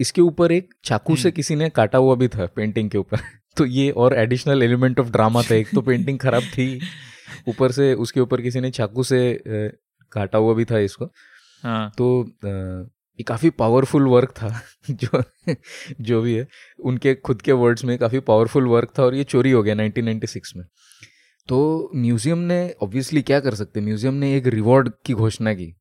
इसके 0.00 0.20
ऊपर 0.20 0.52
एक 0.52 0.74
चाकू 0.84 1.16
से 1.16 1.22
हम्म। 1.22 1.36
किसी 1.36 1.56
ने 1.56 1.68
काटा 1.70 1.98
हुआ 1.98 2.14
भी 2.14 2.28
था 2.28 2.46
पेंटिंग 2.46 2.90
के 2.90 2.98
ऊपर। 2.98 3.18
तो 3.56 3.66
ये 3.66 3.90
और 3.90 4.14
एडिशनल 4.14 4.62
एलिमेंट 4.62 5.00
ऑफ़ 5.00 5.10
ड्रामा 5.10 5.42
था। 5.42 5.54
एक 5.54 5.68
तो 5.74 5.80
पेंटिंग 5.80 6.18
खराब 6.18 6.42
थी 6.42 6.80
ऊपर 7.48 7.72
से 7.72 7.92
उसके 7.94 8.20
ऊपर 8.20 8.40
किसी 8.40 8.60
ने 8.60 8.70
चाकू 8.70 9.02
से 9.02 9.20
काटा 10.12 10.38
हुआ 10.38 10.54
भी 10.54 10.64
था 10.64 10.78
इसको 10.80 11.04
हाँ. 11.62 11.90
तो 11.98 12.06
ये 13.18 13.22
काफ़ी 13.22 13.50
पावरफुल 13.52 14.06
वर्क 14.06 14.30
था 14.32 14.48
जो 14.92 15.22
जो 16.00 16.20
भी 16.22 16.34
है 16.34 16.46
उनके 16.82 17.14
खुद 17.16 17.42
के 17.42 17.52
वर्ड्स 17.54 17.84
में 17.84 17.96
काफ़ी 17.98 18.20
पावरफुल 18.20 18.66
वर्क 18.66 18.92
था 18.98 19.02
और 19.02 19.14
ये 19.14 19.24
चोरी 19.24 19.50
हो 19.50 19.62
गया 19.62 19.74
1996 19.74 20.56
में 20.56 20.64
तो 21.48 21.58
म्यूज़ियम 21.96 22.38
ने 22.44 22.58
ऑब्वियसली 22.82 23.22
क्या 23.22 23.40
कर 23.40 23.54
सकते 23.54 23.80
म्यूज़ियम 23.80 24.14
ने 24.14 24.34
एक 24.36 24.46
रिवॉर्ड 24.46 24.90
की 25.06 25.14
घोषणा 25.14 25.54
की 25.54 25.74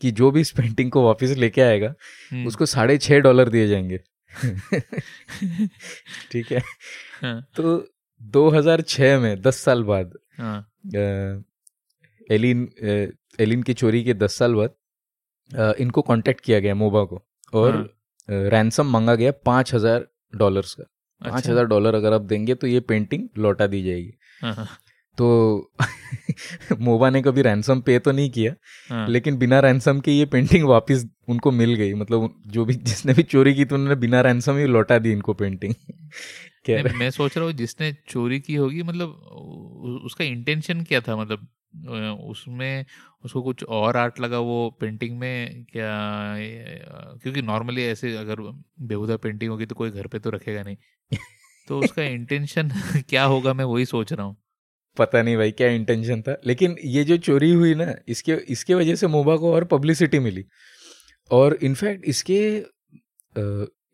कि 0.00 0.10
जो 0.12 0.30
भी 0.30 0.40
इस 0.40 0.52
पेंटिंग 0.52 0.90
को 0.90 1.04
वापस 1.06 1.36
लेके 1.36 1.60
आएगा 1.60 1.94
हम्म। 2.32 2.46
उसको 2.46 2.66
साढ़े 2.66 2.98
छः 2.98 3.20
डॉलर 3.20 3.48
दिए 3.48 3.68
जाएँगे 3.68 3.98
ठीक 6.32 6.52
है 6.52 6.62
हाँ. 7.22 7.40
तो 7.56 7.76
2006 8.20 9.18
में 9.20 9.34
10 9.42 9.58
साल 9.58 9.82
बाद 9.82 10.12
हाँ. 10.38 10.60
एलिन 12.30 12.68
एलिन 13.40 13.62
की 13.62 13.74
चोरी 13.74 14.04
के 14.04 14.14
10 14.14 14.28
साल 14.28 14.54
बाद 14.54 14.74
इनको 15.80 16.02
कांटेक्ट 16.02 16.40
किया 16.40 16.60
गया 16.60 16.74
मोबा 16.74 17.04
को 17.04 17.22
और 17.52 17.96
रैंसम 18.28 18.82
हाँ। 18.82 18.92
मांगा 18.92 19.14
गया 19.14 19.32
पाँच 19.32 19.74
हज़ार 19.74 20.06
डॉलर्स 20.34 20.74
का 20.74 20.84
पाँच 21.22 21.34
अच्छा। 21.34 21.52
हज़ार 21.52 21.64
डॉलर 21.64 21.94
अगर 21.94 22.12
आप 22.12 22.20
देंगे 22.20 22.54
तो 22.54 22.66
ये 22.66 22.80
पेंटिंग 22.80 23.28
लौटा 23.38 23.66
दी 23.66 23.82
जाएगी 23.82 24.12
हाँ, 24.42 24.54
हाँ। 24.54 24.68
तो 25.18 25.72
मोबा 26.80 27.10
ने 27.10 27.22
कभी 27.22 27.42
रैंसम 27.42 27.80
पे 27.80 27.98
तो 27.98 28.12
नहीं 28.12 28.30
किया. 28.30 29.06
लेकिन 29.06 29.36
बिना 29.38 29.60
रैंसम 29.60 30.00
के 30.00 30.12
ये 30.12 30.26
पेंटिंग 30.26 30.64
वापस 30.64 31.06
उनको 31.28 31.50
मिल 31.50 31.74
गई 31.74 31.94
मतलब 31.94 32.42
जो 32.46 32.64
भी 32.64 32.74
जिसने 32.74 33.14
भी 33.14 33.22
चोरी 33.22 33.54
की 33.54 33.64
तो 33.64 33.74
उन्होंने 33.74 33.96
बिना 34.00 34.20
रैंसम 34.20 34.56
ही 34.56 34.66
लौटा 34.66 34.98
दी 34.98 35.12
इनको 35.12 35.34
पेंटिंग 35.34 35.74
मैं 36.98 37.10
सोच 37.10 37.36
रहा 37.36 37.46
हूँ 37.46 37.52
जिसने 37.52 37.92
चोरी 38.08 38.40
की 38.40 38.54
होगी 38.54 38.82
मतलब 38.82 39.08
उसका 40.04 40.24
इंटेंशन 40.24 40.82
क्या 40.82 41.00
था 41.00 41.16
मतलब 41.16 41.48
उसमें 42.30 42.84
उसको 43.24 43.42
कुछ 43.42 43.64
और 43.64 43.96
आर्ट 43.96 44.20
लगा 44.20 44.38
वो 44.40 44.70
पेंटिंग 44.80 45.18
में? 45.18 45.64
क्या 45.72 46.36
क्योंकि 47.22 47.42
नॉर्मली 47.42 47.84
ऐसे 47.84 48.16
अगर 48.16 48.40
बेहुदा 48.82 49.16
पेंटिंग 49.16 49.50
होगी 49.50 49.66
तो 49.66 49.74
कोई 49.74 49.90
घर 49.90 50.06
पे 50.06 50.18
तो 50.18 50.30
रखेगा 50.30 50.62
नहीं। 50.62 50.76
तो 51.68 51.78
उसका 51.80 52.02
इंटेंशन 52.02 52.70
क्या 53.08 53.24
होगा 53.24 53.52
मैं 53.54 53.64
वही 53.64 53.84
सोच 53.86 54.12
रहा 54.12 54.26
हूँ। 54.26 54.36
पता 54.96 55.22
नहीं 55.22 55.36
भाई 55.36 55.50
क्या 55.52 55.68
इंटेंशन 55.70 56.22
था। 56.22 56.36
लेकिन 56.46 56.76
ये 56.84 57.04
जो 57.04 57.16
चोरी 57.18 57.52
हुई 57.52 57.74
ना 57.74 57.94
इसके 58.08 58.32
इसके 58.48 58.74
वजह 58.74 58.94
से 58.94 59.06
मोबा 59.06 59.36
को 59.36 59.52
और 59.54 59.64
पब्लिसिटी 59.64 60.18
मिली। 60.18 60.44
और 61.30 61.58
इनफैक्ट 61.62 62.04
इसके 62.04 62.40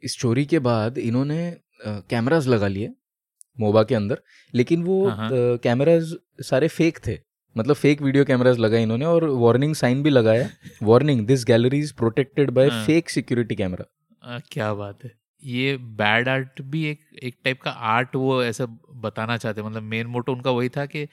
इस 0.03 0.17
चोरी 0.19 0.45
के 0.47 0.59
बाद 0.59 0.99
इन्होंने 0.99 1.57
कैमराज 1.87 2.49
लगा 2.49 2.69
लिए 2.69 2.93
मोबा 3.59 3.83
के 3.83 3.95
अंदर। 3.95 4.23
लेकिन 4.55 4.83
वो 4.85 5.05
कैमराज 5.13 6.03
हाँ, 6.03 6.11
हाँ। 6.11 6.45
सारे 6.45 6.69
फेक 6.69 6.99
थे। 7.07 7.19
मतलब 7.57 7.77
फेक 7.77 8.03
वीडियो 8.03 8.25
कैमराज 8.25 8.59
लगाए 8.59 8.83
इन्होंने 8.83 9.05
और 9.05 9.25
वार्निंग 9.25 9.75
साइन 9.75 10.03
भी 10.03 10.11
लगाया। 10.11 10.49
Warning 10.83 11.27
this 11.27 11.45
gallery 11.45 11.79
is 11.79 11.95
protected 11.95 12.51
by 12.51 12.71
fake 12.87 13.11
security 13.11 13.55
camera 13.55 14.41
क्या 14.53 14.73
बात 14.75 15.05
है। 15.05 15.13
ये 15.45 15.77
बैड 15.77 16.29
आर्ट 16.29 16.63
भी 16.63 16.85
एक 16.85 17.01
एक 17.23 17.37
टाइप 17.45 17.61
का 17.63 17.71
आर्ट 17.71 18.17
वो 18.17 18.43
ऐसा 18.45 18.67
बताना 18.91 19.37
चाहते 19.37 19.63
मतलब 19.63 19.83
मेन 19.83 20.07
मोटो 20.07 20.33
उनका 20.33 20.51
वही 20.51 20.69
था 20.69 20.87
कि 20.87 21.07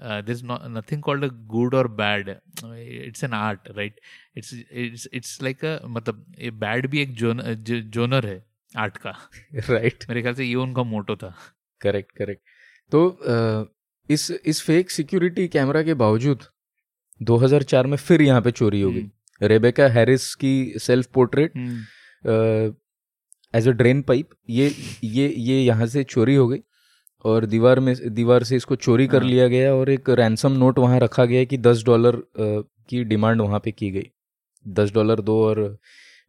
this 0.00 0.40
nothing 0.44 1.02
called 1.02 1.24
a 1.24 1.28
good 1.28 1.74
और 1.74 1.88
bad 1.88 2.28
it's 2.64 3.24
an 3.24 3.32
art 3.32 3.68
right 3.76 4.00
it's 4.36 4.54
it's 4.72 5.08
it's 5.12 5.42
like 5.42 5.80
मतलब 5.86 6.24
ये 6.38 6.50
बैड 6.50 6.86
भी 6.86 7.02
एक 7.02 7.14
जोन 7.14 7.42
जोनर 7.68 8.26
है 8.26 8.44
आर्ट 8.76 8.96
का। 8.96 9.10
Right 9.54 9.92
right. 9.94 10.08
मेरे 10.08 10.22
ख्याल 10.22 10.34
से 10.34 10.44
ये 10.44 10.54
उनका 10.54 10.82
मोटो 10.82 11.16
था। 11.16 11.34
करेक्ट 11.80 12.12
करेक्ट 12.12 12.42
तो 12.92 13.06
uh, 13.22 13.81
इस 14.08 14.30
इस 14.30 14.62
फेक 14.62 14.90
सिक्योरिटी 14.90 15.46
कैमरा 15.48 15.82
के 15.82 15.94
बावजूद 15.94 16.42
2004 17.20 17.86
में 17.86 17.96
फिर 17.98 18.22
यहाँ 18.22 18.40
पे 18.42 18.50
चोरी 18.50 18.80
हो 18.80 18.90
गई। 18.90 19.10
रेबेका 19.40 19.88
हैरिस 19.88 20.34
की 20.34 20.52
self 20.78 21.06
portrait 21.14 21.56
as 23.54 23.68
a 23.68 23.72
drain 23.72 24.02
pipe 24.02 24.28
ये 24.50 24.72
ये 25.04 25.28
ये 25.28 25.60
यहाँ 25.60 25.86
से 25.86 26.04
चोरी 26.04 26.34
हो 26.34 26.46
गई 26.48 26.60
और 27.24 27.46
दीवार 27.46 27.80
में 27.80 27.94
दीवार 28.14 28.44
से 28.44 28.56
इसको 28.56 28.76
चोरी 28.76 29.06
कर 29.06 29.22
हाँ। 29.22 29.30
लिया 29.30 29.48
गया 29.48 29.74
और 29.74 29.90
एक 29.90 30.10
रैंसम 30.10 30.52
नोट 30.52 30.78
वहाँ 30.78 30.98
रखा 31.00 31.24
गया 31.24 31.44
कि 31.44 31.58
दस 31.58 31.82
डॉलर 31.86 32.22
की 32.36 33.02
डिमांड 33.04 33.40
वहाँ 33.40 33.60
पे 33.64 33.72
की 33.72 33.90
गई। 33.90 34.10
दस 34.66 34.92
डॉलर 34.94 35.20
दो 35.20 35.42
और 35.44 35.78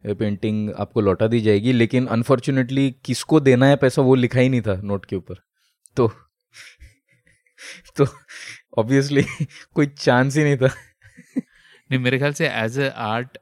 पेंटिंग 0.04 0.70
आपको 0.78 1.00
लौटा 1.00 1.26
दी 1.26 1.40
जाएगी 1.40 1.72
लेकिन 1.72 2.06
अनफॉर्चुनेटली 2.06 2.90
किसको 3.04 3.40
देना 3.40 3.66
है 3.66 3.76
पैसा 3.76 4.02
वो 4.02 4.14
लिखा 4.14 4.40
ही 4.40 4.48
नहीं 4.48 4.62
था 4.62 4.80
नोट 4.82 5.04
के 5.04 5.16
ऊपर। 5.16 5.42
तो 5.96 6.10
तो 7.96 8.06
ऑब्वियसली 8.78 9.22
कोई 9.74 9.86
चांस 9.86 10.36
ही 10.36 10.44
नहीं 10.44 10.56
था। 10.56 10.70
नहीं 11.90 11.98
मेरे 12.00 12.18
ख्याल 12.18 12.32
से 12.32 12.48
एज 12.48 12.78
ए 12.78 12.88
आर्ट 13.06 13.38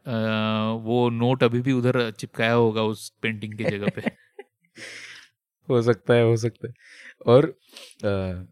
वो 0.86 1.08
नोट 1.10 1.42
अभी 1.44 1.60
भी 1.60 1.72
उधर 1.72 2.10
चिपकाया 2.10 2.52
होगा 2.52 2.82
उस 2.84 3.08
पेंटिंग 3.22 3.56
की 3.58 3.64
जगह 3.64 3.90
पे। 3.96 4.02
हो 5.68 5.82
सकता 5.82 6.14
है 6.14 6.24
हो 6.24 6.36
सकता 6.36 6.68
है। 6.68 6.74
और 7.26 7.46
आ, 8.04 8.44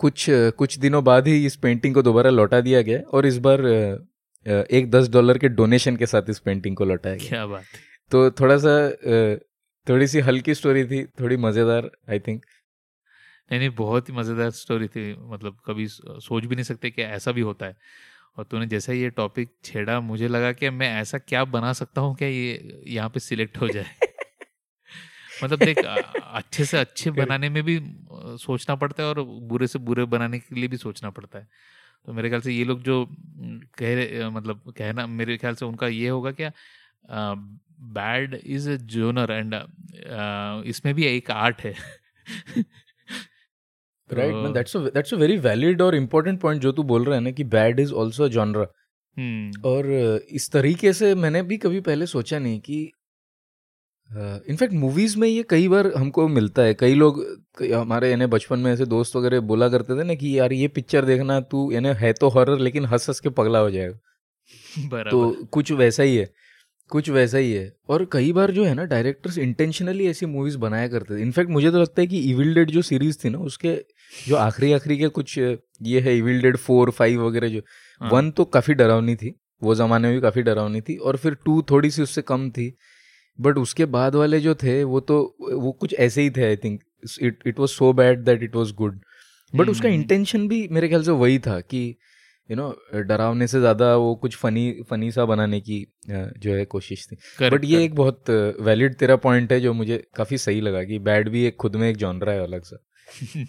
कुछ 0.00 0.26
कुछ 0.30 0.78
दिनों 0.78 1.02
बाद 1.04 1.28
ही 1.28 1.44
इस 1.46 1.56
पेंटिंग 1.56 1.94
को 1.94 2.02
दोबारा 2.02 2.30
लौटा 2.30 2.60
दिया 2.60 2.82
गया 2.82 3.00
और 3.12 3.26
इस 3.26 3.38
बार 3.38 3.60
एक 4.46 4.90
दस 4.90 5.08
डॉलर 5.08 5.38
के 5.38 5.48
डोनेशन 5.50 5.96
के 5.96 6.06
साथ 6.06 6.30
इस 6.30 6.38
पेंटिंग 6.38 6.76
को 6.76 6.84
लौटाया 6.84 7.16
गया। 7.16 7.28
क्या 7.28 7.46
बात 7.46 7.64
तो 8.12 8.30
थोड़ा 8.30 8.56
सा 8.58 8.72
थोड़ी 9.86 10.06
सी 10.06 10.20
हल्की 10.20 10.54
स्टोरी 10.54 10.84
थी 10.84 11.04
थोड़ी 11.20 11.36
मज़ेदार 11.36 11.90
आई 12.10 12.18
थिंक 12.18 12.44
नहीं 13.52 13.58
नहीं 13.60 13.70
बहुत 13.76 14.08
ही 14.08 14.14
मज़ेदार 14.14 14.50
स्टोरी 14.50 14.86
थी। 14.88 15.02
मतलब 15.30 15.56
कभी 15.66 15.86
सोच 15.88 16.44
भी 16.44 16.54
नहीं 16.54 16.64
सकते 16.64 16.90
कि 16.90 17.02
ऐसा 17.02 17.32
भी 17.32 17.40
होता 17.40 17.66
है। 17.66 17.76
और 18.38 18.44
तूने 18.44 18.66
जैसा 18.66 18.92
ये 18.92 19.10
टॉपिक 19.10 19.50
छेड़ा 19.64 20.00
मुझे 20.00 20.28
लगा 20.28 20.52
कि 20.52 20.70
मैं 20.70 20.88
ऐसा 21.00 21.18
क्या 21.18 21.44
बना 21.44 21.72
सकता 21.72 22.00
हूँ 22.00 22.14
क्या 22.16 22.28
ये 22.28 22.82
यहाँ 22.88 23.08
पे 23.10 23.20
सिलेक्ट 23.20 23.58
हो 23.60 23.68
जाए? 23.68 23.86
मतलब 25.44 25.62
देख 25.62 25.84
अच्छे 25.84 26.64
से 26.64 26.78
अच्छे 26.78 27.10
बनाने 27.10 27.48
में 27.48 27.62
भी 27.62 27.78
सोचना 28.38 28.74
पड़ता 28.76 29.02
है 29.02 29.08
और 29.08 29.22
बुरे 29.22 29.66
से 29.66 29.78
बुरे 29.78 30.04
बनाने 30.04 30.38
के 30.38 30.54
लिए 30.54 30.68
भी 30.68 30.76
सोचना 30.76 31.10
पड़ता 31.10 31.38
है। 31.38 31.48
तो 32.06 32.12
मेरे 32.12 32.28
ख्याल 32.28 32.40
से 32.40 32.52
ये 32.52 32.64
लोग 32.64 32.82
जो 32.82 33.04
कह 33.78 33.94
रहे 33.94 34.28
मतलब 34.30 34.72
कहना 34.78 35.06
मेरे 35.06 35.36
ख्याल 35.36 35.54
से 35.54 35.64
उनका 35.66 35.86
ये 35.88 36.08
होगा 36.08 36.32
क्या 36.32 36.52
bad 37.10 38.34
is 38.34 38.70
a 38.70 38.76
genre 38.76 39.32
and 39.32 39.54
इसमें 40.66 40.94
भी 40.94 41.04
एक 41.06 41.30
आर्ट 41.30 41.60
है। 41.60 41.74
Right 44.14 44.34
man 44.34 44.52
that's 44.52 44.76
that's 44.76 45.14
a 45.14 45.16
very 45.16 45.36
valid 45.36 45.82
और 45.82 45.94
इम्पोर्टेंट 45.94 46.40
पॉइंट 46.40 46.62
जो 46.62 46.72
तू 46.72 46.82
बोल 46.82 47.04
रहा 47.04 47.14
है 47.14 47.20
ना 47.20 47.30
कि 47.30 47.44
बैड 47.44 47.80
इज़ 47.80 47.92
ऑल्सो 47.92 48.28
जॉनरा 48.28 48.62
और 49.66 49.90
इस 50.30 50.50
तरीके 50.50 50.92
से 50.92 51.14
मैंने 51.14 51.42
भी 51.42 51.56
कभी 51.56 51.80
पहले 51.80 52.06
सोचा 52.06 52.38
नहीं 52.38 52.60
कि 52.60 52.92
इनफैक्ट 54.48 54.74
uh, 54.74 54.80
मूवीज़ 54.80 55.18
में 55.18 55.28
ये 55.28 55.44
कई 55.50 55.68
बार 55.68 55.92
हमको 55.96 56.28
मिलता 56.28 56.62
है। 56.62 56.74
कई 56.74 56.94
लोग 56.94 57.24
हमारे 57.74 58.10
यानी 58.10 58.26
बचपन 58.26 58.58
में 58.58 58.72
ऐसे 58.72 58.86
दोस्त 58.86 59.16
वगैरह 59.16 59.40
बोला 59.40 59.68
करते 59.68 60.00
थे 60.00 60.04
ना 60.04 60.14
कि 60.14 60.38
यार 60.38 60.52
ये 60.52 60.68
पिक्चर 60.68 61.04
देखना 61.04 61.40
तू 61.40 61.72
यानी 61.72 61.88
है 61.88 62.12
तो 62.12 62.28
हॉरर 62.28 62.58
लेकिन 62.58 62.84
हंस 62.84 63.08
हंस 63.08 63.20
के 63.20 63.28
पगला 63.28 63.58
हो 63.58 63.70
जाएगा। 63.70 63.98
तो 65.10 65.46
कुछ 65.46 65.72
वैसा 65.72 66.02
ही 66.02 66.16
है। 66.16 66.30
कुछ 66.90 67.08
वैसा 67.10 67.38
ही 67.38 67.52
है। 67.52 67.72
और 67.88 68.06
कई 68.12 68.32
बार 68.32 68.50
जो 68.50 68.64
है 68.64 68.74
ना 68.74 68.84
डायरेक्टर्स 68.84 69.38
इंटेंशनली 69.38 70.06
ऐसी 70.06 70.26
मूवीज़ 70.26 70.56
बनाया 70.58 70.88
करते 70.88 71.16
थे। 71.16 71.22
इनफैक्ट 71.22 71.50
मुझे 71.50 71.70
तो 71.70 71.80
लगता 71.80 72.00
है 72.02 72.06
कि 72.06 72.18
इविल 72.30 72.54
डेड 72.54 72.70
जो 72.70 72.82
सीरीज़ 72.82 73.18
थी 73.24 73.30
ना 73.30 73.38
उसके 73.38 73.74
जो 74.28 74.36
आखिरी 74.36 74.72
आखिरी 74.72 74.98
के 74.98 75.08
कुछ 75.08 75.38
ये 75.38 76.00
है 76.00 76.16
इविल 76.18 76.42
डेड 76.42 76.56
फोर 76.56 76.90
फाइव 76.90 77.26
वगैरह 77.26 77.48
जो 77.48 77.60
हाँ। 78.00 78.10
वन 78.10 78.30
तो 78.30 78.44
काफ़ी 78.44 78.74
डरावनी 78.74 79.14
थी। 79.16 79.34
वो 79.62 79.74
ज़माने 79.74 80.08
में 80.08 80.16
भी 80.16 80.20
काफ़ी 80.20 80.42
डरावनी 80.42 80.80
थी। 80.80 80.96
और 80.96 81.16
फिर 81.16 81.34
टू 81.44 81.60
थोड़ी 81.62 81.90
सी 81.90 82.02
उससे 82.02 82.22
कम 82.22 82.50
थी। 82.50 82.72
बट 83.38 83.58
उसके 83.58 83.84
बाद 83.84 84.14
वाले 84.14 84.40
जो 84.40 84.54
थे 84.54 84.82
वो 84.84 85.00
तो 85.00 85.18
वो 85.52 85.72
कुछ 85.72 85.94
ऐसे 85.94 86.22
ही 86.22 86.30
थे 86.30 86.44
I 86.44 86.56
think 86.56 86.80
it 87.22 87.38
it 87.46 87.58
was 87.58 87.70
so 87.70 87.92
bad 87.92 88.24
that 88.24 88.42
it 88.42 88.56
was 88.56 88.72
good 88.74 89.00
but 89.52 89.68
उसका 89.68 89.88
हम्म। 89.88 90.00
इंटेंशन 90.00 90.46
भी 90.48 90.66
मेरे 90.70 90.88
ख्याल 90.88 91.02
से 91.02 91.10
वही 91.10 91.38
था 91.38 91.58
कि 91.60 91.80
यू 92.48 92.56
नो 92.56 92.68
डरावने 93.02 93.46
से 93.46 93.58
ज़्यादा 93.60 93.94
वो 93.96 94.14
कुछ 94.22 94.36
फनी 94.36 94.70
फनी 94.90 95.10
सा 95.12 95.24
बनाने 95.24 95.60
की 95.60 95.78
जो 96.08 96.54
है 96.54 96.64
कोशिश 96.66 97.06
थी। 97.08 97.16
बट 97.50 97.64
ये 97.64 97.84
एक 97.84 97.94
बहुत 97.94 98.30
वैलिड 98.60 98.94
तेरा 98.98 99.16
पॉइंट 99.24 99.52
है 99.52 99.60
जो 99.60 99.72
मुझे 99.74 99.98
काफ़ी 100.16 100.38
सही 100.38 100.60
लगा 100.60 100.82
कि 100.84 100.98
बैड 101.00 101.28
भी 101.28 101.44
एक 101.46 101.56
खुद 101.56 101.76
में 101.76 101.88
एक 101.88 101.96
जॉनरा 101.96 102.32
है 102.32 102.42
अलग 102.42 102.62
सा। 102.64 102.76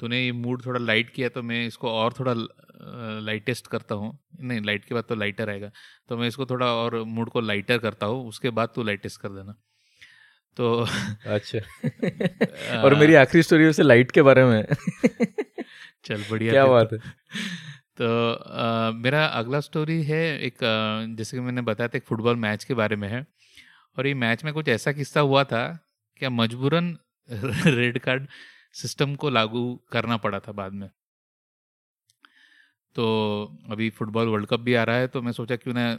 तूने 0.00 0.18
ये 0.24 0.30
मूड 0.32 0.64
थोड़ा 0.64 0.80
लाइट 0.80 1.10
किया 1.10 1.28
तो 1.28 1.42
मैं 1.42 1.66
इसको 1.66 1.90
और 1.90 2.12
थोड़ा 2.18 2.32
लाइटेस्ट 3.22 3.66
करता 3.66 3.94
हूँ। 3.94 4.18
नहीं 4.40 4.60
लाइट 4.62 4.84
के 4.84 4.94
बाद 4.94 5.04
तो 5.08 5.14
लाइटर 5.14 5.50
आएगा। 5.50 5.70
तो 6.08 6.16
मैं 6.16 6.28
इसको 6.28 6.46
थोड़ा 6.46 6.66
और 6.74 6.96
मूड 7.08 7.30
को 7.30 7.40
लाइटर 7.40 7.78
करता 7.78 8.06
हूँ 8.06 8.26
उसके 8.28 8.50
बाद 8.50 8.68
तू 8.74 8.82
लाइटेस्ट 8.82 9.20
कर 9.20 9.28
देना। 9.30 9.54
तो 10.56 10.86
अच्छा। 11.26 11.58
और 12.82 12.94
मेरी 12.94 13.14
आखिरी 13.14 13.42
स्टोरी 13.42 13.64
वैसे 13.66 13.82
लाइट 13.82 14.10
के 14.10 14.22
बारे 14.22 14.44
में। 14.44 14.64
चल 16.04 16.24
बढ़िया 16.30 16.52
क्या 16.52 16.66
बात 16.66 16.90
तो, 16.90 16.96
है। 16.96 17.12
तो 17.96 18.32
अ, 18.32 18.90
मेरा 18.94 19.26
अगला 19.26 19.60
स्टोरी 19.60 20.02
है 20.02 20.38
एक 20.40 20.58
जैसे 21.18 21.36
कि 21.36 21.40
मैंने 21.40 21.62
बताया 21.62 21.88
था 21.88 21.96
एक 21.96 22.04
फुटबॉल 22.04 22.36
मैच 22.36 22.64
के 22.64 22.74
बारे 22.74 22.96
में 22.96 23.08
है। 23.08 23.26
और 23.98 24.06
ये 24.06 24.14
मैच 24.14 24.44
में 24.44 24.54
कुछ 24.54 24.68
ऐसा 24.68 24.92
किस्सा 24.92 25.20
हुआ 25.20 25.44
था 25.44 25.78
क्या 26.16 26.30
मजबूरन 26.30 26.98
रेड 27.66 27.98
कार्ड 27.98 28.26
सिस्टम 28.72 29.14
को 29.14 29.30
लागू 29.30 29.80
करना 29.92 30.16
पड़ा 30.16 30.40
था 30.40 30.52
बाद 30.52 30.72
में। 30.72 30.90
तो 32.96 33.04
अभी 33.70 33.90
फुटबॉल 33.90 34.28
वर्ल्ड 34.28 34.46
कप 34.46 34.60
भी 34.60 34.74
आ 34.74 34.84
रहा 34.84 34.96
है 34.96 35.06
तो 35.08 35.22
मैं 35.22 35.32
सोचा 35.32 35.56
क्यों 35.56 35.74
ना 35.74 35.98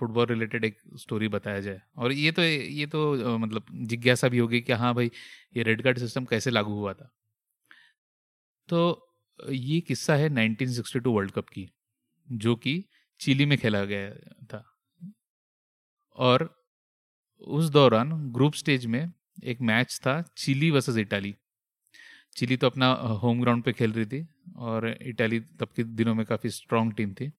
फुटबॉल 0.00 0.26
रिलेटेड 0.26 0.64
एक 0.64 0.78
स्टोरी 0.98 1.28
बताया 1.28 1.60
जाए। 1.60 1.80
और 1.96 2.12
ये 2.12 2.32
तो 2.32 2.42
ये 2.42 2.86
तो 2.86 3.38
मतलब 3.38 3.66
जिज्ञासा 3.84 4.28
भी 4.28 4.38
होगी 4.38 4.60
कि 4.60 4.72
हाँ 4.74 4.94
भाई, 4.94 5.10
ये 5.56 5.62
रेड 5.62 5.82
कार्ड 5.82 5.98
सिस्टम 5.98 6.24
कैसे 6.24 6.50
लागू 6.50 6.74
हुआ 6.74 6.92
था। 6.94 7.10
तो 8.68 8.80
ये 9.50 9.80
किस्सा 9.80 10.14
है 10.16 10.28
1962 10.30 11.12
वर्ल्ड 11.12 11.30
कप 11.30 11.48
की, 11.48 11.68
जो 12.28 12.54
कि 12.56 12.84
चिली 13.20 13.46
में 13.46 13.58
खेला 13.58 13.84
गया 13.84 14.10
था। 14.44 14.64
और 16.18 16.48
उस 17.48 17.68
दौरान 17.70 18.10
ग्रुप 18.32 18.54
स्टेज 18.54 18.86
में 18.86 19.12
एक 19.44 19.60
मैच 19.62 19.98
था 20.02 20.20
चिली 20.36 20.70
वर्सेस 20.70 20.96
इटाली 20.96 21.34
चिली 22.36 22.56
तो 22.56 22.66
अपना 22.66 22.92
होम 23.22 23.40
ग्राउंड 23.40 23.62
पे 23.64 23.72
खेल 23.72 23.92
रही 23.92 24.06
थी 24.06 24.26
और 24.58 24.86
इटाली 24.88 25.40
तब 25.40 25.68
के 25.76 25.84
दिनों 25.84 26.14
में 26.14 26.24
काफ़ी 26.26 26.50
स्ट्रांग 26.50 26.92
टीम 26.92 27.14
थी। 27.14 27.30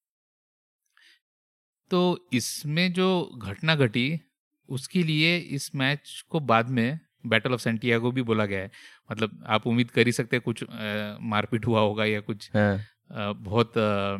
तो 1.92 2.30
इसमें 2.34 2.94
जो 2.94 3.08
घटना 3.38 3.76
घटी 3.76 4.20
उसके 4.70 5.04
लिए 5.04 5.38
इस 5.38 5.76
मैच 5.76 6.24
को 6.30 6.40
बाद 6.40 6.70
में 6.70 7.00
बैटल 7.26 7.54
ऑफ़ 7.54 7.62
सेंटियागो 7.62 8.12
भी 8.12 8.22
बोला 8.22 8.46
गया 8.46 8.60
है। 8.60 8.72
मतलब 9.12 9.44
आप 9.48 9.68
उम्मीद 9.68 9.92
कर 9.92 10.06
ही 10.06 10.12
सकते 10.12 10.36
हैं 10.36 10.44
कुछ 10.46 10.64
मारपीट 11.22 11.68
हुआ 11.68 11.82
होगा 11.82 12.06
या 12.06 12.20
कुछ 12.20 12.50
हाँ। 12.54 12.78
अ, 13.12 13.32
बहुत 13.32 13.78
अ, 13.78 14.18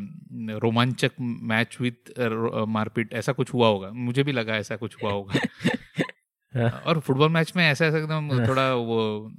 रोमांचक 0.60 1.12
मैच 1.22 1.78
विथ 1.82 2.20
मारपीट 2.68 3.14
ऐसा 3.14 3.32
कुछ 3.32 3.54
हुआ 3.54 3.68
होगा। 3.68 3.92
मुझे 3.92 4.24
भी 4.24 4.32
लगा 4.32 4.56
ऐसा 4.56 4.76
कुछ 4.76 4.98
हुआ 5.04 5.12
होगा। 5.12 5.40
हाँ। 6.54 6.70
और 6.82 7.00
फुटबॉल 7.00 7.30
मैच 7.30 7.54
में 7.56 7.64
ऐसा 7.66 7.86
ऐसा 7.86 7.98
एकदम 7.98 8.48
थोड़ा 8.48 8.74
वो 8.74 9.32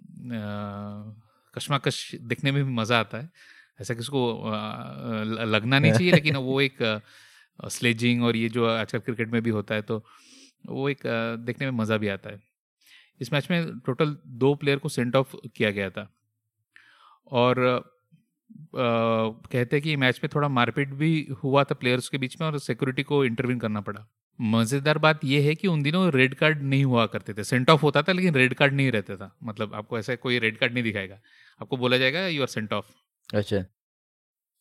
कश्मकश 1.55 2.15
देखने 2.23 2.53
में 2.53 2.65
भी 2.65 2.73
मज़ा 2.73 3.01
आता 3.01 3.19
है। 3.19 3.31
ऐसा 3.81 3.95
किसको 3.95 4.21
लगना 5.53 5.79
नहीं 5.79 5.93
चाहिए 5.93 6.13
लेकिन 6.13 6.37
वो 6.37 6.61
एक 6.61 6.83
स्लेजिंग 7.59 8.23
और 8.25 8.37
ये 8.37 8.49
जो 8.49 8.67
आजकल 8.69 8.99
क्रिकेट 8.99 9.33
में 9.33 9.43
भी 9.43 9.51
होता 9.51 9.75
है 9.75 9.83
तो 9.83 10.03
वो 10.69 10.89
एक 10.89 11.03
देखने 11.47 11.71
में 11.71 11.79
मज़ा 11.79 11.97
भी 11.97 12.09
आता 12.09 12.31
है। 12.31 12.41
इस 13.21 13.33
मैच 13.33 13.51
में 13.51 13.79
टोटल 13.79 14.17
दो 14.27 14.55
प्लेयर 14.55 14.79
को 14.79 14.89
सेंट 14.89 15.17
ऑफ़ 15.17 15.37
किया 15.57 15.71
गया 15.71 15.91
था। 15.91 16.09
और 17.33 17.59
अ, 17.59 18.79
कहते 19.53 19.77
हैं 19.77 19.83
कि 19.83 19.95
मैच 19.97 20.21
में 20.25 20.29
थोड़ा 20.35 20.49
मारपीट 20.49 20.89
भी 20.95 21.11
हुआ 21.43 21.65
था 21.65 21.75
प्लेयर्स 21.75 22.09
के 22.09 22.19
बीच 22.19 22.41
में 22.41 22.47
और 22.47 22.59
सिक्योरिटी 22.59 23.03
को 23.03 23.25
इंटरवीन 23.25 23.59
करना 23.59 23.81
पड़ा। 23.81 24.07
मज़ेदार 24.39 24.99
बात 24.99 25.25
यह 25.25 25.47
है 25.47 25.55
कि 25.55 25.69
उन 25.69 25.83
दिनों 25.83 26.11
रेड 26.13 26.35
कार्ड 26.35 26.63
नहीं 26.63 26.85
हुआ 26.85 27.07
करते 27.07 27.35
थे। 27.35 27.45
सेंट 27.45 27.71
ऑफ़ 27.71 27.83
होता 27.83 28.03
था 28.03 28.13
लेकिन 28.13 28.35
रेड 28.35 28.55
कार्ड 28.55 28.75
नहीं 28.75 28.91
रहता 28.93 29.17
था। 29.17 29.31
मतलब 29.45 29.75
आपको 29.75 29.99
ऐसा 29.99 30.15
कोई 30.17 30.39
रेड 30.39 30.59
कार्ड 30.59 30.73
नहीं 30.75 30.85
दिखाएगा। 30.85 31.19
आपको 31.61 31.77
बोला 31.77 31.99
जाएगा 31.99 32.27
यू 32.29 32.43
आर 32.43 32.49
सेंट 32.49 32.73
ऑफ़ 32.73 32.93
अच्छा। 33.29 33.65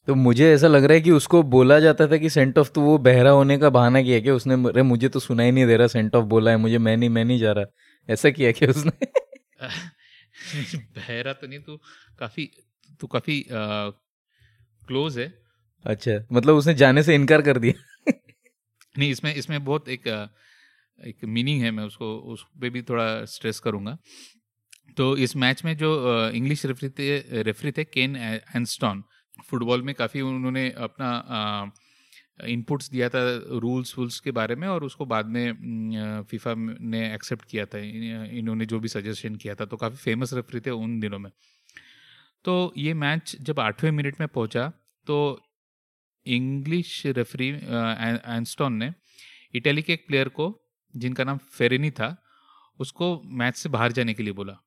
तो 0.07 0.15
मुझे 0.15 0.53
ऐसा 0.53 0.67
लग 0.67 0.83
रहा 0.83 0.93
है 0.93 1.01
कि 1.01 1.11
उसको 1.11 1.41
बोला 1.43 1.79
जाता 1.79 2.07
था 2.07 2.17
कि 2.17 2.29
सेंट 2.29 2.57
ऑफ़ 2.57 2.69
तो 2.71 2.81
वो 2.81 2.97
बहरा 2.97 3.29
होने 3.29 3.57
का 3.57 3.69
बहाना 3.69 4.01
किया 4.01 4.19
कि 4.19 4.29
उसने 4.29 4.53
अरे 4.69 4.81
मुझे 4.83 5.09
तो 5.09 5.19
सुनाई 5.19 5.51
नहीं 5.51 5.65
दे 5.65 5.77
रहा 5.77 5.87
सेंट 5.87 6.15
ऑफ़ 6.15 6.25
बोला 6.25 6.51
है 6.51 6.57
मुझे 6.57 6.77
मैं 6.77 6.95
नहीं 6.97 7.09
मैं 7.09 7.25
नहीं 7.25 7.39
जा 7.39 7.51
रहा। 7.51 7.65
ऐसा 8.09 8.29
किया 8.29 8.51
कि 8.51 8.65
उसने? 8.65 8.91
बहरा 10.97 11.33
तो 11.33 11.47
नहीं 11.47 11.59
तू 11.59 11.77
काफ़ी 12.19 12.49
तू 12.99 13.07
काफ़ी 13.07 13.45
क्लोज 14.87 15.19
है। 15.19 15.33
अच्छा 15.85 16.11
मतलब 16.33 16.55
उसने 16.55 16.73
जाने 16.73 17.03
से 17.03 17.15
इनकार 17.15 17.41
कर 17.41 17.57
दिया। 17.57 18.11
नहीं 18.97 19.11
इसमें 19.11 19.33
इसमें 19.35 19.63
बहुत 19.65 19.89
एक 19.89 20.07
एक 20.99 21.25
मीनिंग 21.25 21.61
है 21.61 21.71
मैं 21.71 21.83
उसको 21.83 22.15
उस 22.33 22.45
पर 22.61 22.69
भी 22.69 22.81
थोड़ा 22.81 23.25
स्ट्रेस 23.25 23.59
करूँगा। 23.59 23.97
तो 24.97 25.15
इस 25.17 25.35
मैच 25.35 25.63
में 25.65 25.75
जो 25.77 25.89
इंग्लिश 26.29 26.65
रेफरी 26.65 26.89
थे 26.89 27.41
रेफरी 27.43 27.71
थे 27.71 27.83
केन 27.83 28.15
एनस्टॉन 28.55 29.03
फुटबॉल 29.41 29.81
में 29.81 29.93
काफ़ी 29.95 30.21
उन्होंने 30.21 30.69
अपना 30.79 31.71
इनपुट्स 32.47 32.89
दिया 32.89 33.09
था 33.09 33.21
रूल्स 33.59 33.97
वूल्स 33.97 34.19
के 34.19 34.31
बारे 34.31 34.55
में 34.55 34.67
और 34.67 34.83
उसको 34.83 35.05
बाद 35.05 35.25
में 35.27 36.23
फीफा 36.29 36.53
ने 36.57 37.13
एक्सेप्ट 37.13 37.45
किया 37.45 37.65
था। 37.65 37.79
इन्होंने 37.79 38.65
जो 38.65 38.79
भी 38.79 38.87
सजेशन 38.87 39.35
किया 39.35 39.55
था 39.55 39.65
तो 39.65 39.77
काफ़ी 39.77 39.97
फ़ेमस 39.97 40.33
रेफरी 40.33 40.59
थे 40.59 40.71
उन 40.71 40.99
दिनों 40.99 41.19
में। 41.19 41.31
तो 42.45 42.73
ये 42.77 42.93
मैच 42.95 43.35
जब 43.41 43.59
आठवें 43.59 43.91
मिनट 43.91 44.19
में 44.19 44.27
पहुँचा 44.29 44.67
तो 45.07 45.17
इंग्लिश 46.25 47.05
रेफरी 47.07 47.49
एंस्टॉन 47.49 48.73
ने 48.73 48.93
इटली 49.55 49.81
के 49.81 49.93
एक 49.93 50.05
प्लेयर 50.07 50.29
को, 50.29 50.45
जिनका 50.93 51.23
नाम 51.23 51.37
फेरेनी 51.37 51.91
था, 51.91 52.15
उसको 52.79 53.21
मैच 53.25 53.55
से 53.55 53.69
बाहर 53.69 53.91
जाने 53.91 54.13
के 54.13 54.23
लिए 54.23 54.33
बोला। 54.33 54.57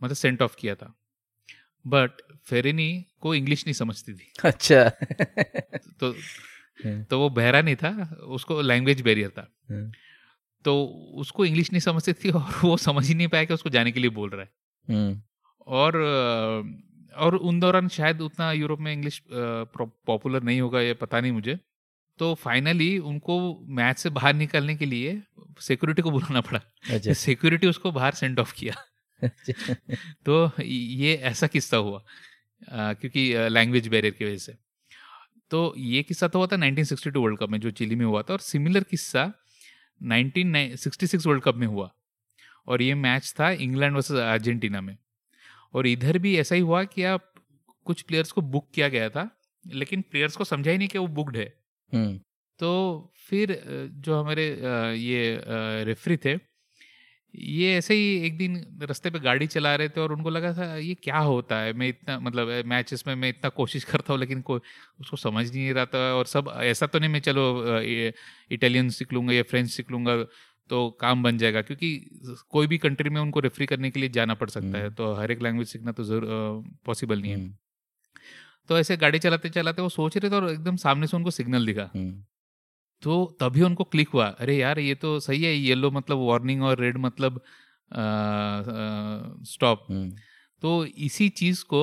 मतलब 0.00 0.16
सेंट 0.16 0.42
ऑफ़ 0.42 0.56
किया 0.58 0.74
था। 0.74 0.94
बट 1.86 2.10
फेरेनी 2.44 3.06
को 3.20 3.34
इंग्लिश 3.34 3.66
नहीं 3.66 3.74
समझती 3.74 4.14
थी। 4.14 4.32
अच्छा। 4.44 4.88
तो 6.00 6.10
हम्म, 6.84 7.04
तो 7.04 7.18
वो 7.18 7.30
बहरा 7.30 7.62
नहीं 7.62 7.76
था 7.76 8.20
उसको 8.26 8.60
लैंग्वेज 8.60 9.00
बैरियर 9.00 9.30
था। 9.30 9.48
हम्म, 9.70 9.92
तो 10.64 10.84
उसको 11.14 11.44
इंग्लिश 11.44 11.72
नहीं 11.72 11.80
समझती 11.80 12.12
थी 12.12 12.30
और 12.30 12.60
वो 12.64 12.76
समझ 12.76 13.08
ही 13.08 13.14
नहीं 13.14 13.28
पाया 13.28 13.44
कि 13.44 13.54
उसको 13.54 13.70
जाने 13.70 13.92
के 13.92 14.00
लिए 14.00 14.10
बोल 14.10 14.30
रहा 14.30 14.42
है। 14.42 14.50
हम्म, 14.88 15.22
और 15.66 15.96
और 17.16 17.36
उन 17.36 17.60
दौरान 17.60 17.88
शायद 17.88 18.20
उतना 18.20 18.52
यूरोप 18.52 18.80
में 18.80 18.92
इंग्लिश 18.92 19.22
पॉपुलर 19.30 20.42
नहीं 20.42 20.60
होगा 20.60 20.80
ये 20.80 20.94
पता 20.94 21.20
नहीं 21.20 21.32
मुझे। 21.32 21.58
तो 22.18 22.34
फाइनली 22.34 22.98
उनको 22.98 23.64
मैच 23.68 23.98
से 23.98 24.10
बाहर 24.10 24.34
निकलने 24.34 24.76
के 24.76 24.84
लिए 24.84 25.22
सिक्योरिटी 25.60 26.02
को 26.02 26.10
बुलाना 26.10 26.40
पड़ा। 26.40 26.60
अच्छा। 26.90 27.12
सिक्योरिटी 27.26 27.66
उसको 27.66 27.92
बाहर 27.92 28.12
सेंड 28.12 28.40
ऑफ़ 28.40 28.54
किया। 28.54 28.74
अच्छा, 28.74 28.91
तो 30.26 30.50
ये 30.62 31.14
ऐसा 31.24 31.46
किस्सा 31.46 31.76
हुआ 31.76 31.98
अ, 31.98 32.92
क्योंकि 32.92 33.48
लैंग्वेज 33.50 33.88
बैरियर 33.88 34.14
की 34.14 34.24
वजह 34.24 34.36
से। 34.36 34.54
तो 35.50 35.74
ये 35.78 36.02
किस्सा 36.02 36.28
तो 36.28 36.38
हुआ 36.38 36.46
था 36.46 36.56
1962 36.56 37.16
वर्ल्ड 37.16 37.38
कप 37.38 37.50
में 37.50 37.58
जो 37.60 37.70
चिली 37.70 37.94
में 37.94 38.04
हुआ 38.06 38.22
था 38.22 38.32
और 38.32 38.40
सिमिलर 38.40 38.82
किस्सा 38.82 39.32
1966 40.00 41.26
वर्ल्ड 41.26 41.42
कप 41.42 41.54
में 41.54 41.66
हुआ। 41.66 41.90
और 42.68 42.82
ये 42.82 42.94
मैच 42.94 43.34
था 43.40 43.50
इंग्लैंड 43.50 43.94
वर्सेस 43.94 44.16
अर्जेंटीना 44.16 44.80
में। 44.80 44.96
और 45.74 45.86
इधर 45.86 46.18
भी 46.18 46.36
ऐसा 46.38 46.54
ही 46.54 46.60
हुआ 46.60 46.82
कि 46.84 47.02
आप 47.04 47.32
कुछ 47.86 48.02
प्लेयर्स 48.02 48.32
को 48.32 48.40
बुक 48.40 48.68
किया 48.74 48.88
गया 48.88 49.08
था 49.10 49.28
लेकिन 49.64 50.02
प्लेयर्स 50.02 50.36
को 50.36 50.44
समझा 50.44 50.70
ही 50.70 50.78
नहीं 50.78 50.88
कि 50.88 50.98
वो 50.98 51.06
बुकड 51.08 51.36
है। 51.36 51.52
हम्म, 51.92 52.18
तो 52.60 53.12
फिर 53.28 53.60
जो 53.96 54.20
हमारे 54.20 54.46
ये 54.98 55.40
रेफरी 55.84 56.16
थे 56.16 56.36
ये 57.34 57.76
ऐसे 57.76 57.94
ही 57.94 58.14
एक 58.26 58.36
दिन 58.38 58.56
रास्ते 58.82 59.10
पे 59.10 59.18
गाड़ी 59.20 59.46
चला 59.46 59.74
रहे 59.76 59.88
थे 59.88 60.00
और 60.00 60.12
उनको 60.12 60.30
लगा 60.30 60.52
था 60.54 60.76
ये 60.76 60.94
क्या 60.94 61.18
होता 61.18 61.58
है? 61.58 61.72
मैं 61.72 61.88
इतना 61.88 62.18
मतलब 62.20 62.48
मैचेस 62.66 63.04
में 63.06 63.14
मैं 63.14 63.28
इतना 63.28 63.48
कोशिश 63.50 63.84
करता 63.84 64.12
हूँ 64.12 64.20
लेकिन 64.20 64.40
कोई 64.42 64.60
उसको 65.00 65.16
समझ 65.18 65.44
नहीं 65.50 65.72
रहा 65.74 65.84
था। 65.86 65.98
और 66.14 66.26
सब 66.26 66.52
ऐसा 66.62 66.86
तो 66.86 66.98
नहीं 66.98 67.10
मैं 67.10 67.20
चलो 67.20 67.44
इटालियन 68.50 68.90
सीख 68.90 69.12
लूँगा 69.12 69.32
या 69.32 69.42
फ्रेंच 69.42 69.70
सीख 69.70 69.90
लूँगा 69.90 70.16
तो 70.70 70.88
काम 71.00 71.22
बन 71.22 71.38
जाएगा 71.38 71.62
क्योंकि 71.62 71.94
कोई 72.50 72.66
भी 72.66 72.78
कंट्री 72.78 73.10
में 73.10 73.20
उनको 73.20 73.40
रेफरी 73.40 73.66
करने 73.66 73.90
के 73.90 74.00
लिए 74.00 74.08
जाना 74.10 74.34
पड़ 74.34 74.48
सकता 74.50 74.78
है। 74.78 74.90
तो 74.90 75.12
हर 75.14 75.30
एक 75.32 75.42
लैंग्वेज 75.42 75.68
सीखना 75.68 75.92
तो 75.92 76.04
ज़रूर 76.04 76.64
पॉसिबल 76.86 77.20
नहीं 77.20 77.32
है। 77.32 77.50
तो 78.68 78.78
ऐसे 78.78 78.96
गाड़ी 78.96 79.18
चलाते 79.18 79.48
चलाते 79.50 79.82
वो 79.82 79.88
सोच 79.88 80.16
रहे 80.16 80.30
थे 80.30 80.34
और 80.36 80.48
एकदम 80.50 80.76
सामने 80.78 81.06
से 81.06 81.16
उनको 81.16 81.30
सिग्नल 81.30 81.66
दिखा। 81.66 81.90
तो 83.02 83.14
तभी 83.40 83.62
उनको 83.62 83.84
क्लिक 83.84 84.08
हुआ। 84.08 84.26
अरे 84.26 84.56
यार 84.56 84.78
ये 84.78 84.94
तो 84.94 85.18
सही 85.20 85.42
है 85.44 85.54
येलो 85.54 85.90
मतलब 85.90 86.18
वार्निंग 86.28 86.62
और 86.62 86.80
रेड 86.80 86.98
मतलब 86.98 87.40
स्टॉप 89.46 89.86
हम्म, 89.90 90.10
तो 90.62 90.84
इसी 90.86 91.28
चीज़ 91.28 91.64
को 91.64 91.80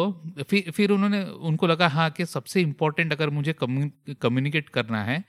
फिर 0.49 0.71
फिर 0.71 0.91
उन्होंने 0.91 1.23
उनको 1.49 1.67
लगा 1.67 1.87
हाँ 1.87 2.09
कि 2.11 2.25
सबसे 2.25 2.61
इम्पोर्टेंट 2.61 3.13
अगर 3.13 3.29
मुझे 3.29 3.55
कम्युनिकेट 3.61 4.69
करना 4.69 5.03
है 5.03 5.23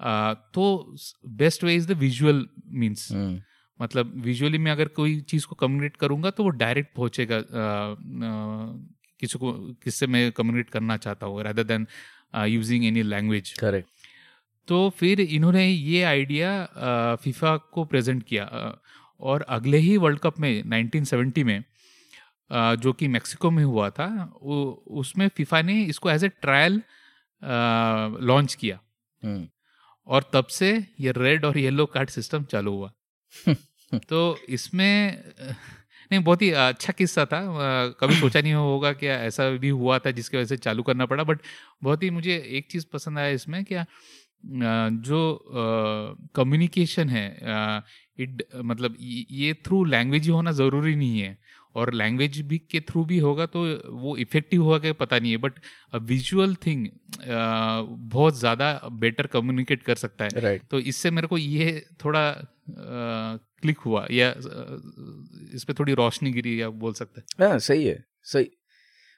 आ, 0.00 0.34
तो 0.34 0.94
best 1.26 1.64
way 1.64 1.74
is 1.74 1.88
the 1.88 1.96
visual 1.98 2.46
means 2.72 3.08
मतलब 3.80 4.12
विजुअली 4.24 4.58
मैं 4.58 4.72
अगर 4.72 4.88
कोई 4.88 5.20
चीज़ 5.20 5.46
को 5.46 5.54
कम्युनिकेट 5.54 5.96
करूँगा 5.96 6.30
तो 6.30 6.44
वो 6.44 6.50
डायरेक्ट 6.62 6.94
पहुंचेगा 6.96 7.42
किसी 9.20 9.38
को 9.38 9.52
किससे 9.84 10.06
मैं 10.06 10.30
कम्युनिकेट 10.32 10.70
करना 10.70 10.96
चाहता 10.96 11.26
हूँ 11.26 11.42
rather 11.42 11.64
than 11.64 11.86
using 12.46 12.84
any 12.84 13.02
language 13.02 13.52
correct 13.58 13.88
तो 14.68 14.88
फिर 14.90 15.20
इन्होंने 15.20 15.66
ये 15.68 16.02
आइडिया 16.02 17.16
फीफा 17.22 17.56
को 17.56 17.84
प्रेजेंट 17.84 18.22
किया। 18.22 18.44
और 19.20 19.42
अगले 19.48 19.78
ही 19.78 19.96
वर्ल्ड 19.96 20.18
कप 20.20 20.38
में 20.40 20.62
1970 20.62 21.44
में 21.44 21.62
जो 22.80 22.92
कि 22.92 23.08
मेक्सिको 23.08 23.50
में 23.50 23.62
हुआ 23.64 23.88
था 23.90 24.08
उसमें 25.00 25.28
फीफा 25.28 25.60
ने 25.62 25.82
इसको 25.84 26.10
एज 26.10 26.24
ए 26.24 26.28
ट्रायल 26.28 26.80
लॉन्च 28.22 28.54
किया। 28.54 28.78
हम्म, 29.22 29.46
और 30.06 30.30
तब 30.32 30.46
से 30.46 30.72
ये 31.00 31.12
रेड 31.16 31.44
और 31.44 31.58
येलो 31.58 31.86
कार्ड 31.86 32.10
सिस्टम 32.10 32.44
चालू 32.44 32.72
हुआ। 32.72 32.92
तो 34.08 34.38
इसमें 34.48 35.22
नहीं 36.12 36.22
बहुत 36.24 36.42
ही 36.42 36.50
अच्छा 36.50 36.92
किस्सा 36.92 37.24
था। 37.24 37.40
कभी 38.00 38.14
सोचा 38.14 38.40
नहीं 38.40 38.52
होगा 38.52 38.92
कि 38.92 39.06
ऐसा 39.06 39.48
भी 39.50 39.68
हुआ 39.68 39.98
था 39.98 40.10
जिसकी 40.10 40.36
वजह 40.36 40.46
से 40.46 40.56
चालू 40.56 40.82
करना 40.82 41.06
पड़ा 41.06 41.24
बट 41.24 41.38
बहुत 41.82 42.02
ही 42.02 42.10
मुझे 42.10 42.36
एक 42.58 42.70
चीज़ 42.70 42.86
पसंद 42.92 43.18
आया 43.18 43.28
इसमें 43.28 43.64
क्या 43.64 43.84
जो 44.44 45.20
कम्युनिकेशन 46.34 47.08
है 47.08 47.26
इट 48.18 48.42
मतलब 48.56 48.96
ये- 49.00 49.56
थ्रू 49.66 49.84
लैंग्वेज 49.84 50.22
ही 50.22 50.30
होना 50.30 50.52
ज़रूरी 50.52 50.94
नहीं 50.96 51.18
है। 51.20 51.38
और 51.74 51.92
लैंग्वेज 51.94 52.40
भी 52.40 52.58
के 52.58 52.80
थ्रू 52.80 53.04
भी 53.04 53.18
होगा 53.18 53.46
तो 53.46 53.62
वो 53.92 54.16
इफ़ेक्टिव 54.16 54.62
होगा 54.62 54.78
कि 54.78 54.92
पता 54.92 55.18
नहीं 55.18 55.30
है 55.30 55.36
बट 55.36 55.52
विजुअल 55.94 56.54
थिंग 56.54 56.86
बहुत 58.10 58.38
ज़्यादा 58.38 58.80
बेटर 58.92 59.26
कम्युनिकेट 59.26 59.82
कर 59.82 59.94
सकता 59.94 60.24
है। 60.24 60.40
राइट 60.40 60.62
तो 60.70 60.78
इससे 60.78 61.10
मेरे 61.10 61.26
को 61.26 61.38
ये 61.38 61.86
थोड़ा 62.04 62.34
क्लिक 62.68 63.78
हुआ 63.78 64.06
या 64.10 64.34
इस 65.54 65.64
पर 65.68 65.74
थोड़ी 65.74 65.94
रोशनी 65.94 66.30
गिरी 66.32 66.60
या 66.60 66.68
बोल 66.68 66.92
सकते 66.92 67.20
हैं। 67.20 67.48
हाँ 67.48 67.58
सही 67.58 67.84
है 67.86 68.04
सही 68.22 68.50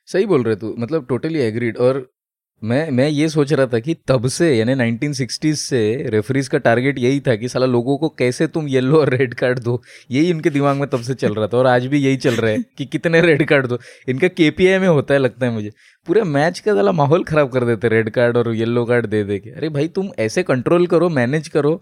सही 0.07 0.27
बोल 0.27 0.43
रहे 0.43 0.57
तू 0.57 0.75
मतलब 0.79 1.07
टोटली 1.07 1.39
एग्रीड 1.39 1.77
और 1.77 2.16
मैं 2.63 2.91
मैं 2.91 3.09
ये 3.09 3.29
सोच 3.29 3.53
रहा 3.53 3.67
था 3.67 3.79
कि 3.79 3.95
तब 4.09 4.27
से, 4.29 4.51
यानी 4.57 4.75
1960s 4.75 5.59
से 5.59 5.81
रेफरीज 6.11 6.47
का 6.49 6.59
टारगेट 6.59 6.99
यही 6.99 7.21
था 7.21 7.35
कि 7.37 7.49
साला 7.49 7.67
लोगों 7.67 7.97
को 7.99 8.09
कैसे 8.09 8.47
तुम 8.47 8.69
येलो 8.69 9.01
और 9.01 9.09
रेड 9.15 9.35
कार्ड 9.35 9.59
दो। 9.59 9.81
यही 10.11 10.31
इनके 10.31 10.51
दिमाग 10.51 10.77
में 10.77 10.89
तब 10.91 11.03
से 11.03 11.15
चल 11.15 11.35
रहा 11.35 11.47
था 11.47 11.59
और 11.59 11.67
आज 11.67 11.87
भी 11.87 11.99
यही 11.99 12.17
चल 12.17 12.35
रहा 12.35 12.51
है 12.51 12.63
कि 12.79 12.85
कितने 12.87 13.21
रेड 13.21 13.47
कार्ड 13.49 13.67
दो। 13.67 13.79
इनका 14.09 14.29
केपीआई 14.29 14.79
में 14.79 14.89
होता 14.89 15.15
है 15.15 15.21
लगता 15.21 15.47
है 15.47 15.53
मुझे। 15.53 15.71
पूरे 16.07 16.23
मैच 16.25 16.59
का 16.61 16.75
साला 16.75 16.93
माहौल 16.93 17.25
खराब 17.25 17.53
कर 17.53 17.65
देते 17.65 17.89
रेड 17.89 18.11
कार्ड 18.11 18.37
और 18.37 18.53
येलो 18.55 18.85
कार्ड 18.85 19.07
दे 19.07 19.23
दे 19.25 19.39
के। 19.39 19.51
अरे 19.51 19.69
भाई, 19.69 19.89
तुम 19.89 20.11
ऐसे 20.19 20.43
कंट्रोल 20.43 20.87
करो 20.87 21.09
मैनेज 21.11 21.49
करो। 21.49 21.81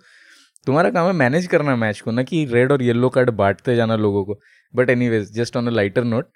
तुम्हारा 0.67 0.91
काम 0.91 1.07
है 1.07 1.13
मैनेज 1.13 1.47
करना 1.47 1.77
मैच 1.77 2.01
को, 2.01 2.11
ना 2.11 2.23
कि 2.23 2.45
रेड 2.45 2.73
और 2.73 2.83
येलो 2.83 3.09
कार्ड 3.09 3.31
बांटते 3.33 3.77
जाना 3.77 3.97
लोगों 3.97 4.25
को। 4.25 4.41
But 4.75 4.91
anyways 4.91 5.35
just 5.35 5.57
on 5.57 5.67
a 5.67 5.71
lighter 5.71 6.05
note 6.05 6.29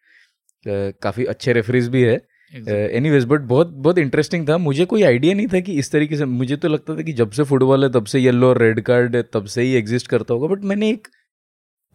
काफ़ी 1.03 1.25
अच्छे 1.25 1.53
रेफरीज 1.53 1.89
भी 1.89 2.03
है। 2.03 2.21
एनीवेज 2.53 3.25
बट 3.25 3.41
बहुत 3.41 3.69
बहुत 3.69 3.99
इंटरेस्टिंग 3.99 4.49
था। 4.49 4.57
मुझे 4.59 4.85
कोई 4.85 5.03
आइडिया 5.03 5.35
नहीं 5.35 5.47
था 5.47 5.61
कि 5.61 5.73
इस 5.79 5.91
तरीके 5.93 6.17
से 6.17 6.25
मुझे 6.27 6.57
तो 6.57 6.69
लगता 6.69 6.97
था 6.97 7.03
कि 7.03 7.13
जब 7.13 7.31
से 7.31 7.45
फुटबॉल 7.45 7.85
है 7.85 7.91
तब 7.93 8.05
से 8.05 8.21
येलो 8.21 8.49
और 8.49 8.59
रेड 8.59 8.81
कार्ड 8.81 9.17
तब 9.33 9.47
से 9.47 9.63
ही 9.63 9.73
एग्जिस्ट 9.75 10.07
करता 10.07 10.35
होगा। 10.35 10.55
बट 10.55 10.65
मैंने 10.65 10.91
एक 10.91 11.09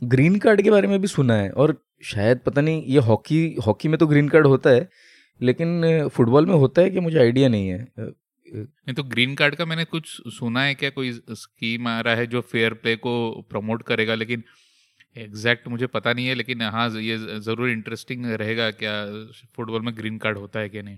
ग्रीन 0.01 0.37
कार्ड 0.37 0.61
के 0.61 0.71
बारे 0.71 0.87
में 0.87 0.99
भी 1.01 1.07
सुना 1.07 1.35
है 1.35 1.49
और 1.51 1.75
शायद 2.03 2.39
पता 2.45 2.61
नहीं 2.61 2.83
ये 2.85 2.99
हॉकी 3.01 3.43
हॉकी 3.67 3.89
में 3.89 3.97
तो 3.97 4.07
ग्रीन 4.07 4.29
कार्ड 4.29 4.47
होता 4.47 4.69
है 4.69 4.87
लेकिन 5.41 6.07
फुटबॉल 6.07 6.45
में 6.45 6.55
होता 6.55 6.81
है 6.81 6.89
कि 6.89 6.99
मुझे 6.99 7.19
आइडिया 7.19 7.49
नहीं 7.49 7.67
है। 7.67 7.87
नहीं 8.47 8.93
तो 8.93 9.03
ग्रीन 9.05 9.35
कार्ड 9.35 9.55
का 9.55 9.65
मैंने 9.65 9.83
कुछ 9.85 10.07
सुना 10.29 10.63
है 10.63 10.73
क्या? 10.75 10.89
कोई 10.89 11.11
स्कीम 11.11 11.87
आ 11.87 11.99
रहा 12.01 12.15
है 12.15 12.25
जो 12.27 12.41
फेयर 12.43 12.73
प्ले 12.73 12.95
को 12.97 13.13
प्रमोट 13.49 13.83
करेगा 13.83 14.15
लेकिन 14.15 14.43
एग्जैक्ट 15.15 15.67
मुझे 15.67 15.87
पता 15.87 16.13
नहीं 16.13 16.27
है, 16.27 16.35
लेकिन 16.35 16.61
हाँ 16.61 16.89
ये 16.91 17.17
ज़रूर 17.39 17.69
इंटरेस्टिंग 17.69 18.25
रहेगा 18.33 18.69
क्या 18.73 18.93
फुटबॉल 19.55 19.81
में 19.81 19.95
ग्रीन 19.97 20.17
कार्ड 20.17 20.37
होता 20.37 20.59
है 20.59 20.69
कि 20.69 20.81
नहीं। 20.81 20.97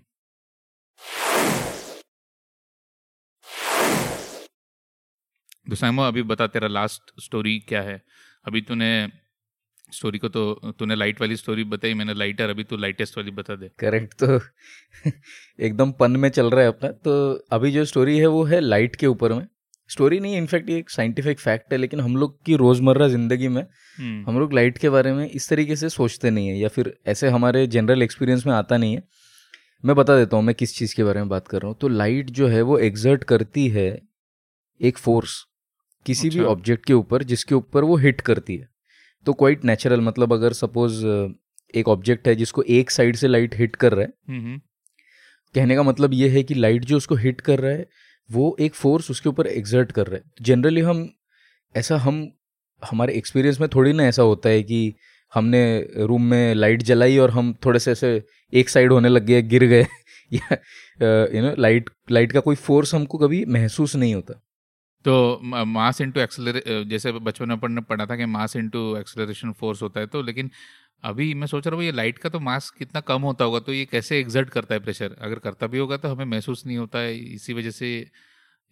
दुसाइमो 5.69 6.01
अभी 6.01 6.21
बता 6.23 6.47
तेरा 6.47 6.67
लास्ट 6.67 7.11
स्टोरी 7.21 7.57
क्या 7.59 7.81
है? 7.81 8.01
अभी 8.45 8.61
तूने 8.61 8.89
स्टोरी 9.93 10.17
को 10.17 10.29
तो 10.29 10.73
तूने 10.79 10.95
लाइट 10.95 11.21
वाली 11.21 11.35
स्टोरी 11.35 11.63
बताई, 11.63 11.93
मैंने 11.93 12.13
लाइटर 12.13 12.49
अभी 12.49 12.63
तू 12.63 12.77
लाइटेस्ट 12.77 13.17
वाली 13.17 13.31
बता 13.31 13.55
दे। 13.55 13.69
करेक्ट 13.79 14.13
तो 14.23 14.39
एकदम 15.59 15.91
पन 15.91 16.11
में 16.11 16.29
चल 16.29 16.49
रहा 16.49 16.61
है 16.61 16.67
अपना। 16.67 16.89
तो 16.91 17.33
अभी 17.51 17.71
जो 17.71 17.85
स्टोरी 17.85 18.17
है, 18.17 18.27
वो 18.27 18.43
है 18.43 18.59
लाइट 18.59 18.95
के 18.95 19.07
ऊपर 19.07 19.33
में। 19.33 19.47
स्टोरी 19.89 20.19
नहीं 20.19 20.37
इनफैक्ट 20.37 20.69
ये 20.69 20.77
एक 20.77 20.89
साइंटिफिक 20.89 21.39
फैक्ट 21.39 21.73
है 21.73 21.77
लेकिन 21.77 21.99
हम 21.99 22.15
लोग 22.17 22.37
की 22.45 22.55
रोज़मर्रा 22.55 23.07
ज़िंदगी 23.07 23.47
में 23.47 23.61
हम्म, 23.61 24.23
हम 24.27 24.39
लोग 24.39 24.53
लाइट 24.53 24.77
के 24.77 24.89
बारे 24.89 25.13
में 25.13 25.29
इस 25.29 25.49
तरीके 25.49 25.75
से 25.75 25.89
सोचते 25.89 26.29
नहीं 26.29 26.47
है 26.47 26.57
या 26.57 26.67
फिर 26.67 26.93
ऐसे 27.07 27.29
हमारे 27.29 27.65
जनरल 27.67 28.03
एक्सपीरियंस 28.03 28.45
में 28.45 28.53
आता 28.53 28.77
नहीं 28.77 28.95
है 28.95 29.03
मैं 29.83 29.95
बता 29.95 30.15
देता 30.17 30.37
हूँ 30.37 30.45
मैं 30.45 30.55
किस 30.55 30.75
चीज़ 30.77 30.95
के 30.95 31.03
बारे 31.03 31.19
में 31.19 31.29
बात 31.29 31.47
कर 31.47 31.61
रहा 31.61 31.67
हूँ 31.67 31.77
तो 31.81 31.87
लाइट 31.87 32.29
जो 32.29 32.47
है 32.47 32.61
वो 32.61 32.77
एग्जर्ट 32.79 33.23
करती 33.23 33.67
है 33.67 33.87
एक 34.79 34.97
फोर्स 34.97 35.43
किसी 36.05 36.27
अच्छा। 36.27 36.39
भी। 36.39 36.45
ऑब्जेक्ट 36.45 36.85
के 36.85 36.93
ऊपर 36.93 37.23
जिसके 37.23 37.55
ऊपर 37.55 37.83
वो 37.83 37.95
हिट 37.97 38.21
करती 38.21 38.55
है 38.57 38.67
तो 39.25 39.33
क्वाइट 39.33 39.65
नेचुरल 39.65 40.01
मतलब 40.01 40.33
अगर 40.33 40.53
सपोज़ 40.53 41.05
एक 41.73 41.87
ऑब्जेक्ट 41.87 42.27
है 42.27 42.35
जिसको 42.35 42.63
एक 42.69 42.91
साइड 42.91 43.15
से 43.15 43.27
लाइट 43.27 43.55
हिट 43.55 43.75
कर 43.75 43.93
रहा 43.93 44.01
है 44.01 44.13
हम्म, 44.29 44.41
हम्म, 44.41 44.59
कहने 45.55 45.75
का 45.75 45.83
मतलब 45.83 46.13
ये 46.13 46.29
है 46.29 46.43
कि 46.43 46.53
लाइट 46.53 46.85
जो 46.85 46.97
उसको 46.97 47.15
हिट 47.15 47.41
कर 47.41 47.59
रहा 47.59 47.71
है 47.71 47.87
वो 48.31 48.57
एक 48.59 48.75
फोर्स 48.75 49.11
उसके 49.11 49.29
ऊपर 49.29 49.47
एग्जर्ट 49.47 49.91
कर 49.91 50.07
रहा 50.07 50.15
है। 50.15 50.23
जनरली 50.41 50.81
हम, 50.81 51.09
ऐसा 51.75 51.97
हम, 51.97 52.31
हमारे 52.89 53.13
एक्सपीरियंस 53.13 53.59
में 53.59 53.69
थोड़ी 53.69 53.93
ना 53.93 54.03
ऐसा 54.03 54.23
होता 54.23 54.49
है 54.49 54.63
कि 54.63 54.95
हमने 55.33 55.87
रूम 55.97 56.23
में 56.23 56.55
लाइट 56.55 56.81
जलाई 56.81 57.17
और 57.17 57.31
हम 57.31 57.55
थोड़े 57.65 57.79
से 57.79 57.91
ऐसे 57.91 58.23
एक 58.53 58.69
साइड 58.69 58.91
होने 58.91 59.09
लग 59.09 59.25
गए, 59.25 59.41
गिर 59.41 59.63
गए। 59.63 59.87
या 60.33 60.53
यू 61.35 61.41
नो 61.41 61.55
लाइट 61.59 61.89
लाइट 62.11 62.31
का 62.31 62.39
कोई 62.39 62.55
फोर्स 62.55 62.95
हमको 62.95 63.17
कभी 63.17 63.45
महसूस 63.45 63.95
नहीं 63.95 64.15
होता। 64.15 64.33
तो 65.05 65.39
मास 65.65 66.01
इंटू 66.01 66.19
एक्सेलरे 66.19 66.85
जैसे 66.85 67.11
बचपन 67.11 67.49
में 67.49 67.57
पढ़ने 67.57 67.81
पढ़ा 67.81 68.05
था 68.05 68.15
कि 68.15 68.25
मास 68.25 68.55
इंटू 68.55 68.97
एक्सेलरेशन 68.97 69.51
फोर्स 69.51 69.81
होता 69.81 69.99
है 69.99 70.07
तो 70.07 70.21
लेकिन 70.21 70.51
अभी 71.03 71.33
मैं 71.33 71.47
सोच 71.47 71.67
रहा 71.67 71.75
हूँ 71.75 71.83
ये 71.83 71.91
लाइट 71.91 72.17
का 72.17 72.29
तो 72.29 72.39
मास 72.39 72.69
कितना 72.69 73.01
कम 73.01 73.21
होता 73.21 73.45
होगा 73.45 73.59
तो 73.59 73.73
ये 73.73 73.85
कैसे 73.85 74.19
एग्जर्ट 74.19 74.49
करता 74.49 74.75
है 74.75 74.79
प्रेशर 74.79 75.15
अगर 75.21 75.39
करता 75.39 75.67
भी 75.67 75.77
होगा 75.77 75.97
तो 75.97 76.09
हमें 76.09 76.25
महसूस 76.25 76.65
नहीं 76.65 76.77
होता 76.77 76.99
है 76.99 77.17
इसी 77.33 77.53
वजह 77.53 77.71
से 77.71 77.89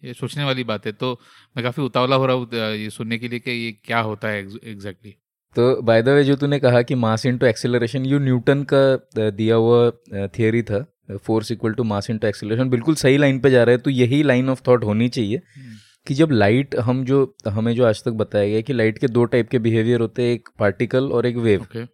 ये 0.02 0.12
सोचने 0.12 0.44
वाली 0.44 0.64
बात 0.64 0.86
है। 0.86 0.92
तो 0.92 1.12
मैं 1.56 1.64
काफ़ी 1.64 1.82
उतावला 1.82 2.16
हो 2.16 2.26
रहा 2.26 2.36
हूँ 2.36 2.48
ये 2.54 2.90
सुनने 2.90 3.18
के 3.18 3.28
लिए 3.28 3.38
कि 3.38 3.50
ये 3.50 3.72
क्या 3.84 4.00
होता 4.00 4.28
है 4.28 4.40
एग्जैक्टली 4.40 5.14
तो 5.56 5.82
बाय 5.82 6.02
द 6.02 6.08
वे 6.08 6.24
जो 6.24 6.36
तूने 6.36 6.58
कहा 6.58 6.82
कि 6.82 6.94
mass 6.94 7.26
into 7.26 7.46
acceleration 7.46 8.04
you 8.04 8.18
Newton 8.18 8.64
का 8.72 9.30
दिया 9.30 9.56
हुआ 9.56 9.90
थियोरी 10.28 10.62
था 10.62 10.84
force 11.16 11.52
equal 11.52 11.74
to 11.74 11.84
mass 11.84 12.10
into 12.10 12.28
acceleration 12.28 12.70
बिल्कुल 12.70 12.94
सही 12.94 13.16
लाइन 13.16 13.38
पे 13.40 13.50
जा 13.50 13.62
रहा 13.64 13.72
है 13.72 13.78
तो 13.78 13.90
यही 13.90 14.22
लाइन 14.22 14.48
ऑफ़ 14.50 14.62
थॉट 14.68 14.84
होनी 14.84 15.08
चाहिए 15.08 15.40
कि 16.06 16.14
जब 16.14 16.30
लाइट 16.30 16.74
हम 16.76 17.04
जो 17.04 17.36
हमें 17.48 17.74
जो 17.74 17.84
आज 17.84 18.02
तक 18.04 18.12
बताया 18.12 18.48
गया 18.48 18.60
कि 18.60 18.72
लाइट 18.72 18.98
के 18.98 19.08
दो 19.08 19.24
टाइप 19.24 19.48
के 19.48 19.58
बिहेवियर 19.58 20.00
होते 20.00 20.22
हैं 20.22 20.32
एक 20.34 20.48
पार्टिकल 20.58 21.10
और 21.12 21.26
एक 21.26 21.36
वेव 21.36 21.62
ओके 21.62 21.84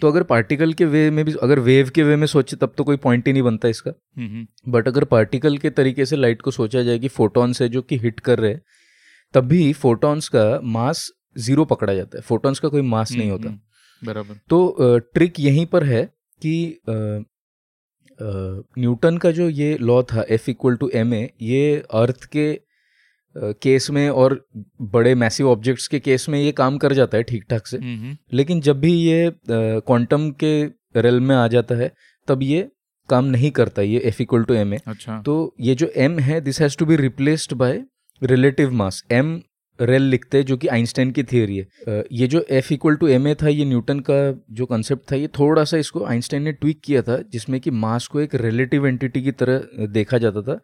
तो 0.00 0.08
अगर 0.08 0.22
पार्टिकल 0.24 0.72
के 0.72 0.84
वे 0.84 1.10
में 1.10 1.24
भी 1.24 1.34
अगर 1.42 1.58
वेव 1.60 1.90
के 1.94 2.02
वे 2.02 2.16
में 2.16 2.26
सोचे 2.26 2.56
तब 2.56 2.72
तो 2.76 2.84
कोई 2.84 2.96
पॉइंट 2.98 3.26
ही 3.26 3.32
नहीं 3.32 3.42
बनता 3.42 3.68
इसका। 3.68 3.92
बट 4.68 4.88
अगर 4.88 5.04
पार्टिकल 5.06 5.58
के 5.58 5.70
तरीके 5.70 6.06
से 6.06 6.16
लाइट 6.16 6.42
को 6.42 6.50
सोचा 6.50 6.82
जाए 6.82 6.98
कि 6.98 7.08
फोटॉन्स 7.10 7.62
है 7.62 7.68
जो 7.68 7.82
कि 7.82 7.98
हिट 7.98 8.20
कर 8.20 8.38
रहे 8.38 8.50
हैं 8.50 8.62
तब 9.34 9.44
भी 9.44 9.72
फोटॉन्स 9.74 10.28
का 10.28 10.44
मास 10.64 11.10
ज़ीरो 11.36 11.64
पकड़ा 11.64 11.94
जाता 11.94 12.18
है। 12.18 12.22
फोटॉन्स 12.22 12.58
का 12.60 12.68
कोई 12.68 12.82
मास 12.84 13.12
नहीं 13.12 13.30
होता। 13.30 13.58
बराबर। 14.02 14.38
तो 14.48 14.98
ट्रिक 15.14 15.40
यहीं 15.40 15.66
पर 15.66 15.84
है 15.84 16.04
कि 16.42 16.80
न्यूटन 18.18 19.16
का 19.18 19.30
जो 19.30 19.48
ये 19.50 19.76
लॉ 19.80 20.02
था 20.02 20.24
F 20.30 20.50
equal 20.50 20.76
to 20.76 20.90
M 20.94 21.14
A 21.14 21.28
ये 21.42 21.76
अर्थ 21.94 22.24
के 22.26 22.52
केस 23.34 23.90
में 23.90 24.08
और 24.10 24.34
बड़े 24.92 25.14
मैसिव 25.14 25.48
ऑब्जेक्ट्स 25.50 25.86
के 25.88 26.00
केस 26.00 26.28
में 26.28 26.38
ये 26.40 26.52
काम 26.52 26.78
कर 26.78 26.92
जाता 26.92 27.16
है 27.16 27.22
ठीक 27.22 27.44
ठाक 27.50 27.66
से। 27.66 27.76
हम्म, 27.76 28.16
लेकिन 28.32 28.60
जब 28.60 28.80
भी 28.80 28.92
ये 28.92 29.32
क्वांटम 29.48 30.30
के 30.42 30.62
रेल 30.96 31.20
में 31.20 31.34
आ 31.36 31.46
जाता 31.48 31.74
है 31.74 31.92
तब 32.28 32.42
ये 32.42 32.68
काम 33.08 33.24
नहीं 33.26 33.50
करता 33.50 33.82
ये 33.82 33.98
F 34.00 34.22
equal 34.22 34.44
to 34.44 34.54
M 34.54 34.74
A 34.74 34.78
तो 35.24 35.54
ये 35.60 35.74
जो 35.74 35.90
एम 35.98 36.18
है 36.20 36.40
this 36.40 36.60
has 36.60 36.76
to 36.78 36.86
be 36.86 36.96
replaced 36.96 37.54
by 37.54 37.82
relative 38.22 38.72
mass 38.72 39.02
M 39.12 39.40
rel 39.78 40.02
लिखते 40.02 40.38
हैं 40.38 40.44
जो 40.46 40.56
कि 40.56 40.68
आइंस्टाइन 40.68 41.10
की 41.10 41.22
थियोरी 41.22 41.56
है। 41.56 42.02
ये 42.12 42.26
जो 42.26 42.44
F 42.50 42.72
equal 42.74 42.96
to 42.96 43.06
M 43.08 43.26
A 43.28 43.34
था 43.34 43.48
ये 43.48 43.64
न्यूटन 43.64 44.00
का 44.10 44.16
जो 44.50 44.66
कंसेप्ट 44.66 45.10
था 45.12 45.16
ये 45.16 45.28
थोड़ा 45.38 45.64
सा 45.64 45.76
इसको 45.76 46.04
आइंस्टाइन 46.06 46.42
ने 46.42 46.52
ट्वीक 46.52 46.80
किया 46.84 47.02
था 47.02 47.16
जिसमें 47.32 47.60
कि 47.60 47.70
मास 47.70 48.06
को 48.06 48.20
एक 48.20 48.34
रिलेटिव 48.34 48.86
एंटिटी 48.86 49.22
की 49.22 49.32
तरह 49.32 49.86
देखा 49.88 50.18
जाता 50.18 50.42
था। 50.42 50.58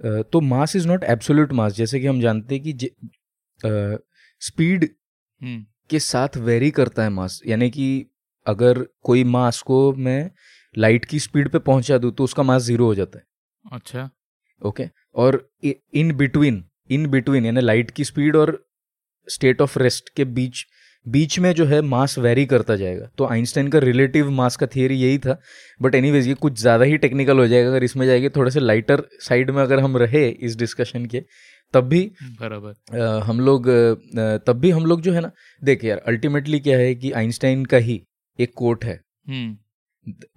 तो 0.00 0.40
mass 0.40 0.76
is 0.76 0.86
not 0.88 1.04
absolute 1.04 1.52
mass 1.52 1.72
जैसे 1.72 2.00
कि 2.00 2.06
हम 2.06 2.20
जानते 2.20 2.54
हैं 2.54 2.62
कि 2.64 2.90
स्पीड 4.42 4.84
हम्म। 5.40 5.64
के 5.90 5.98
साथ 5.98 6.36
वेरी 6.36 6.70
करता 6.70 7.02
है 7.02 7.08
मास 7.08 7.40
यानी 7.46 7.70
कि 7.70 8.06
अगर 8.46 8.86
कोई 9.02 9.24
मास 9.24 9.60
को 9.62 9.92
मैं 9.92 10.30
लाइट 10.76 11.04
की 11.04 11.18
स्पीड 11.20 11.48
पे 11.48 11.58
पहुँचा 11.58 11.98
दूँ 11.98 12.12
तो 12.12 12.24
उसका 12.24 12.42
मास 12.42 12.62
ज़ीरो 12.62 12.84
हो 12.84 12.94
जाता 12.94 13.18
है। 13.18 13.24
अच्छा। 13.72 14.10
Okay 14.62 14.82
okay? 14.82 14.94
और 15.14 15.50
इन 15.94 16.12
बिटवीन 16.16 16.64
इन 16.90 17.06
बिटवीन 17.06 17.46
यानी 17.46 17.60
लाइट 17.60 17.90
की 17.90 18.04
स्पीड 18.04 18.36
और 18.36 18.68
स्टेट 19.28 19.60
ऑफ़ 19.60 19.78
रेस्ट 19.78 20.08
के 20.16 20.24
बीच 20.24 20.64
बीच 21.08 21.38
में 21.38 21.52
जो 21.54 21.64
है 21.66 21.80
मास 21.84 22.18
वेरी 22.18 22.44
करता 22.46 22.76
जाएगा। 22.76 23.08
तो 23.18 23.26
आइंस्टाइन 23.26 23.68
का 23.68 23.78
रिलेटिव 23.78 24.30
मास 24.30 24.56
का 24.56 24.66
थियरी 24.66 24.96
यही 24.96 25.18
था। 25.18 25.38
बट 25.80 25.94
एनीवेज 25.94 26.28
ये 26.28 26.34
कुछ 26.36 26.58
ज़्यादा 26.60 26.84
ही 26.84 26.96
टेक्निकल 26.98 27.38
हो 27.38 27.46
जाएगा। 27.46 27.68
अगर 27.68 27.84
इसमें 27.84 28.06
जाएँगे 28.06 28.28
थोड़े 28.28 28.50
से 28.50 28.60
लाइटर 28.60 29.02
साइड 29.20 29.50
में 29.50 29.62
अगर 29.62 29.80
हम 29.80 29.96
रहे 29.96 30.28
इस 30.28 30.56
डिस्कशन 30.56 31.06
के 31.06 31.22
तब 31.74 31.84
भी 31.84 32.00
बराबर। 32.40 33.22
हम 33.22 33.40
लोग 33.40 33.68
तब 34.46 34.58
भी 34.58 34.70
हम 34.70 34.86
लोग 34.86 35.00
जो 35.00 35.12
है 35.12 35.20
ना 35.20 35.30
देख 35.62 35.84
यार 35.84 36.02
अल्टीमेटली 36.06 36.60
क्या 36.60 36.78
है 36.78 36.94
कि 36.94 37.10
आइंस्टाइन 37.12 37.64
का 37.64 37.76
ही 37.78 38.02
एक 38.38 38.52
कोट 38.56 38.84
है। 38.84 39.00
हम्म। 39.28 39.56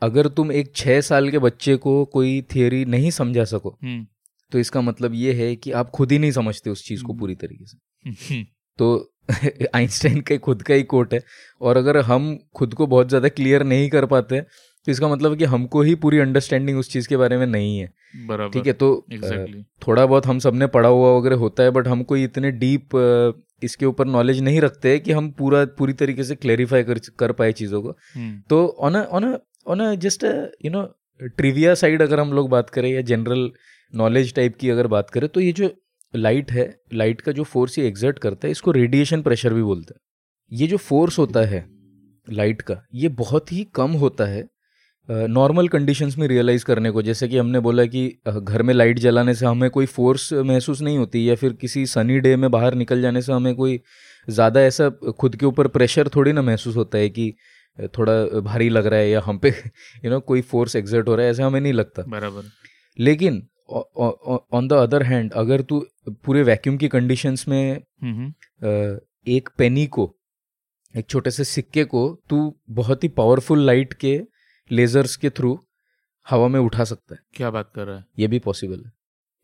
अगर 0.02 0.28
तुम 0.28 0.52
एक 0.52 0.72
छः 0.76 1.00
साल 1.02 1.30
के 1.30 1.40
बच्चे 1.40 1.76
को 1.78 2.04
कोई 2.06 2.42
थियोरी 2.56 2.84
नहीं 2.86 3.12
समझा 3.12 3.44
सको 3.46 3.78
हम्म। 3.84 4.06
तो 4.52 4.60
इसका 4.60 4.82
मतलब 4.82 5.14
ये 5.16 5.34
है 5.34 5.56
कि 5.56 5.72
आप 5.72 5.90
खुद 5.90 6.12
ही 6.12 6.20
नहीं 6.20 6.32
समझते 6.32 6.70
उस 6.70 6.84
चीज़ 6.86 7.04
को 7.04 7.14
पूरी 7.14 7.36
तरीके 7.36 7.66
से। 7.66 7.78
हम्म, 8.06 8.44
तो 8.80 9.11
आइंस्टाइन 9.76 10.20
का 10.22 10.38
खुद 10.40 10.62
का 10.64 10.74
ही 10.74 10.84
कोट 10.86 11.14
है। 11.14 11.22
और 11.62 11.78
अगर 11.78 11.98
हम 12.04 12.38
खुद 12.56 12.74
को 12.74 12.88
बहुत 12.88 13.10
ज़्यादा 13.10 13.30
क्लियर 13.30 13.64
नहीं 13.66 13.90
कर 13.90 14.06
पाते 14.08 14.42
तो 14.88 14.92
इसका 14.92 15.08
मतलब 15.08 15.38
कि 15.38 15.46
हमको 15.46 15.82
ही 15.82 15.94
पूरी 15.98 16.20
अंडरस्टैंडिंग 16.20 16.78
उस 16.80 16.90
चीज़ 16.92 17.08
के 17.08 17.18
बारे 17.18 17.38
में 17.38 17.46
नहीं 17.48 17.78
है। 17.78 17.88
ठीक 18.50 18.68
है 18.68 18.74
तो 18.74 18.88
एग्जैक्टली 19.14 19.64
थोड़ा 19.82 20.06
बहुत 20.06 20.26
हम 20.26 20.40
सबने 20.40 20.68
पढ़ा 20.70 20.90
हुआ 20.90 21.12
वगैरह 21.18 21.36
होता 21.38 21.64
है 21.64 21.72
बट 21.72 21.88
हम 21.88 22.04
कोई 22.04 22.24
इतने 22.24 22.52
डीप 22.54 22.96
इसके 23.64 23.86
ऊपर 23.86 24.06
नॉलेज 24.08 24.40
नहीं 24.42 24.62
रखते 24.62 24.92
हैं 24.92 25.00
कि 25.00 25.12
हम 25.12 25.30
पूरा 25.34 25.64
पूरी 25.78 25.94
तरीके 25.94 26.24
से 26.24 26.36
क्लेरिफाई 26.38 26.84
कर 26.84 27.00
कर 27.20 27.32
पाए 27.34 27.52
चीज़ों 27.54 27.82
को। 27.82 27.96
तो 28.50 28.66
on 28.80 28.96
on 28.96 29.34
on 29.68 29.96
just 29.98 30.24
you 30.66 30.72
know 30.72 30.84
trivia 31.30 31.74
side 31.76 32.02
अगर 32.02 32.20
हम 32.20 32.34
लोग 32.34 32.50
बात 32.50 32.70
करें 32.70 32.90
या 32.92 33.02
जनरल 33.06 33.50
नॉलेज 33.94 34.34
टाइप 34.36 34.56
की 34.56 34.70
अगर 34.70 34.88
बात 34.88 35.10
करें 35.10 35.28
तो 35.30 35.40
ये 35.40 35.52
जो 35.52 35.70
लाइट 36.14 36.51
है 36.51 36.82
लाइट 36.93 37.22
का 37.22 37.32
जो 37.32 37.43
फोर्स 37.43 37.78
ये 37.80 37.88
एग्जर्ट 37.88 38.20
करता 38.20 38.47
है 38.47 38.51
इसको 38.51 38.72
रेडिएशन 38.72 39.22
प्रेशर 39.22 39.53
भी 39.53 39.64
बोलते 39.64 39.93
हैं। 39.93 40.57
ये 40.59 40.68
जो 40.68 40.78
फोर्स 40.78 41.20
होता 41.20 41.39
है 41.39 41.66
लाइट 42.30 42.62
का 42.62 42.82
ये 42.95 43.09
बहुत 43.09 43.51
ही 43.51 43.64
कम 43.76 43.91
होता 43.91 44.26
है 44.26 44.49
नॉर्मल 45.09 45.66
uh, 45.66 45.72
कंडीशंस 45.72 46.18
में 46.18 46.28
रियलाइज़ 46.28 46.66
करने 46.66 46.91
को। 46.91 47.01
जैसे 47.01 47.28
कि 47.28 47.38
हमने 47.38 47.59
बोला 47.59 47.86
कि 47.86 48.22
घर 48.28 48.64
में 48.64 48.74
लाइट 48.74 48.99
जलाने 48.99 49.34
से 49.36 49.45
हमें 49.45 49.70
कोई 49.70 49.86
फोर्स 49.86 50.34
महसूस 50.34 50.82
नहीं 50.82 50.97
होती 50.97 51.30
या 51.30 51.36
फिर 51.36 51.53
किसी 51.53 51.86
सनी 51.86 52.20
डे 52.20 52.36
में 52.36 52.51
बाहर 52.51 52.74
निकल 52.74 53.01
जाने 53.01 53.22
से 53.22 53.34
हमें 53.34 53.55
कोई 53.55 53.80
ज़्यादा 54.30 54.62
ऐसा 54.62 54.89
खुद 54.89 55.36
के 55.36 55.45
ऊपर 55.45 55.68
प्रेशर 55.68 56.07
थोड़ी 56.07 56.34
ना 56.34 56.41
महसूस 56.41 56.76
होता 56.76 56.97
है 56.97 57.09
कि 57.09 57.34
थोड़ा 57.97 58.41
भारी 58.41 58.70
लग 58.70 58.86
रहा 58.86 58.99
है 58.99 59.09
या 59.09 59.22
हम 59.26 59.38
पे 59.38 59.49
यू 59.49 59.53
you 59.99 60.05
नो 60.05 60.16
know, 60.16 60.26
कोई 60.28 60.41
फोर्स 60.41 60.76
एग्जर्ट 60.76 61.07
हो 61.07 61.16
रहा 61.16 61.26
है 61.26 61.32
ऐसा 61.32 61.45
हमें 61.45 61.62
नहीं 61.62 61.74
लगता। 61.74 62.03
बराबर। 62.07 62.43
लेकिन 62.99 63.47
ऑन 63.72 64.68
द 64.68 64.74
अदर 64.74 65.04
हैंड 65.04 65.34
अगर 65.34 65.62
तू 65.62 65.86
पूरे 66.10 66.44
वैक्यूम 66.44 66.78
की 66.78 66.88
कंडीशंस 66.88 67.46
में 67.48 67.82
एक 69.28 69.50
पेनी 69.58 69.86
को 69.88 70.16
एक 70.96 71.10
छोटे 71.10 71.32
से 71.32 71.44
सिक्के 71.44 71.84
को 71.84 72.22
तू 72.30 72.56
बहुत 72.70 73.04
ही 73.04 73.10
पावरफुल 73.10 73.66
लाइट 73.66 73.94
के 73.94 74.22
लेजर्स 74.72 75.16
के 75.16 75.30
थ्रू 75.30 75.60
हवा 76.30 76.48
में 76.48 76.60
उठा 76.60 76.84
सकता 76.84 77.16
है। 77.16 77.20
क्या 77.34 77.50
बात 77.52 77.72
कर 77.76 77.86
रहा 77.86 77.98
है? 77.98 78.06
ये 78.20 78.28
भी 78.28 78.40
पॉसिबल 78.40 78.84
है। 78.86 78.92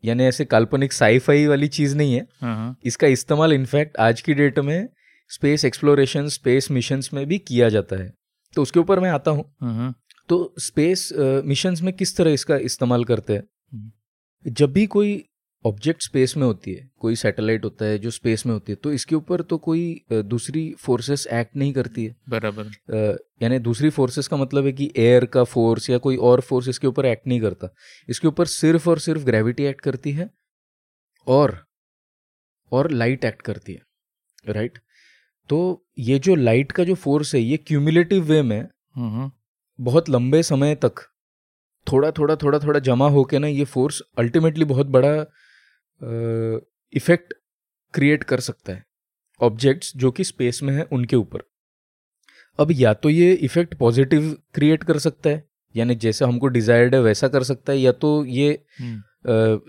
यानी 0.04 0.24
ऐसे 0.24 0.44
काल्पनिक 0.44 0.92
साईफाई 0.92 1.46
वाली 1.46 1.68
चीज़ 1.68 1.96
नहीं 1.96 2.14
है। 2.14 2.26
हाँ 2.40 2.54
हाँ। 2.56 2.76
इसका 2.84 3.06
इस्तेमाल 3.06 3.52
इनफैक्ट 3.52 3.96
आज 3.96 4.20
की 4.20 4.34
डेट 4.34 4.58
में 4.58 4.88
स्पेस 5.30 5.64
एक्सप्लोरेशन 5.64 6.28
स्पेस 6.28 6.70
मिशन 6.70 7.00
में 7.14 7.26
भी 7.26 7.38
किया 7.38 7.68
जाता 7.68 7.96
है। 7.96 8.12
तो 8.56 8.62
उसके 8.62 8.80
ऊपर 8.80 9.00
मैं 9.00 9.10
आता 9.10 9.30
हूँ। 9.30 9.44
हाँ, 9.60 9.94
तो 10.28 10.54
स्पेस 10.58 11.08
मिशंस 11.44 11.82
में 11.82 11.92
किस 11.94 12.16
तरह 12.16 12.32
इसका 12.32 12.56
इस्तेमाल 12.56 13.04
करते 13.04 13.32
हैं? 13.32 13.42
हम्म। 13.72 13.90
जब 14.44 14.72
भी 14.72 14.86
कोई 14.86 15.24
ऑब्जेक्ट 15.64 16.02
स्पेस 16.02 16.36
में 16.36 16.44
होती 16.46 16.72
है 16.72 16.88
कोई 17.00 17.16
सैटेलाइट 17.16 17.64
होता 17.64 17.84
है 17.84 17.98
जो 17.98 18.10
स्पेस 18.10 18.44
में 18.46 18.52
होती 18.52 18.72
है 18.72 18.76
तो 18.76 18.92
इसके 18.92 19.14
ऊपर 19.14 19.40
तो 19.42 19.58
कोई 19.58 20.04
दूसरी 20.12 20.70
फोर्सेस 20.80 21.26
एक्ट 21.32 21.56
नहीं 21.56 21.72
करती 21.72 22.04
है। 22.04 22.14
बराबर। 22.28 23.18
यानी 23.42 23.58
दूसरी 23.58 23.90
फोर्सेस 23.90 24.28
का 24.28 24.36
मतलब 24.36 24.66
है 24.66 24.72
कि 24.72 24.90
एयर 24.96 25.24
का 25.26 25.44
फोर्स 25.44 25.90
या 25.90 25.98
कोई 25.98 26.16
और 26.16 26.40
फोर्स 26.40 26.68
इसके 26.68 26.86
ऊपर 26.86 27.06
एक्ट 27.06 27.26
नहीं 27.26 27.40
करता। 27.40 27.68
इसके 28.08 28.28
ऊपर 28.28 28.46
सिर्फ़ 28.46 28.88
और 28.90 28.98
सिर्फ़ 28.98 29.24
ग्रेविटी 29.24 29.64
एक्ट 29.64 29.80
करती 29.80 30.12
है 30.12 30.30
और 31.26 31.58
और 32.72 32.90
लाइट 32.90 33.24
एक्ट 33.24 33.42
करती 33.42 33.72
है 33.72 34.52
राइट 34.52 34.78
तो 35.50 35.58
ये 35.98 36.18
जो 36.18 36.34
लाइट 36.34 36.72
का 36.72 36.84
जो 36.84 36.94
फोर्स 36.96 37.34
है 37.34 37.40
ये 37.40 37.56
क्यूमुलेटिव 37.56 38.24
वे 38.24 38.42
में 38.42 38.60
हाँ 38.60 39.10
हाँ 39.10 39.30
बहुत 39.78 40.08
लंबे 40.10 40.42
समय 40.42 40.74
तक 40.74 41.00
थोड़ा 41.88 42.10
थोड़ा 42.12 42.36
थोड़ा 42.36 42.58
थोड़ा 42.58 42.78
जमा 42.80 43.08
होके 43.10 43.38
ना 43.38 43.46
ये 43.48 43.64
फोर्स 43.66 44.00
अल्टीमेटली 44.18 44.64
बहुत 44.66 44.86
बड़ा 44.88 45.14
इफ़ेक्ट 46.92 47.34
क्रिएट 47.94 48.24
कर 48.24 48.40
सकता 48.40 48.72
है। 48.72 48.84
ऑब्जेक्ट्स 49.40 49.92
जो 49.96 50.10
कि 50.10 50.24
स्पेस 50.24 50.62
में 50.62 50.72
है 50.74 50.86
उनके 50.92 51.16
ऊपर। 51.16 51.42
अब 52.58 52.70
या 52.72 52.92
तो 52.94 53.10
ये 53.10 53.32
इफ़ेक्ट 53.32 53.74
पॉजिटिव 53.78 54.36
क्रिएट 54.54 54.84
कर 54.84 54.98
सकता 54.98 55.30
है 55.30 55.46
यानी 55.74 55.94
जैसा 55.96 56.26
हमको 56.26 56.46
डिजायर्ड 56.48 56.94
है 56.94 57.00
वैसा 57.02 57.28
कर 57.28 57.42
सकता 57.44 57.72
है 57.72 57.78
या 57.78 57.92
तो 57.94 58.24
ये 58.26 58.48
हम्म, 58.80 59.02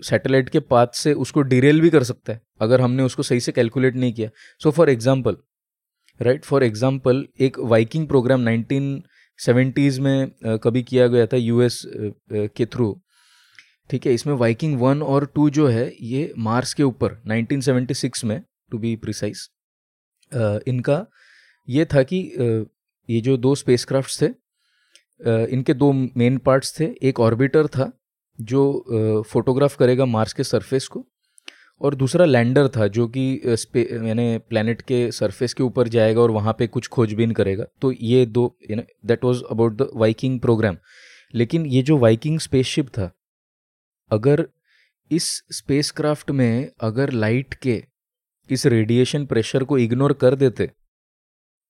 सैटेलाइट 0.02 0.48
के 0.48 0.60
पाथ 0.60 0.86
से 0.94 1.12
उसको 1.24 1.42
डिरेल 1.44 1.80
भी 1.80 1.90
कर 1.90 2.02
सकता 2.04 2.32
है 2.32 2.40
अगर 2.60 2.80
हमने 2.80 3.02
उसको 3.02 3.22
सही 3.22 3.40
से 3.40 3.52
कैलकुलेट 3.52 3.96
नहीं 3.96 4.12
किया। 4.12 4.30
So 4.60 4.70
for 4.70 4.90
example 4.90 5.36
right 6.20 6.44
for 6.44 6.64
example 6.64 7.26
एक 7.40 7.58
वाइकिंग 7.66 8.06
प्रोग्राम 8.08 8.40
1970s 9.40 9.98
में 9.98 10.58
कभी 10.62 10.82
किया 10.82 11.06
गया 11.06 11.26
था 11.26 11.36
यूएस 11.36 11.82
के 12.32 12.66
थ्रू। 12.66 13.00
ठीक 13.90 14.06
है, 14.06 14.14
इसमें 14.14 14.34
वाइकिंग 14.34 14.78
वन 14.80 15.02
और 15.02 15.26
टू 15.34 15.48
जो 15.50 15.66
है, 15.68 15.92
ये 16.02 16.32
मार्स 16.38 16.74
के 16.74 16.82
ऊपर 16.82 17.20
1976 17.28 18.24
में 18.24 18.42
टू 18.70 18.78
बी 18.78 18.94
प्रिसाइज 18.96 19.48
इनका 20.68 21.04
ये 21.68 21.84
था 21.84 22.02
कि 22.02 22.18
ये 23.08 23.20
जो 23.20 23.36
दो 23.36 23.54
स्पेसक्राफ्ट्स 23.54 24.22
थे 24.22 24.26
इनके 25.52 25.74
दो 25.74 25.92
मेन 25.92 26.36
पार्ट्स 26.38 26.78
थे। 26.80 26.84
एक 27.02 27.20
ऑर्बिटर 27.20 27.66
था, 27.66 27.90
जो 28.38 29.24
फोटोग्राफ 29.30 29.76
करेगा 29.76 30.04
मार्स 30.06 30.32
के 30.32 30.44
सरफेस 30.44 30.86
को 30.88 31.06
और 31.80 31.94
दूसरा 31.94 32.24
लैंडर 32.24 32.68
था 32.68 32.86
जो 32.88 33.06
कि 33.08 33.22
यानी 33.76 34.38
प्लैनेट 34.40 34.80
के 34.82 35.10
सरफेस 35.12 35.54
के 35.54 35.62
ऊपर 35.62 35.88
जाएगा 35.88 36.20
और 36.20 36.30
वहाँ 36.30 36.54
पे 36.58 36.66
कुछ 36.66 36.88
खोजबीन 36.88 37.30
करेगा। 37.32 37.64
तो 37.82 37.92
ये 37.92 38.24
दो 38.28 38.44
you 38.70 38.76
know 38.76 38.82
that 39.06 39.24
was 39.24 39.42
about 39.50 39.76
the 39.76 39.88
Viking 39.94 40.40
programme 40.40 40.76
लेकिन 41.34 41.66
ये 41.66 41.82
जो 41.82 41.98
वाइकिंग 41.98 42.38
स्पेसशिप 42.40 42.88
था 42.88 43.10
अगर 44.10 44.46
इस 45.10 45.30
स्पेसक्राफ्ट 45.52 46.30
में 46.30 46.70
अगर 46.80 47.10
लाइट 47.12 47.54
के 47.54 47.82
इस 48.50 48.66
रेडिएशन 48.66 49.26
प्रेशर 49.26 49.64
को 49.64 49.78
इग्नोर 49.78 50.12
कर 50.12 50.34
देते 50.34 50.70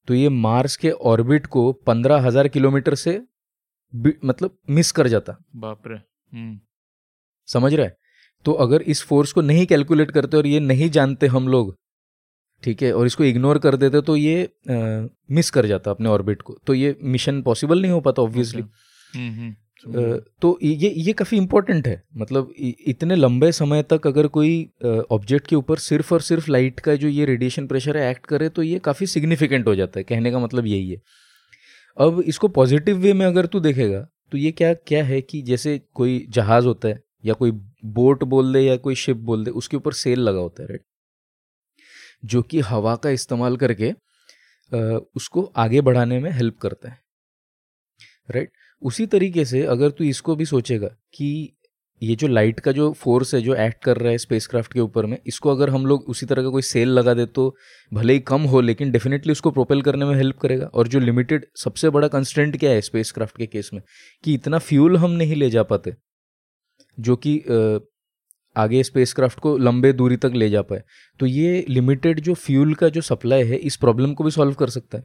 तो 0.09 0.15
ये 0.15 0.29
मार्स 0.29 0.77
के 0.77 0.91
ऑर्बिट 0.91 1.47
को 1.47 1.73
पंद्रह 1.87 2.27
हज़ार 2.27 2.49
किलोमीटर 2.49 2.95
से 2.95 3.21
मतलब 4.25 4.57
मिस 4.71 4.93
कर 4.93 5.09
जाता। 5.09 5.37
बाप 5.57 5.87
रे 5.87 5.95
हम्म, 5.95 6.59
समझ 7.49 7.75
रहा? 7.75 7.87
है 7.87 7.97
तो 8.45 8.53
अगर 8.65 8.83
इस 8.85 9.03
फोर्स 9.05 9.33
को 9.33 9.41
नहीं 9.43 9.67
कैलकुलेट 9.67 10.11
करते 10.11 10.37
और 10.37 10.47
ये 10.47 10.61
नहीं 10.61 10.91
जानते 10.91 11.27
हम 11.29 11.49
लोग 11.49 11.75
ठीक 12.63 12.83
है 12.83 12.93
और 12.93 13.07
इसको 13.07 13.25
इग्नोर 13.25 13.59
कर 13.59 13.77
देते 13.77 14.01
तो 14.03 14.17
ये 14.17 14.49
मिस 15.31 15.51
कर 15.51 15.67
जाता 15.67 15.91
अपने 15.91 16.09
ऑर्बिट 16.09 16.43
को। 16.43 16.57
तो 16.67 16.75
ये 16.75 16.97
मिशन 17.05 17.41
पॉसिबल 17.43 17.83
नहीं 17.83 17.93
हो 17.93 18.01
पाता 18.01 18.23
ऑब्वियसली 18.23 18.63
हम्म, 18.63 19.31
हम्म, 19.31 20.19
तो 20.43 20.59
ये 20.63 20.89
ये 20.89 21.13
काफ़ी 21.13 21.37
इंपॉर्टेंट 21.39 21.87
है। 21.89 22.03
मतलब 22.17 22.53
इतने 22.59 23.17
लंबे 23.17 23.51
समय 23.53 23.83
तक 23.83 24.07
अगर 24.07 24.27
कोई 24.29 24.53
ऑब्जेक्ट 25.11 25.47
के 25.47 25.57
ऊपर 25.57 25.79
सिर्फ़ 25.79 26.13
और 26.15 26.21
सिर्फ़ 26.21 26.51
लाइट 26.51 26.81
का 26.81 26.95
जो 26.97 27.09
ये 27.09 27.25
रेडिएशन 27.25 27.67
प्रेशर 27.67 27.97
है 27.97 28.11
एक्ट 28.11 28.27
करे 28.27 28.49
तो 28.49 28.63
ये 28.63 28.79
काफ़ी 28.79 29.07
सिग्निफिकेंट 29.07 29.67
हो 29.69 29.75
जाता 29.75 30.01
है। 30.01 30.05
कहने 30.05 30.31
का 30.31 30.39
मतलब 30.39 30.67
यही 30.67 30.91
है। 30.91 31.01
अब 31.97 32.23
इसको 32.27 32.49
पॉजिटिव 32.51 32.99
वे 32.99 33.13
में 33.13 33.27
अगर 33.27 33.47
तू 33.47 33.61
देखेगा 33.61 34.07
तो 34.33 34.39
ये 34.39 34.51
क्या 34.53 34.73
क्या 34.87 35.05
है 35.05 35.21
कि 35.21 35.43
जैसे 35.43 35.81
कोई 35.95 36.25
जहाज़ 36.31 36.67
होता 36.67 36.89
है 36.89 37.03
या 37.25 37.35
कोई 37.35 37.51
बोट 37.85 38.25
बोल 38.25 38.53
दे 38.53 38.61
या 38.61 38.77
कोई 38.77 38.95
शिप 38.95 39.17
बोल 39.17 39.45
दे, 39.45 39.51
उसके 39.51 39.77
ऊपर 39.77 39.93
सेल 39.95 40.21
लगा 40.21 40.41
होता 40.41 40.63
है 40.63 40.69
राइट 40.69 40.85
जो 42.25 42.43
कि 42.43 42.61
हवा 42.61 42.97
का 42.97 43.11
इस्तेमाल 43.11 43.57
करके 43.57 43.93
उसको 45.17 45.43
आगे 45.57 45.81
बढ़ाने 45.81 46.19
में 46.19 46.31
हेल्प 46.31 46.59
करता 46.59 46.89
है 46.89 46.99
राइट 48.31 48.51
उसी 48.83 49.07
तरीके 49.07 49.45
से 49.45 49.63
अगर 49.67 49.91
तू 49.91 50.05
इसको 50.05 50.37
भी 50.37 50.45
सोचेगा 50.47 50.89
कि 51.15 51.57
ये 52.03 52.15
जो 52.17 52.27
लाइट 52.27 52.61
का 52.61 52.73
जो 52.73 52.91
फोर्स 52.93 53.35
है, 53.35 53.41
जो 53.41 53.55
एक्ट 53.55 53.83
कर 53.85 53.97
रहा 53.97 54.11
है 54.11 54.19
स्पेसक्राफ्ट 54.19 54.73
के 54.73 54.81
ऊपर 54.81 55.07
में, 55.07 55.17
इसको 55.27 55.51
अगर 55.51 55.71
हम 55.71 55.87
लोग 55.87 56.05
उसी 56.09 56.27
तरह 56.27 56.43
का 56.43 56.49
कोई 56.49 56.63
सेल 56.63 56.89
लगा 56.89 57.15
दे 57.15 57.27
तो 57.27 57.55
भले 57.93 58.13
ही 58.13 58.21
कम 58.21 58.43
हो, 58.43 58.61
लेकिन 58.61 58.91
डेफिनेटली 58.91 59.33
उसको 59.33 59.51
प्रोपेल 59.51 59.83
करने 59.83 60.05
में 60.05 60.15
हेल्प 60.17 60.39
करेगा। 60.39 60.67
और 60.67 60.89
जो 60.89 61.01
लिमिटेड 61.01 61.45
सबसे 61.57 61.91
बड़ा 61.91 62.09
कंस्टेंट 62.09 62.57
क्या 62.57 62.71
है 62.71 62.81
स्पेसक्राफ्ट 62.81 63.37
के 63.37 63.47
केस 63.47 63.71
में? 63.75 63.83
कि 64.25 64.35
इतना 64.35 64.59
फ्यूल 64.61 64.97
हम 64.97 65.11
नहीं 65.13 65.37
ले 65.37 65.51
जा 65.51 65.63
पाते। 65.65 65.95
जो 66.99 67.17
कि 67.17 67.39
आगे 68.57 68.83
स्पेसक्राफ्ट 68.83 69.41
को 69.41 69.59
लंबे 69.59 69.93
दूरी 69.93 70.17
तक 70.17 70.33
ले 70.35 70.51
जा 70.51 70.63
पाए। 70.63 70.83
तो 71.21 71.27
ये 71.27 71.65
लिमिटेड 71.69 72.21
जो 72.21 72.35
फ्यूल 72.35 72.75
का 72.75 72.89
जो 72.89 73.01
सप्लाई 73.01 73.45
है 73.45 73.57
इस 73.57 73.77
प्रॉब्लम 73.77 74.15
को 74.15 74.25
भी 74.25 74.31
सॉल्व 74.31 74.55
कर 74.55 74.71
सकता 74.71 74.99
है। 74.99 75.05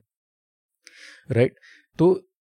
Right 1.32 1.52
right? 1.52 1.64
तो 1.98 2.32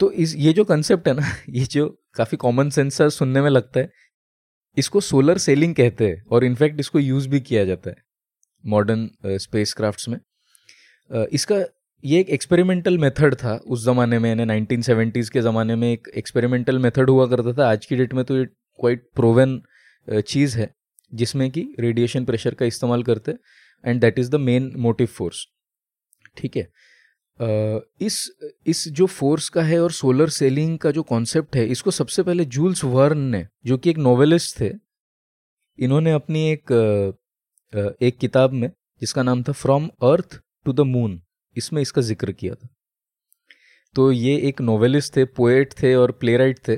तो 0.00 0.12
इस 0.12 0.36
ये 0.36 0.52
जो 0.52 0.64
कंसेप्ट 0.64 1.08
है 1.08 1.14
ना 1.14 1.36
ये 1.48 1.64
जो 1.64 2.02
काफ़ी 2.14 2.36
कॉमन 2.36 2.70
सेंस 2.70 3.02
सुनने 3.02 3.42
में 3.42 3.50
लगता 3.50 3.80
है 3.80 3.92
इसको 4.78 5.00
सोलर 5.00 5.38
सेलिंग 5.38 5.74
कहते 5.74 6.08
हैं 6.08 6.24
और 6.30 6.44
इनफैक्ट 6.44 6.80
इसको 6.80 6.98
यूज़ 6.98 7.28
भी 7.28 7.40
किया 7.40 7.64
जाता 7.64 7.90
है 7.90 7.96
मॉडर्न 8.66 9.10
स्पेस 9.26 9.74
क्राफ्ट 9.74 10.08
में। 10.08 10.18
uh, 10.18 11.26
इसका 11.26 11.56
ये 12.04 12.18
एक 12.20 12.28
एक्सपेरिमेंटल 12.30 12.98
मेथड 12.98 13.34
था। 13.34 13.54
उस 13.56 13.84
ज़माने 13.84 14.18
में, 14.18 14.28
यानी 14.28 14.44
नाइनटीन 14.44 14.82
सेवेंटीज़ 14.82 15.30
के 15.30 15.40
ज़माने 15.42 15.74
में 15.76 15.90
एक 15.92 16.08
एक्सपेरिमेंटल 16.16 16.78
मेथड 16.78 17.10
हुआ 17.10 17.26
करता 17.26 17.52
था। 17.52 17.68
आज 17.70 17.86
की 17.86 17.96
डेट 17.96 18.14
में 18.14 18.24
तो 18.24 18.36
ये 18.36 18.44
क्वाइट 18.44 19.08
प्रोवन 19.14 19.60
चीज़ 20.08 20.56
है, 20.58 20.70
जिसमें 21.12 21.50
कि 21.50 21.66
रेडिएशन 21.80 22.24
प्रेशर 22.24 22.54
का 22.54 22.66
इस्तेमाल 22.66 23.02
करते 23.02 23.34
and 23.84 24.00
that 24.00 24.18
is 24.18 24.30
the 24.30 24.40
main 24.40 24.72
motive 24.78 25.06
force 25.08 25.46
ठीक 26.36 26.56
है? 26.56 26.68
इस 28.00 28.30
इस 28.66 28.86
जो 28.88 29.06
फोर्स 29.08 29.48
का 29.48 29.62
है 29.62 29.80
और 29.80 29.92
सोलर 29.92 30.28
सेलिंग 30.30 30.78
का 30.78 30.90
जो 30.90 31.02
कॉन्सेप्ट 31.04 31.56
है, 31.56 31.66
इसको 31.66 31.90
सबसे 31.90 32.22
पहले 32.22 32.44
जूल्स 32.46 32.84
वर्न 32.84 33.18
ने, 33.18 33.46
जो 33.66 33.78
कि 33.78 33.90
एक 33.90 33.98
नोवेलिस्ट 33.98 34.60
थे, 34.60 34.72
इन्होंने 35.78 36.12
अपनी 36.12 36.48
एक 36.50 36.72
एक 38.02 38.18
किताब 38.18 38.52
में, 38.52 38.70
जिसका 39.02 39.22
नाम 39.22 39.42
था 39.42 39.52
from 39.54 39.88
earth 40.04 40.40
to 40.64 40.72
the 40.72 40.80
moon 40.86 41.20
इसमें 41.56 41.80
इसका 41.82 42.02
ज़िक्र 42.02 42.32
किया 42.32 42.54
था। 42.54 42.68
तो 43.94 44.10
ये 44.12 44.36
एक 44.48 44.60
नोवेलिस्ट 44.60 45.16
थे 45.16 45.24
पोएट 45.26 45.72
थे 45.82 45.94
और 45.94 46.12
प्ले 46.12 46.36
राइट 46.36 46.58
थे 46.68 46.76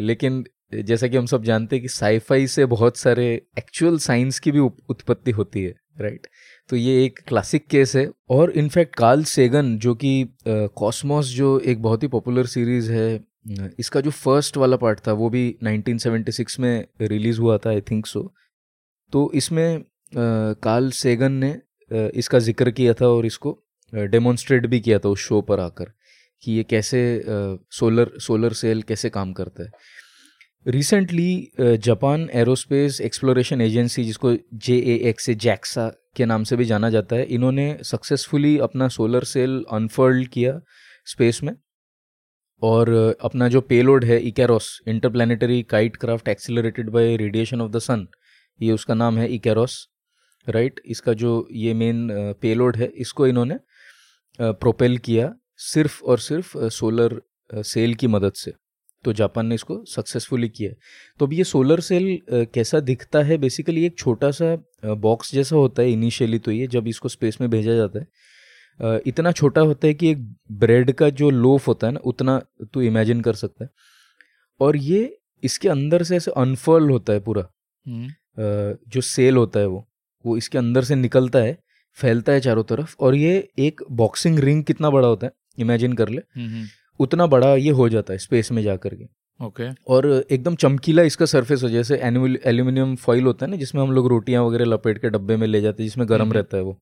लेकिन 0.00 0.44
जैसा 0.72 1.06
कि 1.08 1.16
हम 1.16 1.26
सब 1.26 1.42
जानते 1.44 1.76
हैं 1.76 1.82
कि 1.82 1.88
साईफाई 1.88 2.46
से 2.46 2.64
बहुत 2.66 2.96
सारे 2.96 3.26
एक्चुअल 3.58 3.98
साइंस 3.98 4.38
की 4.38 4.52
भी 4.52 4.58
उत्पत्ति 4.60 5.30
होती 5.30 5.62
है 5.64 5.74
राइट 6.00 6.26
तो 6.70 6.76
ये 6.76 7.04
एक 7.04 7.18
क्लासिक 7.28 7.66
केस 7.66 7.94
है। 7.96 8.10
और 8.30 8.50
इनफैक्ट 8.52 8.94
कार्ल 8.96 9.24
सेगन 9.24 9.76
जो 9.78 9.94
कि 9.94 10.28
कॉस्मोस 10.48 11.26
जो 11.26 11.58
एक 11.60 11.82
बहुत 11.82 12.02
ही 12.02 12.08
पॉपुलर 12.08 12.46
सीरीज़ 12.46 12.90
है 12.92 13.20
इसका 13.78 14.00
जो 14.00 14.10
फ़र्स्ट 14.10 14.56
वाला 14.56 14.76
पार्ट 14.76 15.00
था, 15.06 15.12
वो 15.12 15.28
भी 15.30 15.56
1976 15.64 16.58
में 16.58 16.86
रिलीज़ 17.02 17.40
हुआ 17.40 17.58
था 17.58 17.70
आई 17.70 17.80
थिंक 17.80 18.06
सो 18.06 18.22
तो 19.12 19.30
इसमें 19.34 19.82
कार्ल 20.12 20.90
सेगन 20.92 21.32
ने 21.34 21.50
इसका 21.90 22.38
ज़िक्र 22.40 22.70
किया 22.70 22.94
था 22.94 23.08
और 23.08 23.26
इसको 23.26 23.58
डेमोन्स्ट्रेट 23.92 24.66
भी 24.66 24.80
किया 24.80 24.98
था 24.98 25.08
उस 25.08 25.20
शो 25.20 25.40
पर 25.42 25.60
आकर 25.60 25.92
कि 26.42 26.52
ये 26.52 26.62
कैसे 26.64 27.00
सोलर 27.72 28.10
सोलर 28.20 28.52
सेल 28.54 28.82
कैसे 28.82 29.10
काम 29.10 29.32
करता 29.32 29.62
है। 29.62 29.70
Recently 30.66 31.50
Japan 31.60 32.28
aerospace 32.34 33.00
exploration 33.00 33.60
agency 33.60 34.04
जिसको 34.04 34.34
जे 34.56 34.76
ए 34.76 34.96
एक्स 35.10 35.24
से 35.26 35.34
जैक्सा 35.36 35.88
के 36.16 36.24
नाम 36.26 36.44
से 36.44 36.56
भी 36.56 36.64
जाना 36.64 36.90
जाता 36.90 37.16
है, 37.16 37.24
इन्होंने 37.24 37.76
सक्सेसफुली 37.82 38.56
अपना 38.58 38.88
सोलर 38.88 39.24
सेल 39.24 39.64
अनफर्ल्ड 39.72 40.28
किया 40.28 40.60
स्पेस 41.06 41.42
में 41.42 41.52
और 42.62 42.90
अपना 43.20 43.48
जो 43.48 43.60
पेलोड 43.62 44.04
है 44.04 44.18
IKAROS 44.20 44.78
interplanetary 44.88 45.62
kite 45.62 45.96
craft 45.96 46.28
accelerated 46.28 46.90
by 46.90 47.16
radiation 47.16 47.60
of 47.60 47.70
the 47.72 47.78
sun 47.80 48.06
ये 48.60 48.72
उसका 48.72 48.94
नाम 48.94 49.18
है 49.18 49.28
इकेरोस 49.34 49.86
राइट? 50.46 50.80
इसका 50.86 51.12
जो 51.14 51.46
ये 51.52 51.74
मेन 51.74 52.08
पेलोड 52.42 52.76
है 52.76 52.86
इसको 52.96 53.26
इन्होंने 53.26 53.58
प्रोपेल 54.38 54.98
किया 54.98 55.34
सिर्फ़ 55.58 56.02
और 56.04 56.18
सिर्फ़ 56.18 56.56
सोलर 56.68 57.20
सेल 57.50 57.94
की 57.94 58.06
मदद 58.06 58.32
से। 58.32 58.52
तो 59.04 59.12
जापान 59.12 59.46
ने 59.46 59.54
इसको 59.54 59.84
सक्सेसफुली 59.84 60.48
किया। 60.48 60.70
तो 61.20 61.26
अब 61.26 61.32
ये 61.32 61.44
सोलर 61.44 61.80
सेल 61.80 62.18
कैसा 62.30 62.80
दिखता 62.80 63.22
है? 63.22 63.36
बेसिकली 63.38 63.84
एक 63.86 63.98
छोटा 63.98 64.30
सा 64.30 64.56
बॉक्स 64.86 65.32
जैसा 65.32 65.56
होता 65.56 65.82
है 65.82 65.92
इनिशियली 65.92 66.38
तो 66.38 66.50
ये 66.50 66.66
जब 66.66 66.88
इसको 66.88 67.08
स्पेस 67.08 67.40
में 67.40 67.48
भेजा 67.50 67.74
जाता 67.74 68.00
है। 68.00 69.00
इतना 69.06 69.32
छोटा 69.32 69.60
होता 69.60 69.86
है 69.86 69.94
कि 69.94 70.10
एक 70.10 70.18
ब्रेड 70.52 70.92
का 70.92 71.08
जो 71.10 71.30
लोफ 71.30 71.68
होता 71.68 71.86
है 71.86 71.92
ना 71.92 72.00
उतना 72.04 72.38
तो 72.74 72.82
इमेजिन 72.82 73.20
कर 73.20 73.34
सकता 73.34 73.64
है। 73.64 73.70
और 74.60 74.76
ये 74.76 75.18
इसके 75.42 75.68
अंदर 75.68 76.02
से 76.02 76.16
ऐसे 76.16 76.30
अनफर्ल 76.30 76.90
होता 76.90 77.12
है 77.12 77.20
पूरा। 77.20 77.48
हम्म। 77.86 78.08
जो 78.88 79.00
सेल 79.00 79.36
होता 79.36 79.60
है 79.60 79.66
वो। 79.66 79.87
वो 80.26 80.36
इसके 80.36 80.58
अंदर 80.58 80.84
से 80.84 80.94
निकलता 80.94 81.38
है 81.38 81.58
फैलता 81.94 82.32
है 82.32 82.40
चारों 82.40 82.64
तरफ़ 82.64 82.96
और 83.00 83.14
ये 83.14 83.48
एक 83.58 83.80
बॉक्सिंग 83.90 84.38
रिंग 84.38 84.64
कितना 84.64 84.90
बड़ा 84.90 85.08
होता 85.08 85.26
है 85.26 85.32
इमेजिन 85.58 85.92
कर 85.92 86.08
ले। 86.08 86.22
हम्म, 86.36 86.48
हम्म। 86.48 86.66
उतना 87.00 87.26
बड़ा 87.26 87.54
ये 87.54 87.70
हो 87.70 87.88
जाता 87.88 88.12
है 88.12 88.18
स्पेस 88.18 88.52
में 88.52 88.62
जा 88.62 88.76
करके 88.76 89.04
ओके। 89.40 89.70
okay. 89.70 89.82
और 89.88 90.26
एकदम 90.30 90.54
चमकीला 90.54 91.02
इसका 91.02 91.26
सरफेस 91.26 91.62
हो 91.62 91.68
जैसे 91.68 91.96
एल्यूमिनियम 91.96 92.96
फॉइल 92.96 93.24
होता 93.24 93.46
है 93.46 93.50
ना 93.50 93.56
जिसमें 93.56 93.82
हम 93.82 93.92
लोग 93.92 94.08
रोटियाँ 94.08 94.44
वगैरह 94.44 94.64
लपेट 94.64 94.98
के 94.98 95.10
डब्बे 95.10 95.36
में 95.36 95.46
ले 95.46 95.60
जाते 95.60 95.82
हैं 95.82 95.88
जिसमें 95.88 96.08
गर्म 96.08 96.22
हम्म, 96.22 96.32
रहता 96.32 96.56
है 96.56 96.62
वो। 96.62 96.80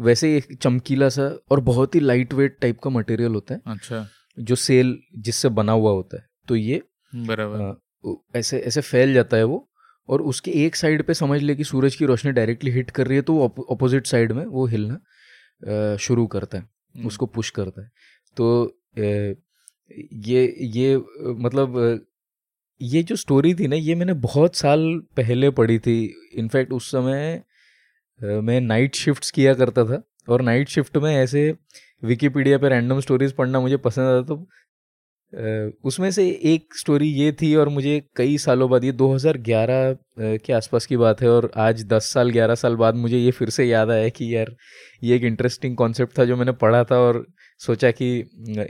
वैसे 0.00 0.36
एक 0.36 0.56
चमकीला 0.62 1.08
सा 1.08 1.38
और 1.50 1.60
बहुत 1.60 1.94
ही 1.94 2.00
लाइट 2.00 2.34
वेट 2.34 2.58
टाइप 2.60 2.78
का 2.78 2.90
मटेरियल 2.90 3.30
होता 3.30 3.54
है 3.54 3.60
अच्छा। 3.66 4.08
जो 4.38 4.54
सेल 4.54 4.98
जिससे 5.18 5.48
बना 5.48 5.72
हुआ 5.72 5.90
होता 5.90 6.16
है। 6.16 6.26
तो 6.48 6.56
ये 6.56 6.82
बराबर। 7.14 8.38
ऐसे 8.38 8.58
ऐसे 8.58 8.80
फैल 8.80 9.14
जाता 9.14 9.36
है 9.36 9.44
वो 9.44 9.69
और 10.10 10.22
उसके 10.22 10.50
एक 10.64 10.76
साइड 10.76 11.02
पे 11.02 11.14
समझ 11.14 11.40
ले 11.42 11.54
कि 11.56 11.64
सूरज 11.64 11.96
की 11.96 12.06
रोशनी 12.06 12.32
डायरेक्टली 12.32 12.70
हिट 12.70 12.90
कर 12.90 13.06
रही 13.06 13.16
है 13.16 13.22
तो 13.22 13.34
वो 13.34 13.66
अपोजिट 13.70 14.06
साइड 14.06 14.32
में 14.32 14.44
वो 14.46 14.66
हिलना 14.66 15.96
शुरू 15.96 16.26
करता 16.26 16.58
है 16.58 17.04
उसको 17.06 17.26
पुश 17.26 17.50
करता 17.50 17.82
है। 17.82 17.90
तो 18.36 18.76
ये 18.98 20.44
ये 20.60 20.96
मतलब 21.38 22.06
ये 22.80 23.02
जो 23.02 23.16
स्टोरी 23.16 23.54
थी 23.54 23.66
ना 23.68 23.76
ये 23.76 23.94
मैंने 23.94 24.12
बहुत 24.14 24.56
साल 24.56 24.80
पहले 25.16 25.50
पढ़ी 25.50 25.78
थी। 25.78 25.98
इनफैक्ट 26.34 26.72
उस 26.72 26.90
समय 26.90 27.42
मैं 28.20 28.60
नाइट 28.60 28.94
शिफ्ट्स 28.94 29.30
किया 29.30 29.54
करता 29.54 29.84
था 29.84 30.02
और 30.28 30.42
नाइट 30.42 30.68
शिफ्ट 30.68 30.96
में 30.96 31.14
ऐसे 31.16 31.54
विकीपीडिया 32.02 32.58
पे 32.58 32.68
रैंडम 32.68 33.00
स्टोरीज 33.00 33.32
पढ़ना 33.32 33.60
मुझे 33.60 33.76
पसंद 33.76 34.06
आता 34.06 34.22
तो 34.24 34.48
उसमें 35.32 36.10
से 36.10 36.26
एक 36.44 36.74
स्टोरी 36.74 37.08
ये 37.08 37.32
थी 37.32 37.54
और 37.56 37.68
मुझे 37.68 38.00
कई 38.16 38.36
सालों 38.38 38.68
बाद, 38.70 38.84
ये 38.84 38.92
2011 38.92 39.96
के 40.38 40.52
आसपास 40.52 40.86
की 40.86 40.96
बात 40.96 41.20
है 41.22 41.28
और 41.30 41.50
आज 41.56 41.84
10 41.88 42.12
साल 42.12 42.30
11 42.32 42.54
साल 42.54 42.76
बाद 42.76 42.94
मुझे 42.96 43.18
ये 43.18 43.30
फिर 43.30 43.50
से 43.50 43.64
याद 43.64 43.90
आया 43.90 44.08
कि 44.08 44.34
यार, 44.34 44.54
ये 45.02 45.16
एक 45.16 45.24
इंटरेस्टिंग 45.24 45.76
कॉन्सेप्ट 45.76 46.18
था 46.18 46.24
जो 46.24 46.36
मैंने 46.36 46.52
पढ़ा 46.54 46.82
था 46.84 46.98
और 46.98 47.24
सोचा 47.60 47.90
कि 47.92 48.18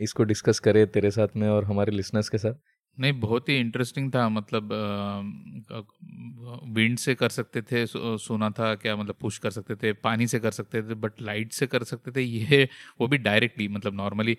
इसको 0.00 0.24
डिस्कस 0.24 0.58
करें 0.58 0.86
तेरे 0.88 1.10
साथ 1.10 1.36
में 1.36 1.48
और 1.48 1.64
हमारे 1.64 1.92
लिसनर्स 1.92 2.28
के 2.28 2.38
साथ। 2.38 2.54
नहीं, 2.98 3.12
बहुत 3.20 3.48
ही 3.48 3.56
इंटरेस्टिंग 3.56 4.10
था 4.14 4.28
मतलब 4.28 4.68
विंड 6.74 6.98
से 6.98 7.14
कर 7.14 7.28
सकते 7.30 7.62
थे 7.62 7.84
सुना 7.86 8.50
था, 8.50 8.74
क्या 8.74 8.96
मतलब 8.96 9.14
पुश 9.20 9.38
कर 9.38 9.50
सकते 9.50 9.74
थे, 9.76 9.92
पानी 9.94 10.26
से 10.26 10.38
कर 10.38 10.50
सकते 10.50 10.82
थे 10.82 10.94
बट 10.96 11.22
लाइट 11.22 11.52
से 11.52 11.66
कर 11.66 11.84
सकते 11.84 12.10
थे, 12.10 12.22
ये 12.22 12.68
वो 13.00 13.08
भी 13.08 13.18
डायरेक्टली 13.20 13.68
मतलब 13.68 13.94
नॉर्मली 13.94 14.36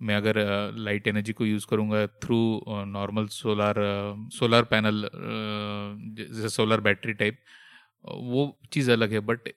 मैं 0.00 0.16
अगर 0.16 0.36
लाइट 0.78 1.08
एनर्जी 1.08 1.32
को 1.32 1.46
यूज़ 1.46 1.66
करूँगा 1.70 2.06
through 2.24 2.38
normal 2.88 3.26
solar 3.28 3.76
solar 4.32 4.64
panel 4.64 5.08
जैसे 6.18 6.48
सोलर 6.48 6.80
बैटरी 6.80 7.12
टाइप 7.14 7.38
वो 8.04 8.44
चीज़ 8.72 8.90
अलग 8.90 9.12
है 9.12 9.20
बट 9.20 9.48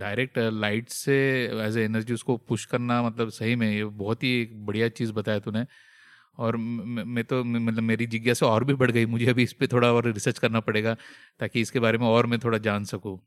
डायरेक्ट 0.00 0.38
लाइट 0.38 0.88
से 0.90 1.14
एज 1.66 1.76
ए 1.78 1.82
एनर्जी 1.84 2.14
उसको 2.14 2.36
पुश 2.48 2.64
करना 2.66 3.02
मतलब 3.02 3.28
सही 3.30 3.56
में 3.56 3.70
ये 3.70 3.84
बहुत 3.84 4.22
ही 4.22 4.30
एक 4.42 4.64
बढ़िया 4.66 4.88
चीज़ 4.90 5.12
बताया 5.12 5.38
तूने। 5.40 5.64
और 6.38 6.56
मैं 6.56 7.24
तो 7.24 7.42
मतलब 7.44 7.82
मेरी 7.82 8.06
जिज्ञासा 8.06 8.46
और 8.46 8.64
भी 8.64 8.74
बढ़ 8.74 8.90
गई, 8.90 9.06
मुझे 9.06 9.26
अभी 9.30 9.42
इस 9.42 9.52
पर 9.52 9.66
थोड़ा 9.72 9.92
और 9.92 10.06
रिसर्च 10.06 10.38
करना 10.38 10.60
पड़ेगा, 10.60 10.94
ताकि 11.40 11.60
इसके 11.60 11.80
बारे 11.80 11.98
में 11.98 12.06
और 12.06 12.26
मैं 12.26 12.38
थोड़ा 12.44 12.58
जान 12.58 12.84
सकूँ। 12.84 13.18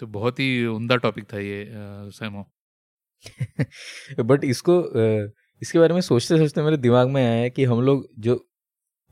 तो 0.00 0.06
बहुत 0.08 0.40
ही 0.40 0.64
उमदा 0.66 0.96
टॉपिक 0.98 1.24
था 1.32 1.38
ये 1.40 1.66
सैमो 2.12 2.46
बट 4.20 4.44
इसको 4.44 4.82
इसके 5.62 5.78
बारे 5.78 5.94
में 5.94 6.00
सोचते 6.00 6.38
सोचते 6.38 6.62
मेरे 6.62 6.76
दिमाग 6.76 7.08
में 7.08 7.24
आया 7.26 7.48
कि 7.48 7.64
हम 7.64 7.80
लोग 7.82 8.08
जो 8.18 8.36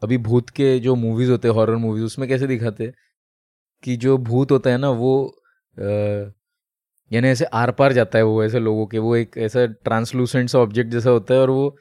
अभी 0.03 0.19
भूत 0.19 0.51
के 0.51 0.79
जो 0.81 0.95
मूवीज़ 0.95 1.31
होते 1.31 1.49
हैं 1.49 1.55
हॉरर 1.55 1.77
मूवीज़ 1.77 2.05
उसमें 2.05 2.29
कैसे 2.29 2.47
दिखाते 2.47 2.93
कि 3.83 3.97
जो 3.97 4.17
भूत 4.19 4.51
होता 4.51 4.71
है 4.71 4.79
ना, 4.79 4.91
वो 4.91 5.35
यानी 7.11 7.29
ऐसे 7.29 7.45
आर 7.55 7.71
पार 7.73 7.93
जाता 7.93 8.19
है 8.19 8.25
वो 8.25 8.45
ऐसे 8.45 8.61
लोगों 8.61 8.87
के, 8.87 8.99
वो 8.99 9.17
एक 9.17 9.39
ऐसा 9.39 9.67
ट्रांसलूसेंट 9.67 10.49
सा 10.51 10.59
ऑब्जेक्ट 10.59 10.91
जैसा 10.93 11.11
होता 11.11 11.35
है 11.35 11.41
और 11.41 11.51
वो, 11.51 11.77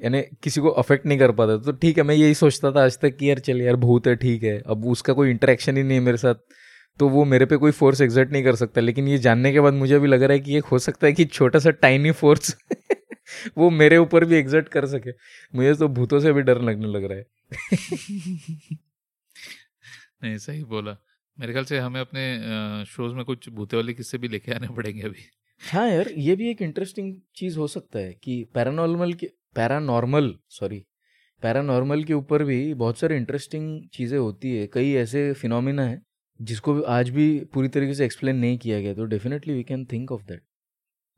यानी 0.00 0.22
किसी 0.42 0.60
को 0.60 0.68
अफेक्ट 0.82 1.06
नहीं 1.06 1.18
कर 1.18 1.32
पाता। 1.32 1.56
तो 1.58 1.72
ठीक 1.74 1.98
है, 1.98 2.04
मैं 2.04 2.14
यही 2.14 2.34
सोचता 2.34 2.72
था 2.72 2.84
आज 2.84 2.98
तक 3.00 3.16
कि 3.18 3.30
यार 3.30 3.38
चल 3.40 3.60
यार, 3.62 3.76
भूत 3.76 4.06
है, 4.08 4.16
ठीक 4.16 4.42
है। 4.44 4.58
अब 4.68 4.86
उसका 4.88 5.12
कोई 5.12 5.30
इंटरेक्शन 5.30 5.76
ही 5.76 5.82
नहीं 5.82 5.98
है 5.98 6.04
मेरे 6.04 6.16
साथ 6.18 6.34
तो 7.00 7.08
वो 7.10 7.24
मेरे 7.26 7.46
पे 7.46 7.56
कोई 7.56 7.70
फोर्स 7.72 8.00
एग्जर्ट 8.02 8.32
नहीं 8.32 8.44
कर 8.44 8.56
सकता। 8.56 8.80
लेकिन 8.80 9.08
ये 9.08 9.18
जानने 9.20 9.52
के 9.52 9.60
बाद 9.60 9.74
मुझे 9.74 9.94
अभी 9.94 10.08
लग 10.08 10.22
रहा 10.22 10.32
है 10.32 10.40
कि 10.40 10.52
ये 10.52 10.60
हो 10.72 10.78
सकता 10.80 11.06
है 11.06 11.12
कि 11.12 11.24
छोटा 11.26 11.58
सा 11.58 11.70
टाइनी 11.82 12.10
फोर्स 12.14 12.56
वो 13.58 13.70
मेरे 13.72 13.96
ऊपर 13.98 14.24
भी 14.24 14.36
एग्जर्ट 14.36 14.68
कर 14.68 14.86
सके। 14.86 15.10
मुझे 15.54 15.74
तो 15.74 15.88
भूतों 15.90 16.20
से 16.20 16.32
भी 16.32 16.42
डर 16.42 16.60
लगने 16.62 16.86
लग 16.88 17.04
रहा 17.04 17.18
है। 17.18 17.24
नहीं 20.22 20.36
सही 20.38 20.62
बोला। 20.64 20.96
मेरे 21.38 21.52
ख्याल 21.52 21.64
से 21.64 21.78
हमें 21.78 22.00
अपने 22.00 22.84
शोज़ 22.86 23.14
में 23.14 23.24
कुछ 23.24 23.48
भूते 23.48 23.76
वाले 23.76 23.92
किस्से 23.94 24.18
भी 24.18 24.28
लेके 24.28 24.52
आने 24.52 24.68
पड़ेंगे 24.76 25.02
अभी। 25.02 25.24
हाँ 25.62 25.88
यार 25.88 26.08
ये 26.18 26.36
भी 26.36 26.50
एक 26.50 26.62
इंटरेस्टिंग 26.62 27.14
चीज़ 27.36 27.58
हो 27.58 27.66
सकता 27.66 27.98
है 27.98 28.12
कि 28.22 28.42
पैरानॉर्मल 28.54 29.12
के 29.12 29.30
पैरानॉर्मल 29.54 30.34
सॉरी 30.50 30.84
पैरानॉर्मल 31.42 32.04
के 32.04 32.14
ऊपर 32.14 32.44
भी 32.44 32.58
बहुत 32.74 32.98
सारे 32.98 33.16
इंटरेस्टिंग 33.16 33.88
चीज़ें 33.94 34.18
होती 34.18 34.56
है। 34.56 34.66
कई 34.66 34.92
ऐसे 34.94 35.32
फिनोमिना 35.32 35.82
है 35.82 36.00
जिसको 36.40 36.80
आज 36.82 37.10
भी 37.10 37.28
पूरी 37.54 37.68
तरीके 37.68 37.94
से 37.94 38.04
एक्सप्लेन 38.04 38.36
नहीं 38.36 38.58
किया 38.58 38.80
गया 38.80 38.94
तो 38.94 39.04
definitely 39.06 39.54
we 39.54 39.62
can 39.64 39.84
think 39.92 40.12
of 40.12 40.22
that 40.22 40.42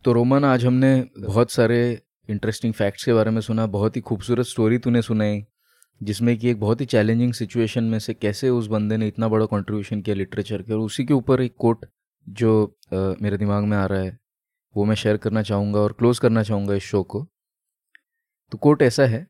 तो 0.05 0.13
रोमन 0.13 0.45
आज 0.45 0.65
हमने 0.65 1.11
बहुत 1.19 1.51
सारे 1.51 1.79
इंटरेस्टिंग 2.29 2.75
फैक्ट्स 2.75 3.05
के 3.05 3.13
बारे 3.13 3.31
में 3.31 3.41
सुना 3.41 3.67
बहुत 3.67 3.97
ही 3.97 4.01
खूबसूरत 4.01 4.47
स्टोरी 4.47 4.79
तूने 4.79 5.03
सुनाई 5.03 5.43
जिसमें 6.03 6.39
कि 6.39 6.51
एक 6.51 6.61
बहुत 6.61 6.81
ही 6.81 6.87
चैलेंजिंग 6.87 7.33
सिचुएशन 7.33 7.85
में 7.85 7.99
से 7.99 8.15
कैसे 8.15 8.51
उस 8.51 8.67
बंदे 8.67 8.97
ने 8.97 9.09
इतना 9.09 9.29
बड़ा 9.29 9.47
कंट्रीब्यूशन 9.47 10.03
किया 10.03 10.17
लिटरेचर 10.17 10.63
के 10.63 10.73
और 10.73 10.79
उसी 10.79 11.05
के 11.05 11.15
ऊपर 11.15 11.41
एक 11.41 11.55
कोट 11.59 11.87
जो 12.27 12.53
आ, 12.95 12.97
मेरे 13.23 13.37
दिमाग 13.37 13.65
में 13.65 13.77
आ 13.77 13.85
रहा 13.87 14.01
है 14.01 14.17
वो 14.77 14.85
मैं 14.85 14.95
शेयर 14.95 15.17
करना 15.17 15.43
चाहूँगा 15.43 15.81
और 15.81 15.93
क्लोज 15.93 16.19
करना 16.19 16.43
चाहूँगा 16.43 16.75
इस 16.75 16.83
शो 16.83 17.03
को। 17.03 17.27
तो 18.53 18.59
कोट 18.59 18.83
ऐसा 18.83 19.07
है 19.07 19.27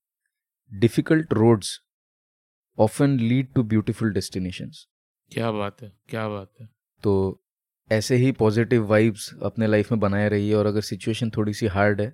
difficult 0.73 1.33
roads 1.33 1.79
often 2.79 3.17
lead 3.21 3.53
to 3.55 3.63
beautiful 3.63 4.13
destinations 4.13 4.87
क्या 5.33 5.51
बात 5.51 5.83
है 5.83 5.93
क्या 6.09 6.29
बात 6.29 6.53
है। 6.61 6.69
तो 7.03 7.43
ऐसे 7.93 8.17
ही 8.17 8.33
पॉजिटिव 8.33 8.87
वाइब्स 8.87 9.35
अपने 9.43 9.67
लाइफ 9.67 9.93
में 9.93 10.01
बनाए 10.01 10.29
रहिए 10.29 10.55
और 10.55 10.67
अगर 10.67 10.81
सिचुएशन 10.81 11.31
थोड़ी 11.31 11.55
सी 11.55 11.67
हार्ड 11.67 12.01
है 12.01 12.09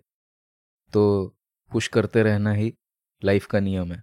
तो 0.93 1.37
पुश 1.73 1.89
करते 1.89 2.23
रहना 2.23 2.53
ही 2.53 2.73
लाइफ 3.23 3.47
का 3.47 3.61
नियम 3.61 3.93
है। 3.93 4.03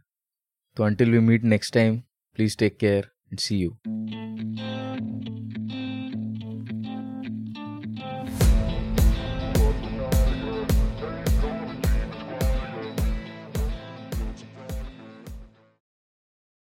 तो 0.78 0.84
until 0.84 1.12
we 1.12 1.20
meet 1.20 1.44
next 1.44 1.74
time 1.74 2.00
please 2.36 2.58
take 2.58 2.78
care 2.78 3.12
and 3.28 3.40
see 3.40 3.58
you 3.58 3.78